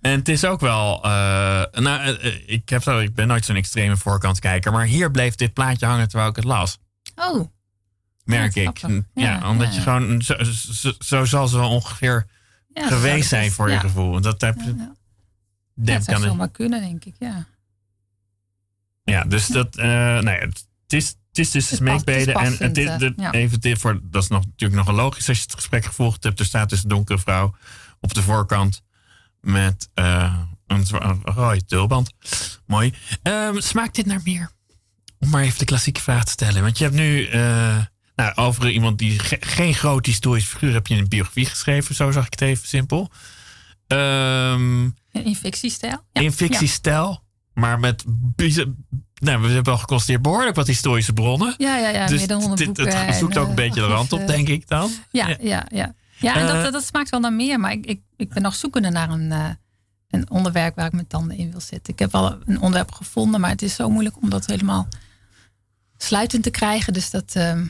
En 0.00 0.18
het 0.18 0.28
is 0.28 0.44
ook 0.44 0.60
wel. 0.60 1.00
nou, 1.72 2.10
ik, 2.46 2.68
heb 2.68 2.82
zo, 2.82 2.98
ik 2.98 3.14
ben 3.14 3.26
nooit 3.26 3.44
zo'n 3.44 3.56
extreme 3.56 3.96
voorkant 3.96 4.40
maar 4.72 4.84
hier 4.84 5.10
bleef 5.10 5.34
dit 5.34 5.52
plaatje 5.52 5.86
hangen 5.86 6.08
terwijl 6.08 6.30
ik 6.30 6.36
het 6.36 6.44
las. 6.44 6.78
Oh, 7.16 7.48
Merk 8.24 8.54
Ja, 8.54 8.70
ik. 8.70 8.78
Ja, 8.78 9.00
Ja, 9.14 9.48
omdat 9.50 9.74
je 9.74 9.80
gewoon. 9.80 10.22
Zo, 10.22 10.34
zo, 10.72 10.92
zo 10.98 11.24
zal 11.24 11.48
ze 11.48 11.56
wel 11.58 11.70
ongeveer 11.70 12.26
dat 12.68 12.84
geweest 12.84 13.16
het 13.16 13.24
zijn 13.28 13.50
voor 13.50 13.70
je 13.70 13.78
gevoel. 13.78 14.20
Dat 14.20 14.40
heb 14.40 14.56
je. 14.64 14.74
Ja, 15.84 15.94
het 15.94 16.04
zou 16.04 16.22
zomaar 16.22 16.50
kunnen, 16.50 16.80
denk 16.80 17.04
ik. 17.04 17.14
Ja. 17.18 17.46
Ja, 19.12 19.24
dus 19.24 19.46
dat. 19.46 19.76
eh 19.76 19.86
ja, 20.22 20.22
het 20.22 20.66
is. 20.88 21.08
Het 21.28 21.44
is 21.44 21.50
dus 21.50 21.76
smeekbeden. 21.76 22.34
En 22.34 22.56
het 22.58 22.78
is, 22.78 22.98
de- 22.98 23.12
ja. 23.16 23.32
even 23.32 23.60
dit 23.60 23.78
voor. 23.78 24.00
Dat 24.02 24.22
is 24.22 24.28
nog, 24.28 24.44
natuurlijk 24.44 24.80
nogal 24.86 24.94
logisch 24.94 25.28
als 25.28 25.36
je 25.36 25.42
het 25.42 25.54
gesprek 25.54 25.84
gevolgd 25.84 26.24
hebt. 26.24 26.38
Er 26.40 26.44
staat 26.46 26.68
dus 26.70 26.82
een 26.82 26.88
donkere 26.88 27.18
vrouw 27.18 27.54
op 28.00 28.14
de 28.14 28.22
voorkant. 28.22 28.82
Met 29.40 29.88
eh, 29.94 30.36
een, 30.66 30.86
rode 31.24 31.64
tulband. 31.64 32.10
Mooi. 32.66 32.94
Ehm, 33.22 33.60
smaakt 33.60 33.94
dit 33.94 34.06
naar 34.06 34.20
meer? 34.24 34.50
Om 35.18 35.28
maar 35.30 35.42
even 35.42 35.58
de 35.58 35.64
klassieke 35.64 36.00
vraag 36.00 36.24
te 36.24 36.30
stellen. 36.30 36.62
Want 36.62 36.78
je 36.78 36.84
hebt 36.84 36.96
nu. 36.96 37.26
eh, 37.26 37.78
nou, 38.16 38.34
over 38.34 38.70
iemand 38.70 38.98
die 38.98 39.18
ge- 39.18 39.36
geen 39.40 39.74
groot 39.74 40.06
historisch 40.06 40.44
figuur 40.44 40.72
heb 40.72 40.86
je 40.86 40.96
een 40.96 41.08
biografie 41.08 41.46
geschreven. 41.46 41.94
Zo 41.94 42.10
zag 42.10 42.24
ik 42.26 42.30
het 42.32 42.40
even 42.40 42.68
simpel. 42.68 43.10
Ehm 43.86 44.84
In 44.84 45.24
infectiestijl. 45.24 46.04
Ja. 46.12 46.20
in 46.20 46.32
fictiestijl. 46.32 47.24
Maar 47.56 47.78
met. 47.78 48.04
Nou, 49.20 49.40
we 49.42 49.48
hebben 49.48 49.72
al 49.72 49.78
geconstateerd 49.78 50.22
behoorlijk 50.22 50.56
wat 50.56 50.66
historische 50.66 51.12
bronnen. 51.12 51.54
Ja, 51.58 51.76
ja, 51.76 51.88
ja. 51.88 52.06
dus 52.06 52.18
meer 52.18 52.28
dan 52.28 52.40
100 52.40 52.58
dit, 52.58 52.66
boeken. 52.66 53.06
het 53.06 53.14
zoekt 53.14 53.34
en, 53.34 53.40
ook 53.40 53.44
een 53.44 53.50
eh, 53.50 53.56
beetje 53.56 53.80
de 53.80 53.86
rand 53.86 54.12
op, 54.12 54.26
denk 54.26 54.48
ik 54.48 54.68
dan. 54.68 54.90
Ja, 55.10 55.36
ja, 55.40 55.66
ja. 55.68 55.94
Ja, 56.16 56.34
en 56.34 56.48
Eh, 56.48 56.62
dat, 56.62 56.72
dat 56.72 56.84
smaakt 56.84 57.10
wel 57.10 57.20
naar 57.20 57.32
meer. 57.32 57.60
Maar 57.60 57.72
ik, 57.72 57.86
ik, 57.86 58.00
ik 58.16 58.28
ben 58.28 58.42
nog 58.42 58.54
zoekende 58.54 58.90
naar 58.90 59.10
een, 59.10 59.32
eh, 59.32 59.48
een 60.10 60.30
onderwerp 60.30 60.76
waar 60.76 60.86
ik 60.86 60.92
mijn 60.92 61.06
tanden 61.06 61.36
in 61.36 61.50
wil 61.50 61.60
zetten. 61.60 61.92
Ik 61.92 61.98
heb 61.98 62.12
wel 62.12 62.38
een 62.44 62.60
onderwerp 62.60 62.92
gevonden, 62.92 63.40
maar 63.40 63.50
het 63.50 63.62
is 63.62 63.74
zo 63.74 63.90
moeilijk 63.90 64.22
om 64.22 64.30
dat 64.30 64.46
helemaal 64.46 64.88
sluitend 65.96 66.42
te 66.42 66.50
krijgen. 66.50 66.92
Dus 66.92 67.10
dat, 67.10 67.34
ehm, 67.34 67.66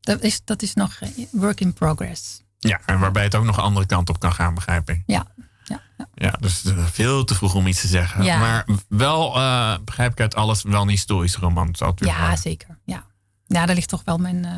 dat, 0.00 0.22
is, 0.22 0.40
dat 0.44 0.62
is 0.62 0.74
nog 0.74 0.98
work 1.30 1.60
in 1.60 1.72
progress. 1.72 2.42
Ja, 2.58 2.80
en 2.86 2.98
waarbij 2.98 3.22
het 3.22 3.34
ook 3.34 3.44
nog 3.44 3.56
een 3.56 3.62
andere 3.62 3.86
kant 3.86 4.08
op 4.08 4.18
kan 4.18 4.32
gaan, 4.32 4.54
begrijp 4.54 4.90
ik. 4.90 5.02
Ja, 5.06 5.26
ja, 5.64 5.80
ja. 6.14 6.30
Dus 6.40 6.62
is 6.64 6.72
veel 6.92 7.24
te 7.24 7.34
vroeg 7.34 7.54
om 7.54 7.66
iets 7.66 7.80
te 7.80 7.86
zeggen. 7.86 8.24
Ja. 8.24 8.38
Maar 8.38 8.64
wel, 8.88 9.36
eh, 9.36 9.74
begrijp 9.84 10.12
ik 10.12 10.20
uit 10.20 10.34
alles, 10.34 10.62
wel 10.62 10.82
een 10.82 10.88
historische 10.88 11.40
roman. 11.40 11.74
Ja 11.96 12.36
zeker. 12.36 12.78
Ja. 12.84 13.04
ja, 13.46 13.66
daar 13.66 13.74
ligt 13.74 13.88
toch 13.88 14.02
wel 14.04 14.18
mijn, 14.18 14.44
eh, 14.44 14.52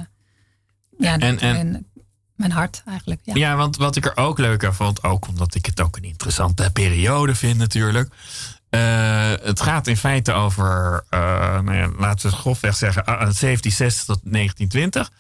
ja, 0.99 1.19
En- 1.19 1.39
en- 1.41 1.53
mijn, 1.53 1.87
mijn 2.35 2.51
hart 2.53 2.83
eigenlijk. 2.87 3.21
Ja. 3.25 3.35
Ja, 3.35 3.57
want 3.57 3.77
wat 3.77 3.97
ik 3.97 4.05
er 4.07 4.17
ook 4.17 4.39
leuk 4.39 4.65
aan 4.65 4.75
vond, 4.75 5.03
ook 5.03 5.29
omdat 5.29 5.55
ik 5.55 5.67
het 5.67 5.81
ook 5.81 5.97
een 5.97 6.05
interessante 6.05 6.71
periode 6.73 7.35
vind 7.35 7.59
natuurlijk. 7.59 8.15
Eh, 8.69 9.33
het 9.43 9.61
gaat 9.61 9.87
in 9.87 9.97
feite 9.97 10.33
over, 10.33 11.05
eh, 11.11 11.21
nou 11.61 11.75
ja, 11.75 11.89
laten 11.99 12.23
we 12.29 12.33
het 12.33 12.41
grofweg 12.41 12.77
zeggen, 12.77 13.05
ah, 13.05 13.19
1760 13.19 14.05
tot 14.05 14.21
1920. 14.25 15.11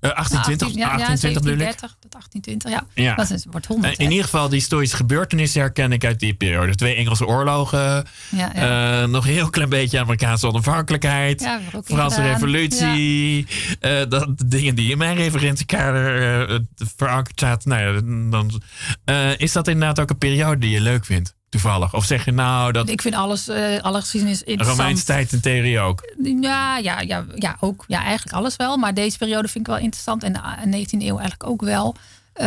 Eh 0.00 0.10
1820, 0.10 0.66
18, 0.66 0.78
ja, 0.80 0.86
ja, 0.86 0.96
1820 0.96 1.42
bedoel 1.42 1.66
ik. 1.66 1.78
1730 1.78 1.96
tot 2.00 2.12
1820, 2.12 2.70
ja. 2.70 3.02
Ja. 3.04 3.14
Dat 3.14 3.30
is, 3.30 3.44
wordt 3.50 3.66
Eh, 3.66 3.72
100. 3.72 3.98
in 3.98 4.04
hè? 4.04 4.10
ieder 4.10 4.24
geval, 4.24 4.48
die 4.48 4.58
historische 4.58 4.96
gebeurtenissen 4.96 5.60
herken 5.60 5.92
ik 5.92 6.04
uit 6.04 6.20
die 6.20 6.34
periode. 6.34 6.74
Twee 6.74 6.94
Engelse 6.94 7.26
oorlogen, 7.26 8.04
ja, 8.28 8.50
ja. 8.54 9.02
eh, 9.02 9.08
nog 9.08 9.26
een 9.26 9.32
heel 9.32 9.50
klein 9.50 9.68
beetje 9.68 10.00
Amerikaanse 10.00 10.46
onafhankelijkheid. 10.46 11.40
Ja, 11.40 11.60
in 11.72 11.82
Franse 11.84 12.22
revolutie, 12.22 13.46
eh, 13.80 14.02
dat, 14.08 14.38
de 14.38 14.48
dingen 14.48 14.74
die 14.74 14.90
in 14.90 14.98
mijn 14.98 15.16
referentiekader 15.16 16.22
eh, 16.48 16.58
verankerd 16.96 17.40
zaten. 17.40 17.68
Nou 17.68 17.82
ja, 17.82 18.00
dan, 18.30 18.62
eh, 19.04 19.38
is 19.38 19.52
dat 19.52 19.68
inderdaad 19.68 20.00
ook 20.00 20.10
een 20.10 20.18
periode 20.18 20.58
die 20.60 20.70
je 20.70 20.80
leuk 20.80 21.04
vindt? 21.04 21.34
Toevallig? 21.60 21.94
Of 21.94 22.04
zeg 22.04 22.24
je 22.24 22.32
nou 22.32 22.72
dat 22.72 22.88
Ik 22.88 23.02
vind 23.02 23.14
alles, 23.14 23.48
eh, 23.48 23.80
alle 23.80 24.00
geschiedenis 24.00 24.42
interessant. 24.42 24.78
Romeinse 24.78 25.04
tijd 25.04 25.32
in 25.32 25.40
theorie 25.40 25.80
ook? 25.80 26.14
Ja, 26.40 26.78
ja, 26.78 27.00
ja, 27.00 27.24
ja, 27.34 27.56
ook. 27.60 27.84
Ja, 27.86 28.02
eigenlijk 28.02 28.36
alles 28.36 28.56
wel. 28.56 28.76
Maar 28.76 28.94
deze 28.94 29.18
periode 29.18 29.48
vind 29.48 29.66
ik 29.68 29.72
wel 29.72 29.82
interessant. 29.82 30.22
En 30.22 30.32
de 30.32 30.38
19e 30.66 31.02
eeuw 31.02 31.18
eigenlijk 31.18 31.50
ook 31.50 31.62
wel. 31.62 31.96
Eh, 32.32 32.46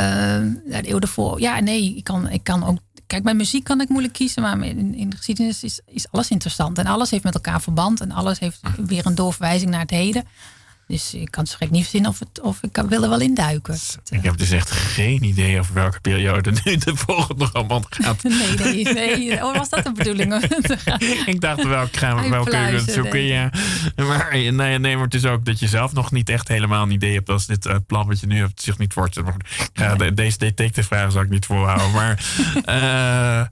de 0.65 0.89
eeuw 0.89 0.99
ervoor. 0.99 1.39
Ja, 1.39 1.59
nee, 1.59 1.95
ik 1.95 2.03
kan, 2.03 2.29
ik 2.29 2.43
kan 2.43 2.65
ook... 2.65 2.77
Kijk, 3.07 3.23
bij 3.23 3.33
muziek 3.33 3.63
kan 3.63 3.81
ik 3.81 3.89
moeilijk 3.89 4.13
kiezen. 4.13 4.41
Maar 4.41 4.59
in, 4.59 4.95
in 4.95 5.09
de 5.09 5.15
geschiedenis 5.15 5.63
is, 5.63 5.79
is 5.85 6.11
alles 6.11 6.29
interessant. 6.29 6.77
En 6.77 6.85
alles 6.85 7.11
heeft 7.11 7.23
met 7.23 7.33
elkaar 7.33 7.61
verband. 7.61 8.01
En 8.01 8.11
alles 8.11 8.39
heeft 8.39 8.59
weer 8.77 9.05
een 9.05 9.15
doorverwijzing 9.15 9.71
naar 9.71 9.81
het 9.81 9.89
heden. 9.89 10.23
Dus 10.87 11.13
ik 11.13 11.31
kan 11.31 11.47
gek 11.47 11.69
niet 11.69 11.81
verzinnen 11.81 12.09
of, 12.09 12.19
het, 12.19 12.41
of 12.41 12.63
ik 12.63 12.71
kan, 12.71 12.87
wil 12.87 13.03
er 13.03 13.09
wel 13.09 13.19
induiken. 13.21 13.77
Ik 14.09 14.23
heb 14.23 14.37
dus 14.37 14.51
echt 14.51 14.71
geen 14.71 15.23
idee 15.23 15.59
over 15.59 15.73
welke 15.73 15.99
periode 15.99 16.51
nu 16.63 16.75
de 16.77 16.95
volgende 16.95 17.49
roman 17.53 17.85
gaat. 17.89 18.23
Nee, 18.57 18.83
nee, 18.83 18.93
nee. 18.93 19.43
Oh, 19.45 19.57
was 19.57 19.69
dat 19.69 19.83
de 19.83 19.91
bedoeling? 19.91 20.33
ik 21.33 21.41
dacht 21.41 21.63
welke 21.63 21.97
gaan 21.97 22.15
we 22.15 22.21
Hij 22.21 22.29
welke 22.29 22.49
kunnen 22.49 22.81
zoeken. 22.81 23.11
nee. 23.13 23.27
Ja. 23.27 23.49
Maar 23.95 24.27
nee, 24.31 24.51
nee, 24.79 24.95
maar 24.95 25.05
het 25.05 25.13
is 25.13 25.25
ook 25.25 25.45
dat 25.45 25.59
je 25.59 25.67
zelf 25.67 25.93
nog 25.93 26.11
niet 26.11 26.29
echt 26.29 26.47
helemaal 26.47 26.83
een 26.83 26.91
idee 26.91 27.13
hebt 27.13 27.29
als 27.29 27.45
dit 27.45 27.65
eh, 27.65 27.75
plan 27.87 28.07
wat 28.07 28.19
je 28.19 28.27
nu 28.27 28.37
hebt 28.39 28.61
zich 28.61 28.77
niet 28.77 28.93
voorstelt. 28.93 29.25
Maar 29.25 29.35
Ja, 29.73 29.95
de- 29.95 30.13
deze 30.13 30.37
detective 30.37 30.87
vragen 30.87 31.11
zal 31.11 31.21
ik 31.21 31.29
niet 31.29 31.45
voorhouden. 31.45 31.91
Maar 31.91 32.19
eh, 32.65 33.45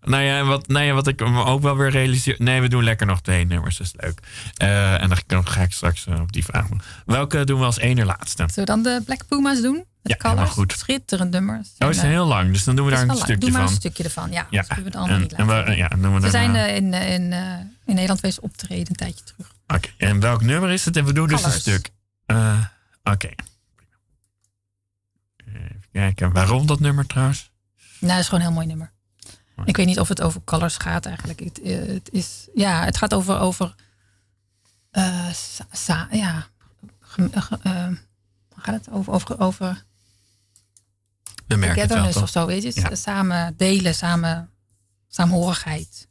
nou 0.00 0.22
ja, 0.22 0.44
wat, 0.44 0.68
nou 0.68 0.84
ja, 0.84 0.92
wat 0.92 1.06
ik 1.06 1.20
me 1.20 1.44
ook 1.44 1.62
wel 1.62 1.76
weer 1.76 1.90
realiseer. 1.90 2.34
Nee, 2.38 2.60
we 2.60 2.68
doen 2.68 2.84
lekker 2.84 3.06
nog 3.06 3.20
twee 3.20 3.44
nummers, 3.46 3.76
dat 3.76 3.86
is 3.86 3.92
leuk. 3.96 4.20
Eh, 4.56 5.02
en 5.02 5.08
dan 5.26 5.46
ga 5.48 5.60
ik- 5.62 5.72
straks 5.72 6.06
eh, 6.06 6.20
op 6.20 6.32
die 6.32 6.44
vraag. 6.44 6.66
Welke 7.06 7.44
doen 7.44 7.58
we 7.58 7.64
als 7.64 7.78
ene 7.78 8.04
laatste? 8.04 8.48
Zullen 8.52 8.54
we 8.54 8.64
dan 8.64 8.82
de 8.82 9.02
Black 9.04 9.26
Puma's 9.26 9.60
doen? 9.60 9.74
Met 10.02 10.12
Ja, 10.22 10.30
Colors? 10.30 10.50
goed. 10.50 10.72
Schitterend 10.72 11.30
nummer. 11.30 11.60
Oh, 11.78 11.88
is 11.90 11.96
het 11.96 12.06
heel 12.06 12.26
lang, 12.26 12.52
dus 12.52 12.64
dan 12.64 12.76
doen 12.76 12.84
we 12.84 12.90
daar 12.90 13.02
een 13.02 13.08
is 13.10 13.16
stukje 13.16 13.36
Doe 13.38 13.50
maar 13.50 13.60
van. 13.62 13.70
een 13.70 13.76
stukje 13.76 14.04
ervan, 14.04 14.32
ja. 14.32 14.46
Ja, 14.50 14.62
Dus 14.68 14.68
we 14.84 14.90
en, 14.90 15.20
niet 15.20 15.32
en 15.32 15.46
we, 15.46 15.76
ja, 15.76 15.88
dan 15.88 16.02
doen 16.02 16.14
we 16.14 16.20
We 16.20 16.30
zijn 16.30 16.54
eh, 16.54 16.76
in, 16.76 16.92
in, 16.92 17.32
in 17.86 17.94
Nederland 17.94 18.20
wezen 18.20 18.42
optreden 18.42 18.86
een 18.88 18.94
tijdje 18.96 19.24
terug. 19.24 19.52
Oké, 19.66 19.88
en 19.96 20.20
welk 20.20 20.42
nummer 20.42 20.70
is 20.70 20.84
het? 20.84 20.96
En 20.96 21.04
we 21.04 21.12
doen 21.12 21.28
dus 21.28 21.44
een 21.44 21.52
stuk. 21.52 21.90
Oké. 23.04 23.28
Even 25.46 25.80
kijken, 25.92 26.32
waarom 26.32 26.66
dat 26.66 26.80
nummer 26.80 27.06
trouwens? 27.06 27.50
Nou, 27.98 28.12
dat 28.12 28.20
is 28.20 28.28
gewoon 28.28 28.40
een 28.40 28.46
heel 28.46 28.56
mooi 28.56 28.66
nummer. 28.66 28.92
Ik 29.64 29.76
weet 29.76 29.86
niet 29.86 30.00
of 30.00 30.08
het 30.08 30.20
over 30.22 30.40
colors 30.44 30.76
gaat 30.76 31.06
eigenlijk. 31.06 31.40
Het, 31.40 31.60
eh, 31.60 31.86
het 31.86 32.08
is, 32.12 32.48
ja, 32.54 32.84
het 32.84 32.96
gaat 32.96 33.14
over, 33.14 33.38
over 33.38 33.74
eh, 34.90 35.30
sa- 35.32 35.66
sa- 35.72 36.08
ja, 36.10 36.46
eh, 37.16 37.42
ge- 37.42 37.58
eh, 37.62 37.72
waar 38.48 38.64
gaat 38.64 38.74
het 38.74 38.90
over, 38.90 39.12
over, 39.12 39.40
over 39.40 39.84
We 41.46 41.56
merken 41.56 41.68
het 41.68 41.76
togetherness 41.76 42.14
toch? 42.14 42.22
of 42.22 42.30
zo, 42.30 42.46
weet 42.46 42.62
je? 42.62 42.80
Ja. 42.80 42.94
Samen 42.94 43.54
delen, 43.56 43.94
samen, 43.94 44.50
saamhorigheid. 45.08 46.08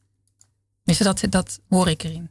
Tenminste, 0.83 1.03
dat, 1.03 1.31
dat 1.31 1.59
hoor 1.69 1.89
ik 1.89 2.03
erin. 2.03 2.29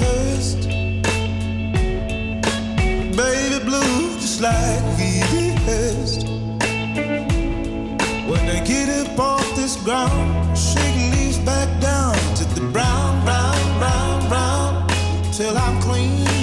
First. 0.00 0.68
Baby 3.16 3.64
blue, 3.64 4.14
just 4.18 4.40
like 4.40 4.82
we 4.98 5.22
rehearsed. 5.34 6.26
When 8.28 8.48
I 8.48 8.62
get 8.64 8.88
up 8.88 9.18
off 9.18 9.56
this 9.56 9.76
ground, 9.76 10.58
shake 10.58 10.96
leaves 11.12 11.38
back 11.38 11.68
down 11.80 12.14
to 12.36 12.44
the 12.54 12.66
brown, 12.72 13.24
brown, 13.24 13.78
brown, 13.78 14.28
brown, 14.28 14.88
till 15.32 15.56
I'm 15.56 15.80
clean. 15.80 16.33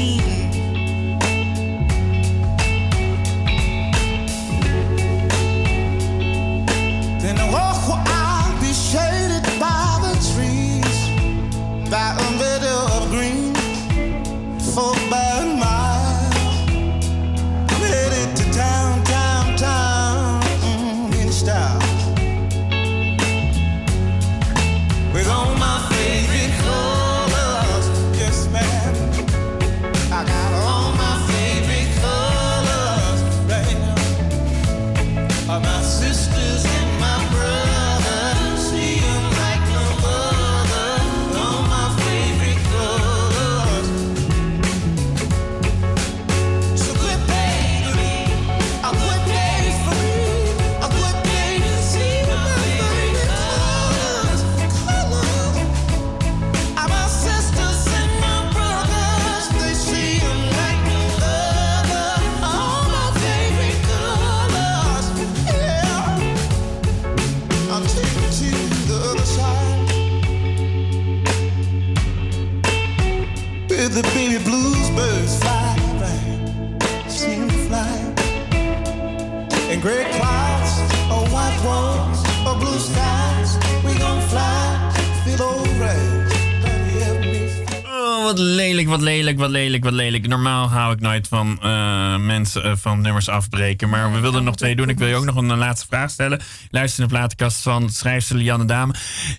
Wat 88.88 89.02
lelijk, 89.02 89.38
wat 89.38 89.50
lelijk, 89.50 89.84
wat 89.84 89.94
lelijk. 89.94 90.28
Normaal 90.28 90.70
hou 90.70 90.94
ik 90.94 91.00
nooit 91.00 91.28
van 91.28 91.62
eh, 91.62 92.18
mensen 92.18 92.64
eh, 92.64 92.72
van 92.76 93.02
nummers 93.02 93.30
afbreken. 93.30 93.90
Maar 93.90 94.12
we 94.12 94.20
wilden 94.20 94.44
nog 94.44 94.56
twee 94.56 94.76
doen. 94.76 94.90
Ik 94.90 94.98
wil 94.98 95.08
je 95.08 95.16
ook 95.16 95.26
nog 95.26 95.36
een, 95.36 95.58
laatste 95.58 95.88
vraag 95.88 96.10
stellen. 96.10 96.42
Luister 96.70 97.00
naar 97.00 97.10
de 97.10 97.16
platenkast 97.16 97.62
van 97.62 97.90
schrijfster 97.90 98.36
Lianne 98.36 98.66
Dame. 98.66 98.94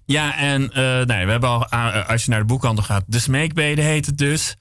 Ja, 0.04 0.36
en 0.36 0.72
eh, 0.72 0.82
nee, 0.82 1.24
we 1.24 1.30
hebben 1.30 1.48
al, 1.48 1.68
als 2.06 2.24
je 2.24 2.30
naar 2.30 2.40
de 2.40 2.46
boekhandel 2.46 2.84
gaat, 2.84 3.04
de 3.06 3.18
smeekbeden 3.18 3.84
heet 3.84 4.06
het 4.06 4.18
dus. 4.18 4.56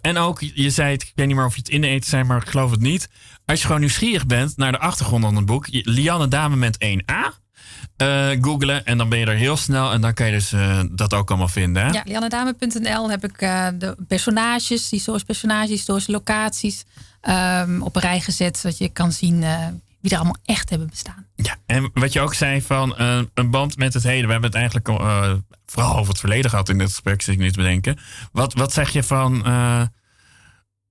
En 0.00 0.16
ook, 0.16 0.40
je 0.40 0.70
zei 0.70 0.92
het, 0.92 1.02
ik 1.02 1.12
weet 1.14 1.26
niet 1.26 1.36
meer 1.36 1.44
of 1.44 1.54
je 1.54 1.60
het 1.60 1.68
in 1.68 1.80
de 1.80 1.86
eten 1.86 2.10
zei, 2.10 2.24
maar 2.24 2.42
ik 2.42 2.48
geloof 2.48 2.70
het 2.70 2.80
niet. 2.80 3.08
Als 3.44 3.60
je 3.60 3.66
gewoon 3.66 3.80
nieuwsgierig 3.80 4.26
bent 4.26 4.56
naar 4.56 4.72
de 4.72 4.78
achtergrond 4.78 5.24
van 5.24 5.36
het 5.36 5.46
boek, 5.46 5.66
Lianne 5.70 6.28
Dame 6.28 6.56
met 6.56 6.84
1A. 6.84 7.43
Eh 8.04 8.42
googelen 8.42 8.84
en 8.84 8.98
dan 8.98 9.08
ben 9.08 9.18
je 9.18 9.26
er 9.26 9.36
heel 9.36 9.56
snel 9.56 9.92
en 9.92 10.00
dan 10.00 10.14
kan 10.14 10.26
je 10.26 10.32
dus 10.32 10.52
eh, 10.52 10.80
dat 10.90 11.14
ook 11.14 11.28
allemaal 11.28 11.48
vinden. 11.48 11.82
Hè? 11.82 11.90
Ja, 11.90 12.02
liannedame.nl 12.04 13.10
heb 13.10 13.24
ik 13.24 13.40
eh, 13.40 13.68
de 13.78 13.96
personages, 14.08 14.90
historische 14.90 15.26
personages, 15.26 15.70
historische 15.70 16.12
locaties 16.12 16.84
ehm, 17.20 17.82
op 17.82 17.96
een 17.96 18.02
rij 18.02 18.20
gezet. 18.20 18.58
Zodat 18.58 18.78
je 18.78 18.88
kan 18.88 19.12
zien 19.12 19.44
wie 20.00 20.10
er 20.10 20.16
allemaal 20.16 20.36
echt 20.44 20.70
hebben 20.70 20.88
bestaan. 20.88 21.26
Ja, 21.36 21.56
en 21.66 21.90
wat 21.94 22.12
je 22.12 22.20
ook 22.20 22.34
zei 22.34 22.62
van 22.62 22.94
een 23.34 23.50
band 23.50 23.76
met 23.76 23.94
het 23.94 24.02
heden. 24.02 24.26
We 24.26 24.32
hebben 24.32 24.50
het 24.50 24.58
eigenlijk 24.58 24.88
vooral 25.66 25.96
over 25.96 26.08
het 26.08 26.20
verleden 26.20 26.50
gehad 26.50 26.68
in 26.68 26.78
dit 26.78 26.88
gesprek, 26.88 27.22
zit 27.22 27.34
ik 27.34 27.40
nu 27.40 27.50
te 27.50 27.58
bedenken. 27.58 27.98
Wat, 28.32 28.54
wat 28.54 28.72
zeg 28.72 28.90
je 28.90 29.02
van 29.02 29.44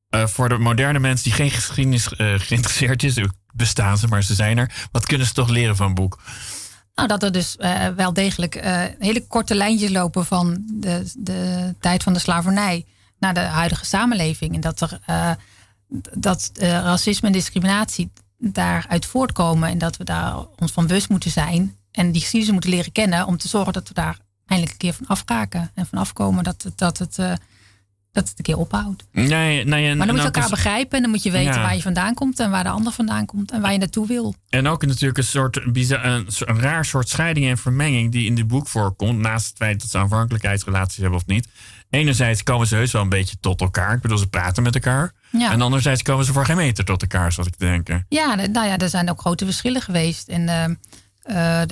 voor 0.10 0.50
de 0.50 0.58
moderne 0.58 1.00
mensen 1.00 1.24
die 1.24 1.34
geen 1.34 1.52
geschiedenis 1.52 2.08
geïnteresseerd 2.18 3.04
is, 3.04 3.20
bestaan 3.54 3.98
ze, 3.98 4.08
maar 4.08 4.24
ze 4.24 4.34
zijn 4.34 4.58
er. 4.58 4.88
Wat 4.92 5.06
kunnen 5.06 5.28
ze 5.28 5.34
toch 5.34 5.50
leren 5.50 5.76
van 5.76 5.88
een 5.88 5.94
boek? 5.94 6.20
Nou, 6.96 7.08
dat 7.08 7.24
er 7.24 7.32
dus 7.32 7.58
eh, 7.58 7.88
wel 7.88 8.14
degelijk 8.14 8.56
eh, 8.56 8.82
hele 9.00 9.28
korte 9.28 9.56
lijntjes 9.56 9.90
lopen 9.90 10.26
van 10.26 10.64
de, 10.68 11.12
de 11.18 11.74
tijd 11.80 12.04
van 12.04 12.14
de 12.14 12.20
slavernij 12.20 12.86
naar 13.20 13.34
de 13.34 13.40
huidige 13.40 13.86
samenleving. 13.86 14.54
En 14.54 14.62
dat 14.62 14.82
er 14.82 15.00
eh, 15.06 15.32
dat 16.14 16.52
racisme 16.58 17.28
en 17.28 17.34
discriminatie 17.34 18.12
daaruit 18.38 19.06
voortkomen 19.06 19.70
en 19.70 19.78
dat 19.78 19.98
we 19.98 20.04
daar 20.04 20.36
ons 20.60 20.72
van 20.72 20.88
bewust 20.88 21.10
moeten 21.10 21.32
zijn. 21.32 21.78
en 21.92 22.12
die 22.12 22.22
geschiedenis 22.22 22.54
moeten 22.54 22.70
leren 22.70 22.92
kennen 22.92 23.26
om 23.26 23.38
te 23.38 23.48
zorgen 23.48 23.74
dat 23.74 23.88
we 23.88 23.94
daar 23.94 24.18
eindelijk 24.46 24.72
een 24.72 24.88
keer 24.88 24.94
van 24.94 25.08
afraken 25.08 25.72
en 25.74 25.86
van 25.86 26.00
afkomen. 26.00 26.44
Dat 26.44 26.66
dat 26.76 26.98
het, 26.98 27.18
dat 28.14 28.30
het 28.30 28.38
een 28.38 28.44
keer 28.44 28.58
ophoudt. 28.58 29.04
Nee, 29.12 29.66
Maar 29.66 29.80
dan 29.82 29.98
moet 29.98 30.08
je 30.08 30.12
ook 30.14 30.18
elkaar 30.24 30.44
een- 30.44 30.50
begrijpen 30.50 30.96
en 30.98 31.02
dan 31.02 31.12
moet 31.12 31.24
je 31.24 31.32
weten 31.32 31.54
Ja. 31.54 31.62
waar 31.62 31.76
je 31.76 31.82
vandaan 31.82 32.14
komt 32.14 32.40
en 32.40 32.50
waar 32.52 32.64
de 32.64 32.70
ander 32.70 32.94
vandaan 32.94 33.26
komt 33.26 33.52
en 33.52 33.62
waar 33.62 33.72
je 33.72 33.78
naartoe 33.78 34.08
wil. 34.08 34.36
En 34.50 34.68
ook 34.68 34.86
natuurlijk 34.86 35.18
een 35.18 35.24
soort 35.24 35.74
bizar, 35.74 36.06
een, 36.06 36.28
een 36.40 36.60
raar 36.60 36.86
soort 36.86 37.10
scheiding 37.10 37.48
en 37.48 37.58
vermenging 37.58 38.12
die 38.12 38.26
in 38.26 38.36
dit 38.36 38.48
boek 38.48 38.68
voorkomt. 38.68 39.20
Naast 39.20 39.48
het 39.48 39.58
feit 39.58 39.82
dat 39.82 39.90
ze 39.90 39.98
afhankelijkheidsrelaties 39.98 40.98
hebben 40.98 41.20
of 41.20 41.26
niet. 41.26 41.48
Enerzijds 41.90 42.44
komen 42.44 42.68
ze 42.68 42.76
heus 42.76 42.92
wel 42.92 43.02
een 43.02 43.10
beetje 43.10 43.36
tot 43.40 43.62
elkaar. 43.62 43.94
Ik 43.96 44.02
bedoel, 44.02 44.18
ze 44.18 44.28
praten 44.28 44.64
met 44.64 44.76
elkaar. 44.76 45.12
Ja. 45.32 45.52
En 45.52 45.62
anderzijds 45.62 46.02
komen 46.02 46.26
ze 46.26 46.34
voor 46.34 46.46
geen 46.46 46.56
meter 46.56 46.86
tot 46.86 47.02
elkaar, 47.02 47.32
zoals 47.32 47.50
ik 47.50 47.56
te 47.56 47.66
denken. 47.66 48.06
Ja, 48.10 48.36
nou 48.36 48.68
ja, 48.68 48.78
er 48.78 48.90
zijn 48.90 49.10
ook 49.10 49.20
grote 49.20 49.46
verschillen 49.46 49.82
geweest. 49.82 50.28
En 50.28 50.50
eh, 50.50 51.62
eh, 51.62 51.70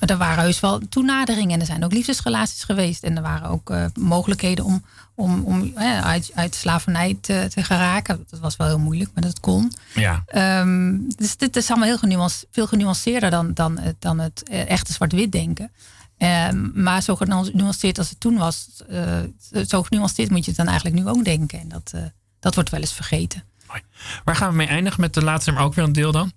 er 0.00 0.16
waren 0.16 0.42
heus 0.42 0.60
wel 0.60 0.80
toenaderingen. 0.88 1.54
En 1.54 1.60
er 1.60 1.66
zijn 1.66 1.84
ook 1.84 1.92
liefdesrelaties 1.92 2.62
geweest. 2.64 3.02
En 3.02 3.16
er 3.16 3.22
waren 3.22 3.48
ook 3.48 3.70
eh, 3.70 3.84
mogelijkheden 4.00 4.64
om, 4.64 4.84
om, 5.18 5.42
om 5.44 5.72
uit, 6.02 6.30
uit 6.34 6.54
slavernij 6.54 7.18
te, 7.20 7.46
te 7.54 7.62
geraken. 7.62 8.24
Dat 8.30 8.40
was 8.40 8.56
wel 8.56 8.66
heel 8.66 8.78
moeilijk, 8.78 9.10
maar 9.14 9.22
dat 9.22 9.40
kon. 9.40 9.72
Ja. 9.94 10.22
Ehm, 10.26 10.96
dus 11.16 11.36
dit 11.36 11.56
is 11.56 11.68
allemaal 11.68 11.88
heel 11.88 11.98
genuance, 11.98 12.46
veel 12.50 12.66
genuanceerder 12.66 13.30
dan, 13.30 13.54
dan, 13.54 13.78
het- 13.78 13.96
dan 14.00 14.18
het 14.18 14.42
eh, 14.48 14.70
echte 14.70 14.92
zwart-wit 14.92 15.32
denken. 15.32 15.70
Ehm, 16.18 16.82
maar 16.82 17.02
zo 17.02 17.16
genuanceerd 17.16 17.98
als 17.98 18.08
het 18.10 18.20
toen 18.20 18.36
was, 18.38 18.68
eh, 18.88 19.18
zo 19.68 19.82
genuanceerd 19.82 20.30
moet 20.30 20.44
je 20.44 20.50
het 20.50 20.56
dan 20.56 20.66
eigenlijk 20.68 20.96
nu 21.04 21.08
ook 21.08 21.24
denken. 21.24 21.60
En 21.60 21.68
dat, 21.68 21.90
eh, 21.94 22.02
dat 22.40 22.54
wordt 22.54 22.70
wel 22.70 22.80
eens 22.80 22.92
vergeten. 22.92 23.42
Waar 24.24 24.36
gaan 24.36 24.50
we 24.50 24.56
mee 24.56 24.66
eindigen 24.66 25.00
met 25.00 25.14
de 25.14 25.22
laatste, 25.24 25.52
maar 25.52 25.62
ook 25.64 25.74
weer 25.74 25.84
een 25.84 25.92
deel 25.92 26.12
dan? 26.12 26.32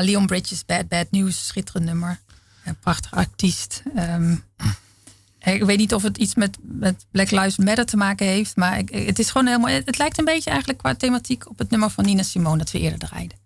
Leon 0.00 0.26
Bridges, 0.26 0.64
Bad 0.64 0.88
Bad 0.88 1.06
News, 1.10 1.46
schitterend 1.46 1.84
nummer. 1.84 2.20
Een 2.64 2.76
prachtig 2.78 3.10
artiest. 3.14 3.82
Ehm, 3.94 4.34
ik 5.54 5.64
weet 5.64 5.78
niet 5.78 5.94
of 5.94 6.02
het 6.02 6.16
iets 6.16 6.34
met, 6.34 6.58
met 6.62 7.06
Black 7.10 7.30
Lives 7.30 7.56
Matter 7.56 7.86
te 7.86 7.96
maken 7.96 8.26
heeft. 8.26 8.56
Maar 8.56 8.82
het 8.90 9.18
is 9.18 9.30
gewoon 9.30 9.46
helemaal. 9.46 9.70
Het 9.70 9.98
lijkt 9.98 10.18
een 10.18 10.24
beetje 10.24 10.50
eigenlijk 10.50 10.78
qua 10.78 10.94
thematiek 10.94 11.48
op 11.48 11.58
het 11.58 11.70
nummer 11.70 11.90
van 11.90 12.04
Nina 12.04 12.22
Simone 12.22 12.58
dat 12.58 12.70
we 12.70 12.78
eerder 12.78 12.98
draaiden. 12.98 13.38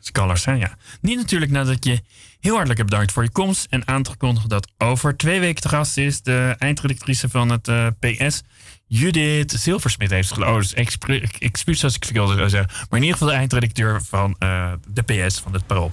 Scholars, 0.00 0.44
hè? 0.44 0.52
Ja. 0.52 0.76
Niet 1.00 1.16
natuurlijk 1.16 1.50
nadat 1.50 1.84
je 1.84 2.02
heel 2.40 2.52
hartelijk 2.52 2.78
heb 2.78 2.88
bedankt 2.88 3.12
voor 3.12 3.22
je 3.22 3.30
komst. 3.30 3.66
En 3.70 3.86
aan 3.86 4.02
te 4.02 4.16
kondigen 4.16 4.48
dat 4.48 4.70
over 4.78 5.16
twee 5.16 5.40
weken 5.40 5.62
te 5.62 5.68
gast 5.68 5.96
is 5.96 6.22
de 6.22 6.54
eindredactrice 6.58 7.28
van 7.28 7.50
het 7.50 7.68
eh, 7.68 7.86
PS. 7.98 8.42
Judith 8.86 9.52
Zilversmit 9.52 10.10
heeft 10.10 10.32
geloof. 10.32 10.50
Oh, 10.50 10.56
dus 10.56 10.74
excuus 11.38 11.84
als 11.84 11.96
ik 11.96 12.04
veel 12.04 12.26
zou 12.26 12.48
zeggen. 12.48 12.70
Maar 12.70 12.98
in 12.98 13.04
ieder 13.04 13.12
geval 13.12 13.28
de 13.28 13.34
eindredacteur 13.34 14.02
van 14.02 14.36
eh, 14.38 14.72
de 14.88 15.02
PS 15.02 15.38
van 15.38 15.52
het 15.52 15.66
Parool. 15.66 15.92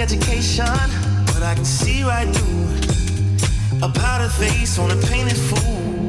Fancy 0.00 0.16
education. 0.16 0.64
But 1.26 1.42
I 1.42 1.54
can 1.54 1.64
see 1.64 2.02
right 2.02 2.28
through 2.28 3.86
a 3.86 3.90
powdered 3.92 4.30
face 4.32 4.78
on 4.78 4.90
a 4.90 4.96
painted 4.96 5.36
fool. 5.36 5.99